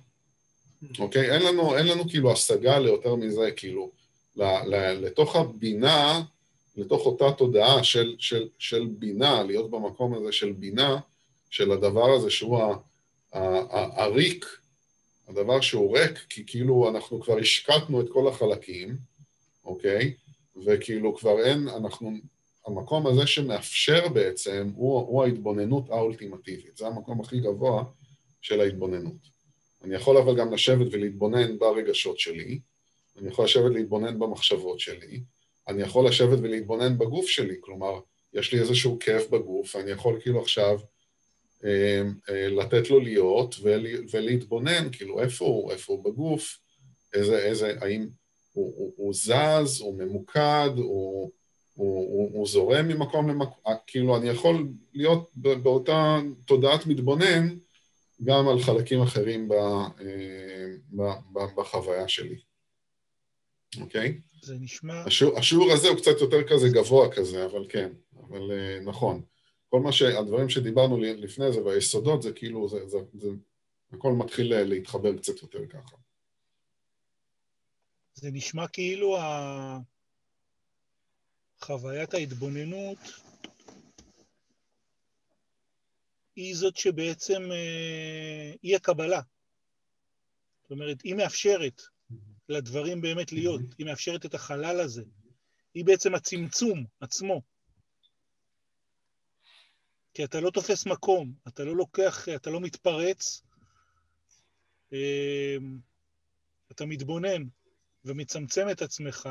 אוקיי? 1.00 1.32
אין 1.32 1.42
לנו, 1.42 1.78
אין 1.78 1.88
לנו 1.88 2.10
כאילו 2.10 2.32
השגה 2.32 2.80
ליותר 2.80 3.16
מזה, 3.16 3.52
כאילו, 3.56 3.92
ל, 4.36 4.44
ל, 4.44 4.76
לתוך 5.06 5.36
הבינה, 5.36 6.22
לתוך 6.78 7.06
אותה 7.06 7.32
תודעה 7.32 7.84
של, 7.84 8.16
של, 8.20 8.48
של 8.60 8.88
בינה, 9.00 9.44
להיות 9.44 9.72
במקום 9.72 10.14
הזה 10.14 10.32
של 10.32 10.52
בינה, 10.52 11.00
של 11.50 11.72
הדבר 11.72 12.12
הזה 12.12 12.30
שהוא 12.30 12.60
הריק, 13.32 14.46
הדבר 15.28 15.62
שהוא 15.62 15.98
ריק, 15.98 16.20
כי 16.30 16.44
כאילו 16.48 16.90
אנחנו 16.90 17.22
כבר 17.22 17.38
השקטנו 17.38 18.02
את 18.02 18.06
כל 18.10 18.28
החלקים, 18.28 18.96
אוקיי? 19.66 20.14
וכאילו 20.66 21.16
כבר 21.16 21.40
אין, 21.44 21.68
אנחנו 21.68 22.12
המקום 22.68 23.08
הזה 23.08 23.28
שמאפשר 23.28 24.08
בעצם, 24.08 24.72
הוא, 24.76 25.00
הוא 25.00 25.24
ההתבוננות 25.24 25.90
האולטימטיבית, 25.90 26.78
זה 26.78 26.88
המקום 26.88 27.22
הכי 27.22 27.40
גבוה 27.40 27.84
של 28.42 28.62
ההתבוננות. 28.62 29.32
אני 29.84 29.96
יכול 29.96 30.18
אבל 30.18 30.38
גם 30.38 30.54
לשבת 30.54 30.88
ולהתבונן 30.92 31.60
ברגשות 31.60 32.20
שלי, 32.20 32.60
אני 33.18 33.30
יכול 33.30 33.46
לשבת 33.46 33.72
ולהתבונן 33.72 34.20
במחשבות 34.20 34.80
שלי, 34.80 35.22
אני 35.68 35.82
יכול 35.82 36.08
לשבת 36.08 36.40
ולהתבונן 36.42 36.98
בגוף 36.98 37.28
שלי, 37.28 37.56
כלומר, 37.62 38.00
יש 38.34 38.54
לי 38.54 38.60
איזשהו 38.60 38.98
כאב 39.00 39.22
בגוף, 39.32 39.76
ואני 39.76 39.92
יכול 39.92 40.20
כאילו 40.22 40.42
עכשיו 40.42 40.80
אה, 41.64 42.02
אה, 42.30 42.48
לתת 42.48 42.90
לו 42.90 43.00
להיות 43.00 43.56
ול, 43.62 43.88
ולהתבונן, 44.12 44.90
כאילו 44.92 45.22
איפה 45.22 45.46
הוא, 45.46 45.72
איפה 45.72 45.94
הוא 45.94 46.04
בגוף, 46.04 46.58
איזה, 47.14 47.40
איזה, 47.40 47.74
האם 47.82 48.08
הוא, 48.54 48.74
הוא, 48.78 48.94
הוא 48.96 49.14
זז, 49.14 49.82
הוא 49.82 49.98
ממוקד, 49.98 50.70
הוא... 50.78 51.32
הוא, 51.74 52.00
הוא, 52.00 52.30
הוא 52.34 52.48
זורם 52.48 52.88
ממקום 52.88 53.30
למקום, 53.30 53.74
כאילו 53.88 54.18
אני 54.18 54.30
יכול 54.30 54.68
להיות 54.94 55.32
באותה 55.36 56.20
תודעת 56.46 56.88
מתבונן 56.88 57.58
גם 58.24 58.48
על 58.48 58.60
חלקים 58.60 59.02
אחרים 59.02 59.50
ב, 59.50 59.54
אה, 59.54 60.76
ב, 60.90 61.02
ב, 61.34 61.40
בחוויה 61.58 62.08
שלי, 62.08 62.40
אוקיי? 63.82 64.22
זה 64.42 64.56
נשמע... 64.60 65.04
השיעור, 65.06 65.38
השיעור 65.38 65.72
הזה 65.72 65.88
הוא 65.88 65.98
קצת 65.98 66.22
יותר 66.22 66.44
כזה 66.48 66.70
גבוה 66.70 67.12
כזה, 67.12 67.46
אבל 67.46 67.66
כן, 67.70 67.92
אבל 68.20 68.52
אה, 68.52 68.80
נכון. 68.80 69.22
כל 69.70 69.80
מה 69.80 69.92
ש... 69.92 70.02
הדברים 70.02 70.50
שדיברנו 70.50 70.98
לפני 70.98 71.52
זה 71.52 71.64
והיסודות 71.64 72.22
זה 72.22 72.32
כאילו, 72.34 72.68
זה, 72.68 72.88
זה, 72.88 72.98
זה, 73.14 73.30
הכל 73.94 74.12
מתחיל 74.14 74.64
להתחבר 74.64 75.18
קצת 75.18 75.42
יותר 75.42 75.66
ככה. 75.66 75.96
זה 78.14 78.32
נשמע 78.32 78.68
כאילו 78.68 79.18
ה... 79.18 79.78
חוויית 81.62 82.14
ההתבוננות 82.14 82.98
היא 86.36 86.56
זאת 86.56 86.78
שבעצם 86.78 87.52
אה, 87.52 88.54
היא 88.62 88.76
הקבלה. 88.76 89.22
זאת 90.62 90.72
אומרת, 90.72 91.02
היא 91.02 91.16
מאפשרת 91.16 91.82
לדברים 92.50 93.02
באמת 93.02 93.32
להיות, 93.32 93.62
היא 93.78 93.86
מאפשרת 93.86 94.26
את 94.26 94.34
החלל 94.34 94.80
הזה. 94.80 95.04
היא 95.74 95.86
בעצם 95.86 96.16
הצמצום 96.16 96.86
עצמו. 97.00 97.42
כי 100.14 100.24
אתה 100.24 100.40
לא 100.40 100.50
תופס 100.50 100.86
מקום, 100.86 101.34
אתה 101.48 101.64
לא 101.64 101.76
לוקח, 101.76 102.30
אתה 102.36 102.50
לא 102.50 102.60
מתפרץ, 102.62 103.42
אה, 104.94 105.58
אתה 106.72 106.86
מתבונן 106.86 107.44
ומצמצם 108.06 108.70
את 108.72 108.82
עצמך, 108.82 109.30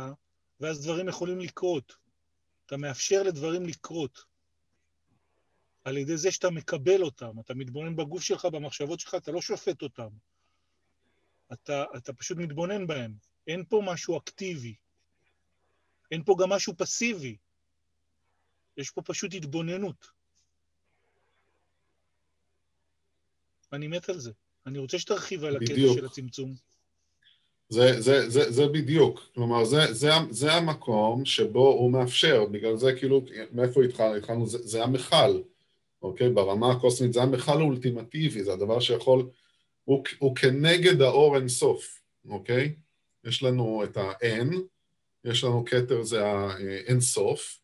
ואז 0.61 0.85
דברים 0.85 1.09
יכולים 1.09 1.41
לקרות. 1.41 2.10
אתה 2.71 2.79
מאפשר 2.79 3.23
לדברים 3.23 3.67
לקרות. 3.67 4.25
על 5.85 5.97
ידי 5.97 6.17
זה 6.17 6.33
שאתה 6.33 6.51
מקבל 6.51 7.03
אותם, 7.03 7.41
אתה 7.41 7.55
מתבונן 7.55 7.97
בגוף 7.97 8.23
שלך, 8.23 8.45
במחשבות 8.45 9.01
שלך, 9.01 9.15
אתה 9.15 9.33
לא 9.33 9.41
שופט 9.41 9.83
אותם. 9.83 10.09
אתה, 11.53 11.85
אתה 11.97 12.13
פשוט 12.13 12.39
מתבונן 12.39 12.87
בהם. 12.87 13.15
אין 13.47 13.65
פה 13.69 13.83
משהו 13.87 14.19
אקטיבי. 14.19 14.75
אין 16.11 16.25
פה 16.25 16.37
גם 16.41 16.49
משהו 16.49 16.75
פסיבי. 16.77 17.37
יש 18.77 18.91
פה 18.91 19.03
פשוט 19.03 19.35
התבוננות. 19.35 20.07
אני 23.73 23.87
מת 23.89 24.09
על 24.09 24.19
זה. 24.19 24.33
אני 24.67 24.79
רוצה 24.79 24.99
שתרחיב 24.99 25.45
על 25.45 25.57
הקטע. 25.57 25.95
של 25.95 26.07
הצמצום. 26.07 26.55
זה, 27.71 28.01
זה, 28.01 28.31
זה, 28.31 28.51
זה 28.51 28.67
בדיוק, 28.67 29.21
כלומר 29.35 29.65
זה, 29.65 29.93
זה, 29.93 30.11
זה 30.31 30.53
המקום 30.55 31.25
שבו 31.25 31.69
הוא 31.69 31.91
מאפשר, 31.91 32.45
בגלל 32.45 32.77
זה 32.77 32.93
כאילו, 32.93 33.25
מאיפה 33.53 33.85
התחלנו? 33.85 34.17
התחלנו, 34.17 34.47
זה, 34.47 34.59
זה 34.59 34.85
המכל, 34.85 35.41
אוקיי? 36.03 36.29
ברמה 36.29 36.73
הקוסמית 36.73 37.13
זה 37.13 37.23
המכל 37.23 37.61
האולטימטיבי, 37.61 38.45
זה 38.45 38.53
הדבר 38.53 38.81
שיכול, 38.81 39.29
הוא, 39.85 40.05
הוא 40.19 40.37
כנגד 40.37 41.01
האור 41.01 41.37
אינסוף, 41.37 42.01
אוקיי? 42.29 42.75
יש 43.25 43.43
לנו 43.43 43.85
את 43.85 43.97
ה-N, 43.97 44.55
יש 45.25 45.45
לנו 45.45 45.65
כתר 45.65 46.03
זה 46.03 46.27
האינסוף, 46.27 47.61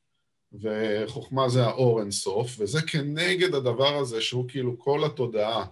וחוכמה 0.52 1.48
זה 1.48 1.64
האור 1.64 2.00
אינסוף, 2.00 2.56
וזה 2.58 2.82
כנגד 2.82 3.54
הדבר 3.54 3.96
הזה 3.96 4.20
שהוא 4.20 4.48
כאילו 4.48 4.78
כל 4.78 5.04
התודעה 5.04 5.66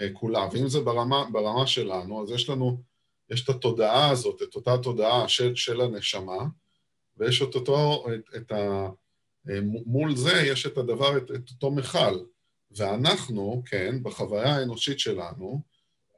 אה, 0.00 0.08
כולה, 0.12 0.48
ואם 0.52 0.68
זה 0.68 0.80
ברמה, 0.80 1.24
ברמה 1.32 1.66
שלנו, 1.66 2.22
אז 2.22 2.30
יש 2.30 2.48
לנו, 2.50 2.80
יש 3.30 3.44
את 3.44 3.48
התודעה 3.48 4.10
הזאת, 4.10 4.42
את 4.42 4.54
אותה 4.54 4.78
תודעה 4.82 5.28
של, 5.28 5.54
של 5.54 5.80
הנשמה, 5.80 6.44
ויש 7.16 7.42
את 7.42 7.54
אותו, 7.54 8.06
את, 8.14 8.36
את 8.36 8.52
ה... 8.52 8.88
מול 9.86 10.16
זה 10.16 10.32
יש 10.46 10.66
את 10.66 10.78
הדבר, 10.78 11.16
את, 11.16 11.30
את 11.30 11.50
אותו 11.50 11.70
מכל. 11.70 12.18
ואנחנו, 12.70 13.62
כן, 13.66 14.02
בחוויה 14.02 14.56
האנושית 14.56 14.98
שלנו, 14.98 15.62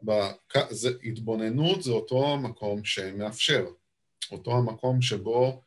בק... 0.02 0.70
זה, 0.70 0.90
התבוננות 1.04 1.82
זה 1.82 1.90
אותו 1.92 2.32
המקום 2.32 2.84
שמאפשר, 2.84 3.66
אותו 4.30 4.52
המקום 4.52 5.02
שבו 5.02 5.62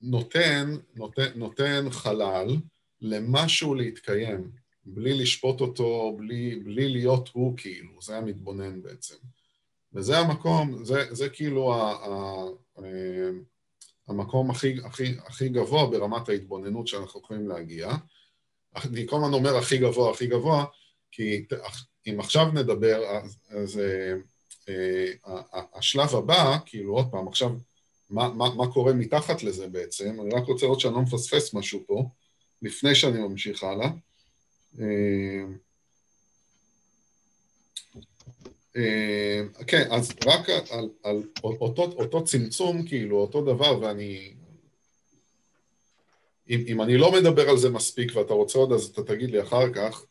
נותן, 0.00 0.76
נותן, 0.94 1.28
נותן 1.34 1.90
חלל 1.90 2.56
למשהו 3.00 3.74
להתקיים, 3.74 4.50
בלי 4.84 5.18
לשפוט 5.18 5.60
אותו, 5.60 6.16
בלי, 6.18 6.56
בלי 6.56 6.88
להיות 6.88 7.28
הוא 7.32 7.56
כאילו, 7.56 8.02
זה 8.02 8.16
המתבונן 8.16 8.82
בעצם. 8.82 9.14
וזה 9.96 10.18
המקום, 10.18 10.84
זה, 10.84 11.14
זה 11.14 11.28
כאילו 11.28 11.74
ה, 11.74 11.92
ה, 11.92 12.44
אה, 12.78 13.30
המקום 14.08 14.50
הכי, 14.50 14.76
הכי, 14.84 15.14
הכי 15.26 15.48
גבוה 15.48 15.86
ברמת 15.86 16.28
ההתבוננות 16.28 16.86
שאנחנו 16.86 17.20
יכולים 17.20 17.48
להגיע. 17.48 17.90
אני 18.76 19.06
כל 19.08 19.16
הזמן 19.16 19.32
אומר 19.32 19.56
הכי 19.56 19.78
גבוה, 19.78 20.10
הכי 20.10 20.26
גבוה, 20.26 20.64
כי 21.12 21.44
אם 22.06 22.20
עכשיו 22.20 22.46
נדבר, 22.52 23.04
אז, 23.04 23.38
אז 23.48 23.78
אה, 23.78 24.14
אה, 24.68 25.62
השלב 25.74 26.14
הבא, 26.14 26.58
כאילו 26.66 26.92
עוד 26.92 27.10
פעם, 27.10 27.28
עכשיו, 27.28 27.50
מה, 28.10 28.28
מה, 28.28 28.54
מה 28.54 28.72
קורה 28.72 28.92
מתחת 28.92 29.42
לזה 29.42 29.68
בעצם? 29.68 30.20
אני 30.20 30.34
רק 30.34 30.44
רוצה 30.46 30.66
לראות 30.66 30.80
שאני 30.80 30.94
לא 30.94 31.00
מפספס 31.00 31.54
משהו 31.54 31.84
פה, 31.86 32.08
לפני 32.62 32.94
שאני 32.94 33.18
ממשיך 33.18 33.62
הלאה. 33.62 33.88
אה, 34.80 34.84
אה, 37.96 38.02
כן, 39.66 39.88
אז 39.90 40.12
רק 40.26 40.48
על, 40.48 40.64
על, 40.70 40.88
על 41.04 41.22
אותו, 41.42 41.82
אותו 41.82 42.24
צמצום, 42.24 42.86
כאילו, 42.86 43.16
אותו 43.16 43.42
דבר, 43.42 43.80
ואני... 43.80 44.32
אם, 46.50 46.64
אם 46.66 46.82
אני 46.82 46.96
לא 46.96 47.12
מדבר 47.12 47.48
על 47.48 47.56
זה 47.56 47.70
מספיק 47.70 48.16
ואתה 48.16 48.34
רוצה 48.34 48.58
עוד, 48.58 48.72
אז 48.72 48.84
אתה 48.84 49.02
תגיד 49.02 49.30
לי 49.30 49.42
אחר 49.42 49.72
כך, 49.72 50.04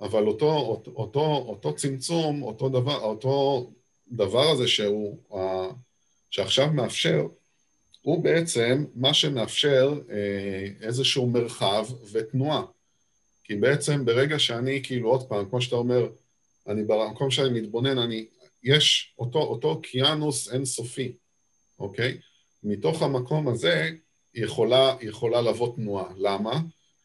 אבל 0.00 0.26
אותו, 0.26 0.52
אותו, 0.52 0.90
אותו, 0.90 1.44
אותו 1.48 1.76
צמצום, 1.76 2.42
אותו 2.42 2.68
דבר, 2.68 3.00
אותו 3.00 3.70
דבר 4.12 4.50
הזה 4.50 4.68
שהוא, 4.68 5.18
שעכשיו 6.30 6.72
מאפשר, 6.72 7.26
הוא 8.02 8.24
בעצם 8.24 8.84
מה 8.94 9.14
שמאפשר 9.14 10.00
אה, 10.10 10.86
איזשהו 10.86 11.26
מרחב 11.26 11.86
ותנועה. 12.12 12.62
כי 13.44 13.54
בעצם 13.56 14.04
ברגע 14.04 14.38
שאני, 14.38 14.80
כאילו, 14.82 15.10
עוד 15.10 15.28
פעם, 15.28 15.48
כמו 15.48 15.60
שאתה 15.60 15.76
אומר, 15.76 16.08
אני 16.68 16.82
במקום 16.84 17.30
שאני 17.30 17.60
מתבונן, 17.60 17.98
אני, 17.98 18.26
יש 18.62 19.14
אותו, 19.18 19.38
אותו 19.38 19.68
אוקיינוס 19.68 20.52
אינסופי, 20.52 21.12
אוקיי? 21.78 22.18
מתוך 22.62 23.02
המקום 23.02 23.48
הזה 23.48 23.90
יכולה, 24.34 24.96
יכולה 25.00 25.40
לבוא 25.40 25.76
תנועה. 25.76 26.12
למה? 26.16 26.60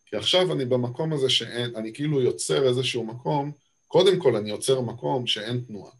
כי 0.06 0.16
עכשיו 0.16 0.54
אני 0.54 0.66
במקום 0.66 1.14
הזה 1.14 1.30
שאין, 1.30 1.76
אני 1.76 1.94
כאילו 1.94 2.22
יוצר 2.22 2.68
איזשהו 2.68 3.06
מקום, 3.06 3.52
קודם 3.88 4.20
כל 4.20 4.36
אני 4.36 4.50
יוצר 4.50 4.82
מקום 4.82 5.28
שאין 5.28 5.62
תנועה. 5.68 5.92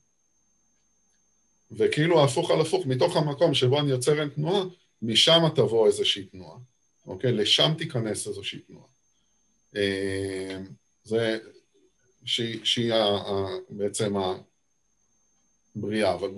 וכאילו 1.72 2.24
הפוך 2.24 2.52
על 2.52 2.62
הפוך, 2.62 2.86
מתוך 2.86 3.18
המקום 3.18 3.54
שבו 3.54 3.80
אני 3.80 3.90
יוצר 3.90 4.22
אין 4.22 4.30
תנועה, 4.30 4.64
משם 5.02 5.42
תבוא 5.56 5.88
איזושהי 5.88 6.24
תנועה, 6.26 6.58
אוקיי? 7.08 7.32
לשם 7.32 7.72
תיכנס 7.78 8.28
איזושהי 8.28 8.60
תנועה. 8.60 8.88
אה, 9.76 10.58
זה, 11.04 11.40
שהיא, 12.26 12.60
שהיא 12.64 12.94
ה, 12.94 13.04
ה, 13.04 13.48
בעצם 13.70 14.14
הבריאה, 15.76 16.14
אבל 16.14 16.30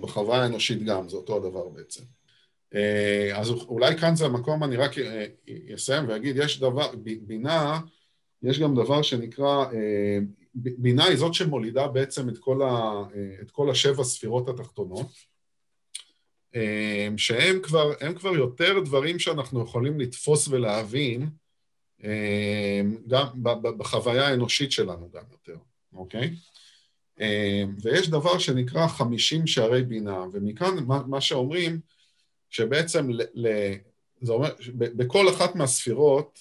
בחוויה 0.00 0.42
האנושית 0.42 0.82
גם, 0.82 1.08
זה 1.08 1.16
אותו 1.16 1.36
הדבר 1.36 1.68
בעצם. 1.68 2.02
אה, 2.74 3.38
אז 3.38 3.50
אולי 3.50 3.98
כאן 3.98 4.16
זה 4.16 4.24
המקום, 4.26 4.64
אני 4.64 4.76
רק 4.76 4.90
אסיים 5.74 6.08
ואגיד, 6.08 6.36
יש 6.36 6.60
דבר, 6.60 6.90
בינה, 7.22 7.80
יש 8.42 8.60
גם 8.60 8.74
דבר 8.74 9.02
שנקרא, 9.02 9.64
אה, 9.72 10.18
בינה 10.54 11.04
היא 11.04 11.16
זאת 11.16 11.34
שמולידה 11.34 11.88
בעצם 11.88 12.28
את 12.28 12.38
כל, 12.38 12.62
ה, 12.62 13.02
את 13.42 13.50
כל 13.50 13.70
השבע 13.70 14.04
ספירות 14.04 14.48
התחתונות, 14.48 15.06
אה, 16.54 17.08
שהם 17.16 17.60
כבר, 17.62 17.92
כבר 18.16 18.36
יותר 18.36 18.80
דברים 18.80 19.18
שאנחנו 19.18 19.62
יכולים 19.62 20.00
לתפוס 20.00 20.48
ולהבין, 20.48 21.28
גם 23.08 23.26
בחוויה 23.78 24.28
האנושית 24.28 24.72
שלנו 24.72 25.10
גם 25.10 25.24
יותר, 25.32 25.56
אוקיי? 25.92 26.34
ויש 27.82 28.10
דבר 28.10 28.38
שנקרא 28.38 28.86
חמישים 28.86 29.46
שערי 29.46 29.82
בינה, 29.82 30.24
ומכאן 30.32 30.76
מה 30.86 31.20
שאומרים, 31.20 31.80
שבעצם 32.50 33.10
ל, 33.10 33.22
ל, 33.34 33.74
זה 34.20 34.32
אומר, 34.32 34.50
בכל 34.74 35.28
אחת 35.28 35.56
מהספירות 35.56 36.38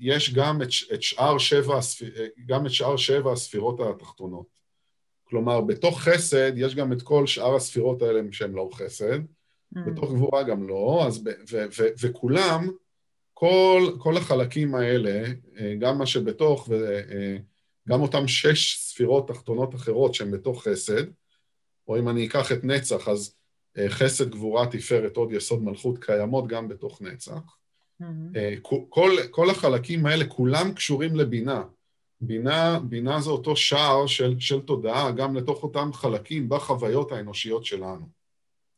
יש 0.00 0.34
גם 0.34 0.62
את, 0.62 0.68
את, 0.94 1.02
שאר 1.02 1.38
שבע, 1.38 1.78
גם 2.46 2.66
את 2.66 2.70
שאר 2.70 2.96
שבע 2.96 3.32
הספירות 3.32 3.80
התחתונות. 3.80 4.46
כלומר, 5.24 5.60
בתוך 5.60 6.00
חסד 6.00 6.52
יש 6.56 6.74
גם 6.74 6.92
את 6.92 7.02
כל 7.02 7.26
שאר 7.26 7.54
הספירות 7.56 8.02
האלה 8.02 8.20
שהן 8.32 8.52
לא 8.52 8.68
חסד, 8.72 9.18
mm. 9.18 9.80
בתוך 9.86 10.12
גבורה 10.12 10.42
גם 10.42 10.68
לא, 10.68 11.04
אז 11.06 11.24
ב, 11.24 11.28
ו, 11.50 11.64
ו, 11.78 11.84
וכולם, 12.00 12.70
כל, 13.34 13.96
כל 13.98 14.16
החלקים 14.16 14.74
האלה, 14.74 15.24
גם 15.78 15.98
מה 15.98 16.06
שבתוך, 16.06 16.68
וגם 16.68 18.02
אותן 18.02 18.28
שש 18.28 18.78
ספירות 18.78 19.28
תחתונות 19.28 19.74
אחרות 19.74 20.14
שהן 20.14 20.30
בתוך 20.30 20.68
חסד, 20.68 21.04
או 21.88 21.98
אם 21.98 22.08
אני 22.08 22.26
אקח 22.26 22.52
את 22.52 22.64
נצח, 22.64 23.08
אז 23.08 23.34
חסד, 23.88 24.30
גבורה, 24.30 24.66
תפארת, 24.66 25.16
עוד 25.16 25.32
יסוד 25.32 25.62
מלכות, 25.62 26.04
קיימות 26.04 26.46
גם 26.46 26.68
בתוך 26.68 27.02
נצח. 27.02 27.56
Mm-hmm. 28.02 28.60
כל, 28.88 29.10
כל 29.30 29.50
החלקים 29.50 30.06
האלה, 30.06 30.26
כולם 30.26 30.72
קשורים 30.72 31.16
לבינה. 31.16 31.62
בינה, 32.20 32.80
בינה 32.80 33.20
זה 33.20 33.30
אותו 33.30 33.56
שער 33.56 34.06
של, 34.06 34.34
של 34.38 34.60
תודעה, 34.60 35.10
גם 35.10 35.36
לתוך 35.36 35.62
אותם 35.62 35.92
חלקים 35.92 36.48
בחוויות 36.48 37.12
האנושיות 37.12 37.64
שלנו, 37.64 38.08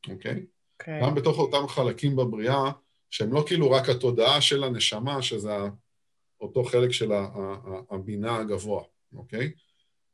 אוקיי? 0.09 0.33
Okay? 0.33 0.37
אוקיי. 0.81 1.01
Okay. 1.01 1.05
גם 1.05 1.15
בתוך 1.15 1.39
אותם 1.39 1.69
חלקים 1.69 2.17
בבריאה, 2.17 2.71
שהם 3.11 3.33
לא 3.33 3.45
כאילו 3.47 3.71
רק 3.71 3.89
התודעה 3.89 4.41
של 4.41 4.65
הנשמה, 4.65 5.23
שזה 5.23 5.57
אותו 6.41 6.65
חלק 6.65 6.91
של 6.93 7.13
הבינה 7.91 8.37
הגבוה, 8.37 8.83
אוקיי? 9.17 9.53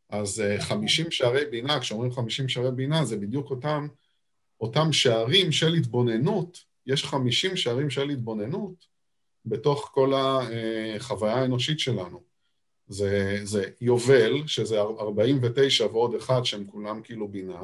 אז 0.08 0.42
חמישים 0.58 1.10
שערי 1.10 1.44
בינה, 1.44 1.80
כשאומרים 1.80 2.12
חמישים 2.12 2.48
שערי 2.48 2.70
בינה, 2.70 3.04
זה 3.04 3.16
בדיוק 3.16 3.50
אותם 3.50 3.86
אותם 4.62 4.92
שערים 4.92 5.52
של 5.52 5.74
התבוננות, 5.74 6.58
יש 6.86 7.04
חמישים 7.04 7.56
שערים 7.56 7.90
של 7.90 8.10
התבוננות 8.10 8.86
בתוך 9.44 9.90
כל 9.94 10.12
החוויה 10.14 11.34
האנושית 11.34 11.78
שלנו. 11.78 12.22
זה, 12.86 13.40
זה 13.42 13.64
יובל, 13.80 14.46
שזה 14.46 14.80
49 14.80 15.86
ועוד 15.86 16.14
אחד 16.14 16.44
שהם 16.44 16.66
כולם 16.66 17.02
כאילו 17.02 17.28
בינה, 17.28 17.62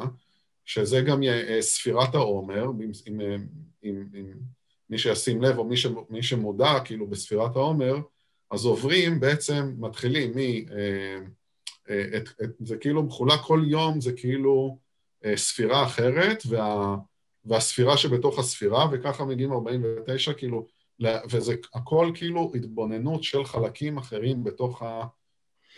שזה 0.64 1.00
גם 1.00 1.20
ספירת 1.60 2.14
העומר, 2.14 2.62
עם, 2.62 2.90
עם, 3.06 3.20
עם, 3.82 4.08
עם 4.14 4.32
מי 4.90 4.98
שישים 4.98 5.42
לב 5.42 5.58
או 5.58 5.64
מי, 5.64 5.76
ש, 5.76 5.86
מי 6.10 6.22
שמודע 6.22 6.80
כאילו 6.84 7.06
בספירת 7.06 7.56
העומר, 7.56 7.96
אז 8.50 8.64
עוברים 8.64 9.20
בעצם, 9.20 9.74
מתחילים 9.78 10.30
מ... 10.30 10.38
אה, 10.38 11.18
אה, 11.90 12.04
את, 12.16 12.28
את, 12.42 12.50
זה 12.58 12.76
כאילו 12.76 13.02
מחולק 13.02 13.40
כל 13.40 13.62
יום, 13.66 14.00
זה 14.00 14.12
כאילו 14.12 14.78
אה, 15.24 15.36
ספירה 15.36 15.84
אחרת, 15.84 16.42
וה, 16.48 16.96
והספירה 17.44 17.96
שבתוך 17.96 18.38
הספירה, 18.38 18.86
וככה 18.92 19.24
מגיעים 19.24 19.52
49, 19.52 20.32
כאילו, 20.32 20.66
וזה 21.30 21.54
הכל 21.74 22.10
כאילו 22.14 22.52
התבוננות 22.54 23.24
של 23.24 23.44
חלקים 23.44 23.98
אחרים 23.98 24.44
בתוך, 24.44 24.82
ה, 24.82 25.02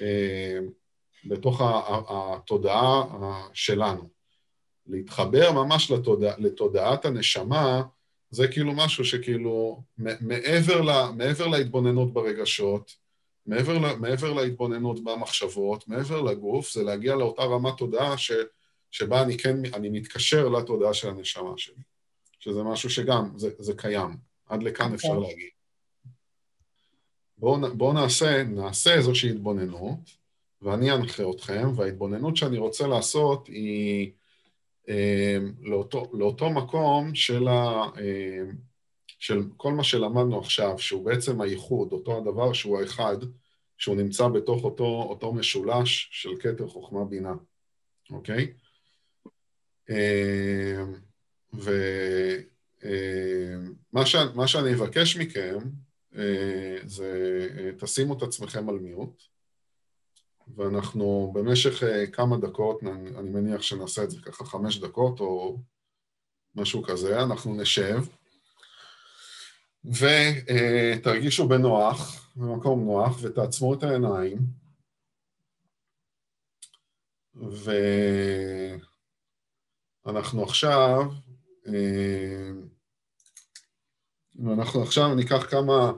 אה, 0.00 0.58
בתוך 1.24 1.61
ה, 1.61 1.80
התודעה 2.08 3.02
שלנו. 3.52 4.08
להתחבר 4.86 5.52
ממש 5.52 5.90
לתודע, 5.90 6.34
לתודעת 6.38 7.04
הנשמה, 7.04 7.82
זה 8.31 8.49
כאילו 8.49 8.72
משהו 8.72 9.05
שכאילו 9.05 9.83
מעבר, 10.20 10.81
לה, 10.81 11.11
מעבר 11.16 11.47
להתבוננות 11.47 12.12
ברגשות, 12.12 12.97
מעבר, 13.47 13.97
מעבר 13.97 14.33
להתבוננות 14.33 15.05
במחשבות, 15.05 15.89
מעבר 15.89 16.22
לגוף, 16.22 16.72
זה 16.72 16.83
להגיע 16.83 17.14
לאותה 17.14 17.43
רמת 17.43 17.76
תודעה 17.78 18.18
ש, 18.18 18.33
שבה 18.91 19.22
אני 19.22 19.39
כן, 19.39 19.57
אני 19.74 19.89
מתקשר 19.89 20.49
לתודעה 20.49 20.95
של 20.95 21.09
הנשמה 21.09 21.53
שלי. 21.57 21.83
שזה 22.39 22.62
משהו 22.62 22.91
שגם, 22.91 23.31
זה, 23.37 23.51
זה 23.59 23.72
קיים. 23.76 24.16
עד 24.47 24.62
לכאן 24.62 24.95
אפשר 24.95 25.09
נכון. 25.09 25.22
להגיד. 25.22 25.51
בואו 27.39 27.76
בוא 27.76 27.95
נעשה, 27.95 28.43
נעשה 28.43 28.95
איזושהי 28.95 29.31
התבוננות, 29.31 30.20
ואני 30.62 30.93
אנחה 30.93 31.22
אתכם, 31.31 31.68
וההתבוננות 31.76 32.37
שאני 32.37 32.59
רוצה 32.59 32.87
לעשות 32.87 33.47
היא 33.47 34.12
לאותו, 35.61 36.11
לאותו 36.12 36.51
מקום 36.51 37.14
של, 37.14 37.49
ה, 37.49 37.83
אה, 37.99 38.43
של 39.18 39.43
כל 39.57 39.72
מה 39.72 39.85
שלמדנו 39.85 40.39
עכשיו, 40.39 40.78
שהוא 40.78 41.05
בעצם 41.05 41.41
הייחוד, 41.41 41.93
אותו 41.93 42.18
הדבר 42.18 42.53
שהוא 42.53 42.81
האחד, 42.81 43.16
שהוא 43.78 43.97
נמצא 43.97 44.28
בתוך 44.28 44.64
אותו, 44.64 44.85
אותו 44.85 45.33
משולש 45.33 46.09
של 46.12 46.31
כתר 46.41 46.68
חוכמה 46.68 47.05
בינה, 47.05 47.35
אוקיי? 48.11 48.53
אה, 49.91 50.85
ומה 51.53 52.87
ש, 54.07 54.16
שאני 54.47 54.74
אבקש 54.74 55.16
מכם 55.16 55.59
אה, 56.16 56.76
זה 56.85 57.49
אה, 57.59 57.70
תשימו 57.78 58.16
את 58.16 58.22
עצמכם 58.22 58.68
על 58.68 58.78
מיוט, 58.78 59.22
ואנחנו 60.57 61.32
במשך 61.34 61.82
אה, 61.82 62.07
כמה 62.07 62.36
דקות, 62.36 62.82
אני 63.18 63.30
מניח 63.30 63.62
שנעשה 63.62 64.05
את 64.05 64.11
זה 64.11 64.20
ככה 64.22 64.44
חמש 64.44 64.78
דקות 64.78 65.20
או 65.20 65.59
משהו 66.55 66.82
כזה, 66.82 67.22
אנחנו 67.22 67.55
נשב 67.55 68.05
ותרגישו 69.84 71.48
בנוח, 71.48 72.30
במקום 72.36 72.84
נוח, 72.84 73.16
ותעצמו 73.22 73.74
את 73.74 73.82
העיניים 73.82 74.38
ואנחנו 80.05 80.42
עכשיו 80.42 81.03
ואנחנו 84.44 84.82
עכשיו 84.82 85.14
ניקח 85.14 85.51
כמה, 85.51 85.92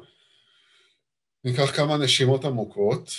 ניקח 1.44 1.76
כמה 1.76 1.96
נשימות 1.96 2.44
עמוקות. 2.44 3.10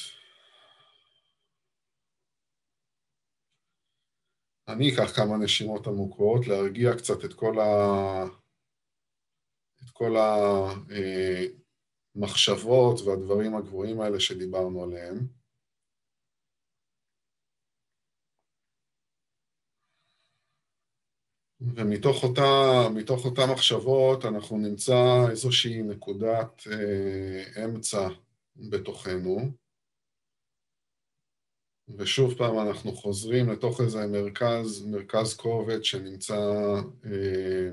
אני 4.68 4.94
אקח 4.94 5.16
כמה 5.16 5.38
נשימות 5.38 5.88
עמוקות, 5.88 6.48
להרגיע 6.48 6.96
קצת 6.98 7.26
את 7.26 7.34
כל, 7.34 7.60
ה... 7.60 8.24
את 9.84 9.90
כל 9.94 10.16
המחשבות 12.16 13.02
והדברים 13.02 13.56
הגבוהים 13.56 14.02
האלה 14.02 14.20
שדיברנו 14.20 14.84
עליהם. 14.84 15.28
ומתוך 21.76 22.24
אותה, 22.24 22.52
אותה 23.26 23.42
מחשבות 23.54 24.26
אנחנו 24.26 24.58
נמצא 24.58 25.26
איזושהי 25.30 25.82
נקודת 25.82 26.64
אה, 26.72 27.66
אמצע 27.66 28.10
בתוכנו, 28.56 29.63
ושוב 31.88 32.34
פעם 32.38 32.68
אנחנו 32.68 32.92
חוזרים 32.92 33.50
לתוך 33.50 33.82
איזה 33.82 34.08
מרכז, 34.08 34.86
מרכז 34.86 35.38
כובד 35.38 35.84
שנמצא 35.84 36.34
אה, 37.06 37.70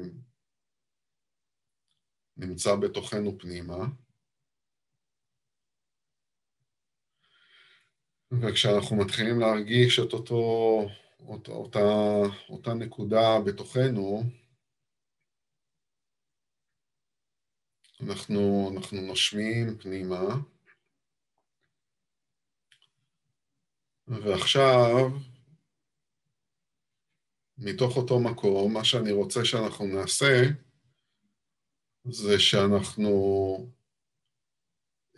נמצא 2.37 2.77
בתוכנו 2.77 3.39
פנימה. 3.39 3.87
וכשאנחנו 8.33 8.97
מתחילים 8.97 9.41
להרגיש 9.41 9.99
את 9.99 10.13
אותו 10.13 10.87
אותה, 11.29 11.53
אותה, 11.53 11.79
אותה 12.49 12.75
נקודה 12.75 13.41
בתוכנו, 13.47 14.23
אנחנו, 18.01 18.71
אנחנו 18.77 19.01
נושמים 19.01 19.79
פנימה, 19.79 20.21
ועכשיו, 24.11 25.11
מתוך 27.59 27.97
אותו 27.97 28.21
מקום, 28.21 28.75
מה 28.75 28.85
שאני 28.85 29.13
רוצה 29.13 29.45
שאנחנו 29.45 29.87
נעשה, 29.87 30.43
זה 32.05 32.39
שאנחנו 32.39 33.09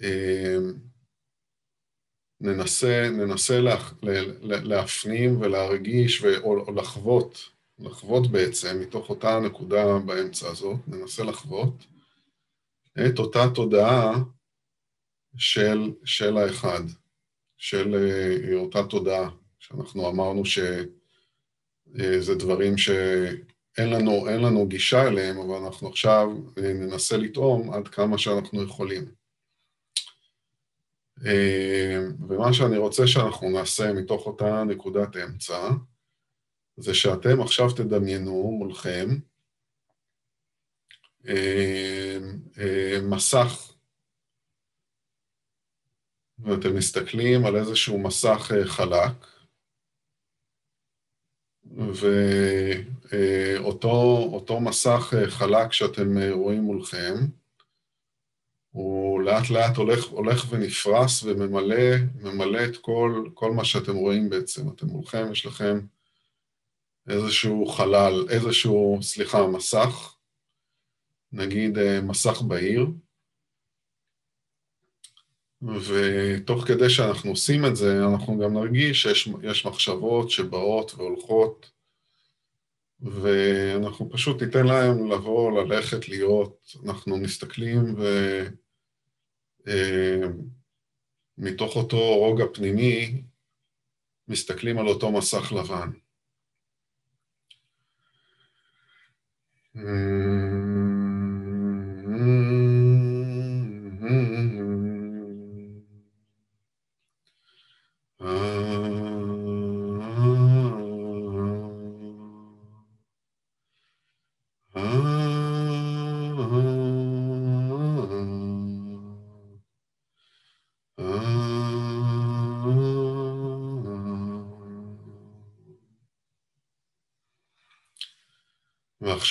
אה, 0.03 0.57
ננסה, 2.41 3.09
ננסה 3.13 3.61
לה, 3.61 3.77
לה, 4.03 4.61
להפנים 4.63 5.41
ולהרגיש 5.41 6.23
ו, 6.23 6.27
או, 6.43 6.67
או 6.67 6.75
לחוות, 6.75 7.39
לחוות 7.79 8.31
בעצם 8.31 8.81
מתוך 8.81 9.11
אותה 9.11 9.41
נקודה 9.47 9.99
באמצע 10.07 10.49
הזאת, 10.49 10.77
ננסה 10.89 11.25
לחוות 11.25 11.87
את 13.07 13.19
אותה 13.19 13.41
תודעה 13.55 14.13
של, 15.37 15.79
של 16.05 16.37
האחד, 16.37 16.83
של 17.63 17.95
אה, 17.95 18.55
אותה 18.57 18.83
תודעה, 18.91 19.31
שאנחנו 19.59 20.09
אמרנו 20.09 20.45
שזה 20.45 20.83
אה, 22.33 22.39
דברים 22.39 22.79
שאין 22.79 23.91
לנו, 23.91 24.27
לנו 24.27 24.67
גישה 24.67 25.09
אליהם, 25.09 25.39
אבל 25.39 25.55
אנחנו 25.55 25.89
עכשיו 25.89 26.29
אה, 26.59 26.73
ננסה 26.73 27.17
לטעום 27.17 27.73
עד 27.75 27.89
כמה 27.89 28.19
שאנחנו 28.19 28.63
יכולים. 28.63 29.05
ומה 32.29 32.53
שאני 32.53 32.79
רוצה 32.79 33.07
שאנחנו 33.07 33.51
נעשה 33.51 33.93
מתוך 33.93 34.27
אותה 34.27 34.65
נקודת 34.65 35.17
אמצע, 35.17 35.69
זה 36.77 36.95
שאתם 36.95 37.41
עכשיו 37.41 37.71
תדמיינו 37.71 38.51
מולכם 38.59 39.09
מסך, 43.03 43.72
ואתם 46.43 46.77
מסתכלים 46.77 47.47
על 47.47 47.57
איזשהו 47.57 47.99
מסך 47.99 48.53
חלק, 48.65 49.27
ואותו 53.11 54.61
מסך 54.61 55.15
חלק 55.29 55.73
שאתם 55.73 56.19
רואים 56.31 56.63
מולכם, 56.63 57.15
הוא 58.71 59.23
לאט 59.23 59.51
לאט 59.51 59.77
הולך, 59.77 60.05
הולך 60.05 60.47
ונפרס 60.51 61.23
וממלא 61.23 61.97
ממלא 62.15 62.65
את 62.65 62.77
כל, 62.77 63.29
כל 63.35 63.53
מה 63.53 63.65
שאתם 63.65 63.97
רואים 63.97 64.31
בעצם. 64.31 64.69
אתם 64.69 64.87
מולכם, 64.87 65.33
יש 65.33 65.47
לכם 65.47 65.81
איזשהו 67.09 67.67
חלל, 67.67 68.27
איזשהו, 68.31 68.99
סליחה, 69.03 69.47
מסך, 69.47 70.17
נגיד 71.33 71.79
אה, 71.79 72.01
מסך 72.01 72.43
בהיר, 72.43 72.87
ותוך 75.63 76.65
כדי 76.65 76.91
שאנחנו 76.91 77.31
עושים 77.31 77.67
את 77.67 77.77
זה, 77.77 78.05
אנחנו 78.13 78.39
גם 78.39 78.53
נרגיש 78.53 79.03
שיש 79.03 79.67
מחשבות 79.67 80.31
שבאות 80.31 80.95
והולכות, 80.95 81.71
ואנחנו 83.01 84.11
פשוט 84.11 84.43
ניתן 84.43 84.67
להם 84.67 85.11
לבוא, 85.11 85.63
ללכת, 85.63 86.09
להיות. 86.09 86.77
אנחנו 86.85 87.17
מסתכלים 87.17 87.95
ו... 87.99 88.05
אה, 89.69 90.21
מתוך 91.39 91.77
אותו 91.77 91.97
רוגע 91.97 92.45
פנימי, 92.55 93.23
מסתכלים 94.29 94.79
על 94.79 94.89
אותו 94.89 95.13
מסך 95.13 95.53
לבן. 95.53 95.91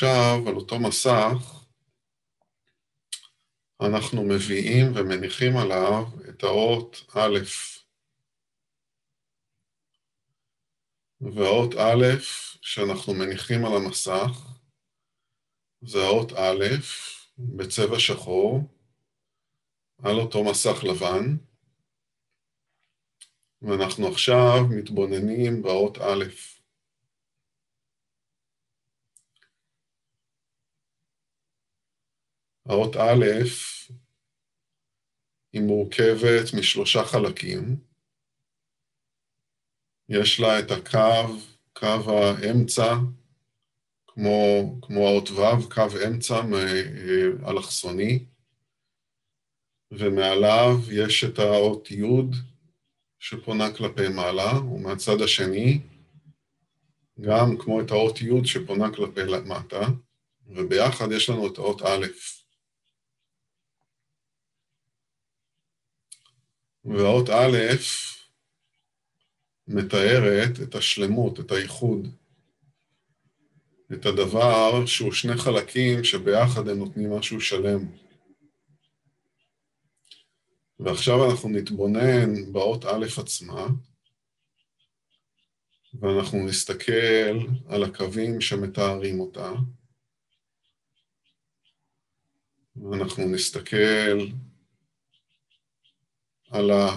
ועכשיו, 0.01 0.47
על 0.47 0.55
אותו 0.55 0.79
מסך, 0.79 1.65
אנחנו 3.81 4.23
מביאים 4.23 4.85
ומניחים 4.95 5.57
עליו 5.57 6.03
את 6.29 6.43
האות 6.43 6.95
א', 7.15 7.37
והאות 11.21 11.73
א' 11.73 12.05
שאנחנו 12.61 13.13
מניחים 13.13 13.65
על 13.65 13.71
המסך 13.77 14.57
זה 15.81 15.99
האות 16.03 16.31
א' 16.31 16.65
בצבע 17.37 17.99
שחור 17.99 18.59
על 20.03 20.15
אותו 20.19 20.43
מסך 20.43 20.83
לבן, 20.83 21.25
ואנחנו 23.61 24.07
עכשיו 24.07 24.57
מתבוננים 24.77 25.61
באות 25.61 25.97
א'. 25.97 26.25
האות 32.71 32.95
א' 32.95 33.25
היא 35.53 35.61
מורכבת 35.61 36.53
משלושה 36.59 37.03
חלקים. 37.05 37.75
יש 40.09 40.39
לה 40.39 40.59
את 40.59 40.71
הקו, 40.71 41.37
קו 41.73 42.11
האמצע, 42.11 42.95
כמו, 44.07 44.63
כמו 44.81 45.07
האות 45.07 45.29
ו', 45.29 45.69
קו 45.69 45.87
אמצע 46.07 46.35
אה, 46.35 47.49
אלכסוני, 47.49 48.25
ומעליו 49.91 50.77
יש 50.91 51.23
את 51.23 51.39
האות 51.39 51.91
י' 51.91 52.03
שפונה 53.19 53.73
כלפי 53.73 54.07
מעלה, 54.07 54.59
ומהצד 54.59 55.21
השני, 55.21 55.79
גם 57.21 57.57
כמו 57.59 57.81
את 57.81 57.91
האות 57.91 58.21
י' 58.21 58.45
שפונה 58.45 58.95
כלפי 58.95 59.21
מטה, 59.45 59.81
וביחד 60.47 61.11
יש 61.11 61.29
לנו 61.29 61.47
את 61.47 61.57
האות 61.57 61.81
א'. 61.81 62.05
והאות 66.85 67.29
א' 67.29 67.57
מתארת 69.67 70.61
את 70.63 70.75
השלמות, 70.75 71.39
את 71.39 71.51
הייחוד, 71.51 72.07
את 73.93 74.05
הדבר 74.05 74.85
שהוא 74.85 75.11
שני 75.11 75.37
חלקים 75.37 76.03
שביחד 76.03 76.67
הם 76.67 76.77
נותנים 76.77 77.13
משהו 77.13 77.41
שלם. 77.41 77.85
ועכשיו 80.79 81.31
אנחנו 81.31 81.49
נתבונן 81.49 82.51
באות 82.51 82.85
א' 82.85 83.05
עצמה, 83.17 83.67
ואנחנו 85.93 86.45
נסתכל 86.45 87.37
על 87.69 87.83
הקווים 87.83 88.41
שמתארים 88.41 89.19
אותה, 89.19 89.51
ואנחנו 92.75 93.27
נסתכל 93.27 94.17
על 96.51 96.71
ה... 96.71 96.87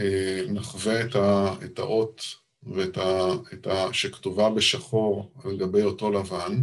אה, 0.00 0.42
נחווה 0.48 1.04
את, 1.04 1.14
ה, 1.14 1.54
את 1.64 1.78
האות 1.78 2.22
ואת 2.62 2.96
ה, 2.96 3.26
את 3.52 3.66
ה, 3.66 3.94
שכתובה 3.94 4.50
בשחור 4.50 5.32
על 5.44 5.56
גבי 5.56 5.82
אותו 5.82 6.10
לבן, 6.10 6.62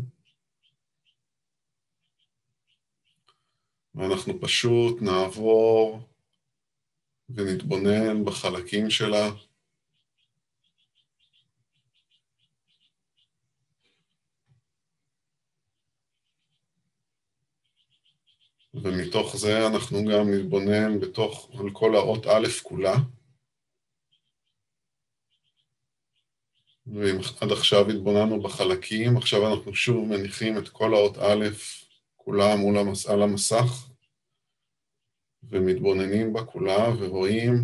ואנחנו 3.95 4.41
פשוט 4.41 5.01
נעבור 5.01 5.99
ונתבונן 7.29 8.25
בחלקים 8.25 8.89
שלה. 8.89 9.29
ומתוך 18.85 19.35
זה 19.37 19.67
אנחנו 19.67 19.97
גם 20.05 20.33
נתבונן 20.33 20.99
בתוך, 20.99 21.51
על 21.59 21.69
כל 21.73 21.95
האות 21.95 22.25
א' 22.25 22.47
כולה. 22.63 22.95
ואם 26.87 27.17
עד 27.41 27.51
עכשיו 27.51 27.89
התבוננו 27.89 28.41
בחלקים, 28.41 29.17
עכשיו 29.17 29.53
אנחנו 29.53 29.75
שוב 29.75 30.07
מניחים 30.07 30.57
את 30.57 30.69
כל 30.69 30.93
האות 30.93 31.17
א' 31.17 31.45
כולה 32.15 32.55
מול 32.55 32.77
המס, 32.77 33.05
על 33.05 33.21
המסך, 33.21 33.89
ומתבוננים 35.43 36.33
בה 36.33 36.45
כולה 36.45 36.89
ורואים 36.99 37.63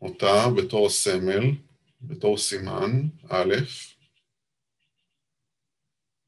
אותה 0.00 0.46
בתור 0.56 0.88
סמל, 0.88 1.50
בתור 2.00 2.38
סימן, 2.38 2.90
א', 3.28 3.54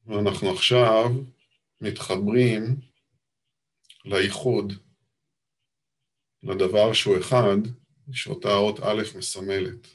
ואנחנו 0.07 0.51
עכשיו 0.51 1.09
מתחברים 1.81 2.79
לאיחוד, 4.05 4.73
לדבר 6.43 6.93
שהוא 6.93 7.19
אחד, 7.19 7.57
שאותה 8.11 8.53
אות 8.53 8.79
א' 8.79 9.17
מסמלת. 9.17 9.87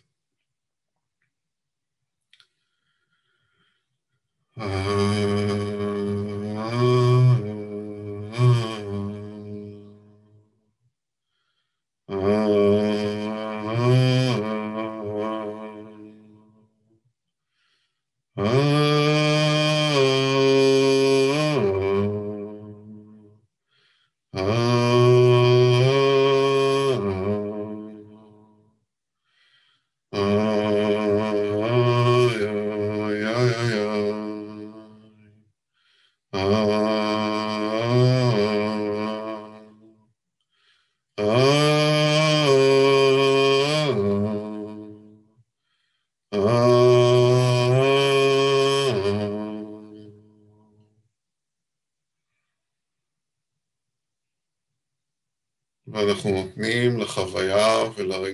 ואנחנו 4.57 4.73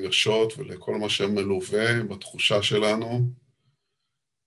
ולרגשות 0.08 0.52
ולכל 0.58 0.92
מה 1.00 1.10
שמלווה 1.10 2.02
בתחושה 2.10 2.62
שלנו, 2.62 3.06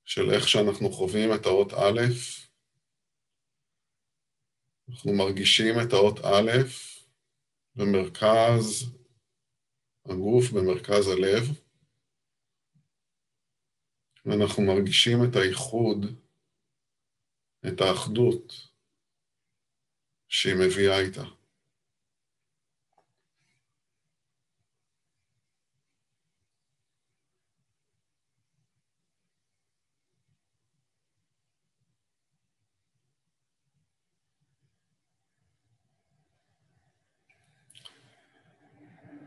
של 0.05 0.32
איך 0.34 0.47
שאנחנו 0.47 0.89
חווים 0.89 1.30
את 1.36 1.45
האות 1.45 1.74
א', 1.74 2.01
אנחנו 4.89 5.14
מרגישים 5.14 5.76
את 5.84 5.93
האות 5.93 6.20
א' 6.20 6.51
במרכז 7.75 8.66
הגוף, 10.05 10.51
במרכז 10.54 11.08
הלב, 11.08 11.43
ואנחנו 14.25 14.63
מרגישים 14.63 15.17
את 15.29 15.36
האיחוד, 15.36 16.00
את 17.67 17.82
האחדות 17.82 18.54
שהיא 20.28 20.55
מביאה 20.55 21.00
איתה. 21.00 21.41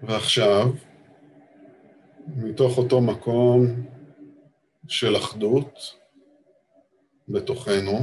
ועכשיו, 0.07 0.67
מתוך 2.37 2.79
אותו 2.79 3.01
מקום 3.01 3.61
של 4.89 5.17
אחדות 5.17 5.79
בתוכנו, 7.29 7.99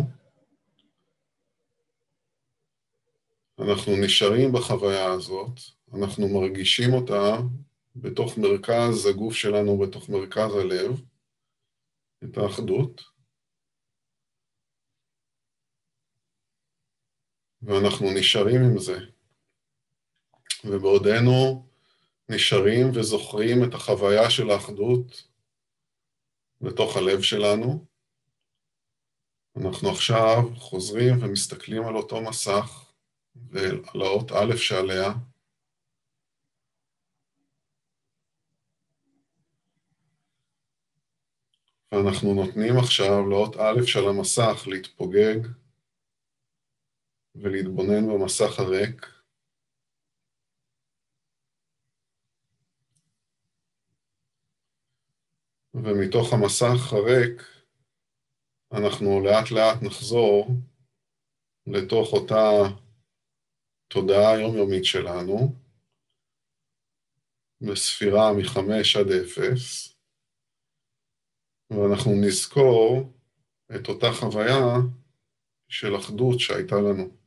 אנחנו 3.60 3.94
נשארים 4.06 4.52
בחוויה 4.52 5.06
הזאת, 5.06 5.60
אנחנו 5.94 6.28
מרגישים 6.28 6.94
אותה 6.94 7.38
בתוך 7.95 8.38
מרכז 8.38 9.06
הגוף 9.06 9.34
שלנו, 9.34 9.78
בתוך 9.78 10.10
מרכז 10.10 10.56
הלב, 10.56 11.02
את 12.23 12.38
האחדות, 12.38 13.02
ואנחנו 17.61 18.07
נשארים 18.19 18.61
עם 18.64 18.80
זה. 18.80 18.98
ובעודנו 20.65 21.70
נשארים 22.32 22.88
וזוכרים 22.95 23.64
את 23.64 23.74
החוויה 23.74 24.30
של 24.30 24.49
האחדות 24.49 25.28
בתוך 26.62 26.98
הלב 26.98 27.22
שלנו. 27.22 27.86
אנחנו 29.58 29.90
עכשיו 29.90 30.56
חוזרים 30.56 31.14
ומסתכלים 31.22 31.84
על 31.88 31.95
אותו 31.95 32.22
מסך 32.22 32.94
ועל 33.36 34.02
האות 34.02 34.32
א' 34.32 34.56
שעליה. 34.56 35.14
ואנחנו 41.91 42.34
נותנים 42.34 42.78
עכשיו 42.78 43.30
לאות 43.30 43.56
א' 43.56 43.86
של 43.86 44.08
המסך 44.08 44.68
להתפוגג 44.68 45.40
ולהתבונן 47.36 48.08
במסך 48.08 48.60
הריק. 48.60 49.20
ומתוך 55.84 56.34
המסך 56.34 56.94
הריק 56.94 57.41
אנחנו 58.72 59.24
לאט 59.24 59.52
לאט 59.52 59.84
נחזור 59.86 60.48
לתוך 61.68 62.14
אותה 62.14 62.44
תודעה 63.88 64.32
היומיומית 64.34 64.86
שלנו, 64.86 65.56
בספירה 67.62 68.26
מחמש 68.38 68.95
עד 68.95 69.08
אפס, 69.22 69.95
ואנחנו 71.70 72.12
נזכור 72.26 73.14
את 73.76 73.88
אותה 73.88 74.08
חוויה 74.20 74.66
של 75.70 75.95
אחדות 75.99 76.40
שהייתה 76.40 76.76
לנו. 76.76 77.18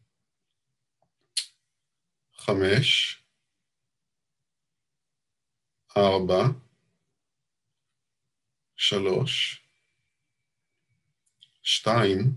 חמש, 2.32 3.18
ארבע, 5.97 6.63
שלוש, 8.89 9.62
שתיים, 11.62 12.32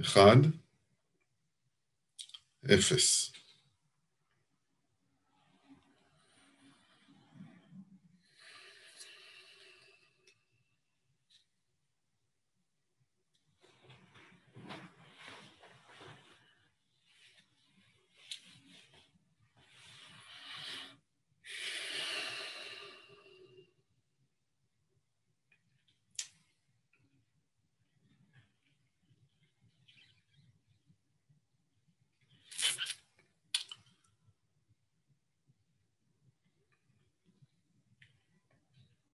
אחד, 0.00 0.36
אפס. 2.64 3.35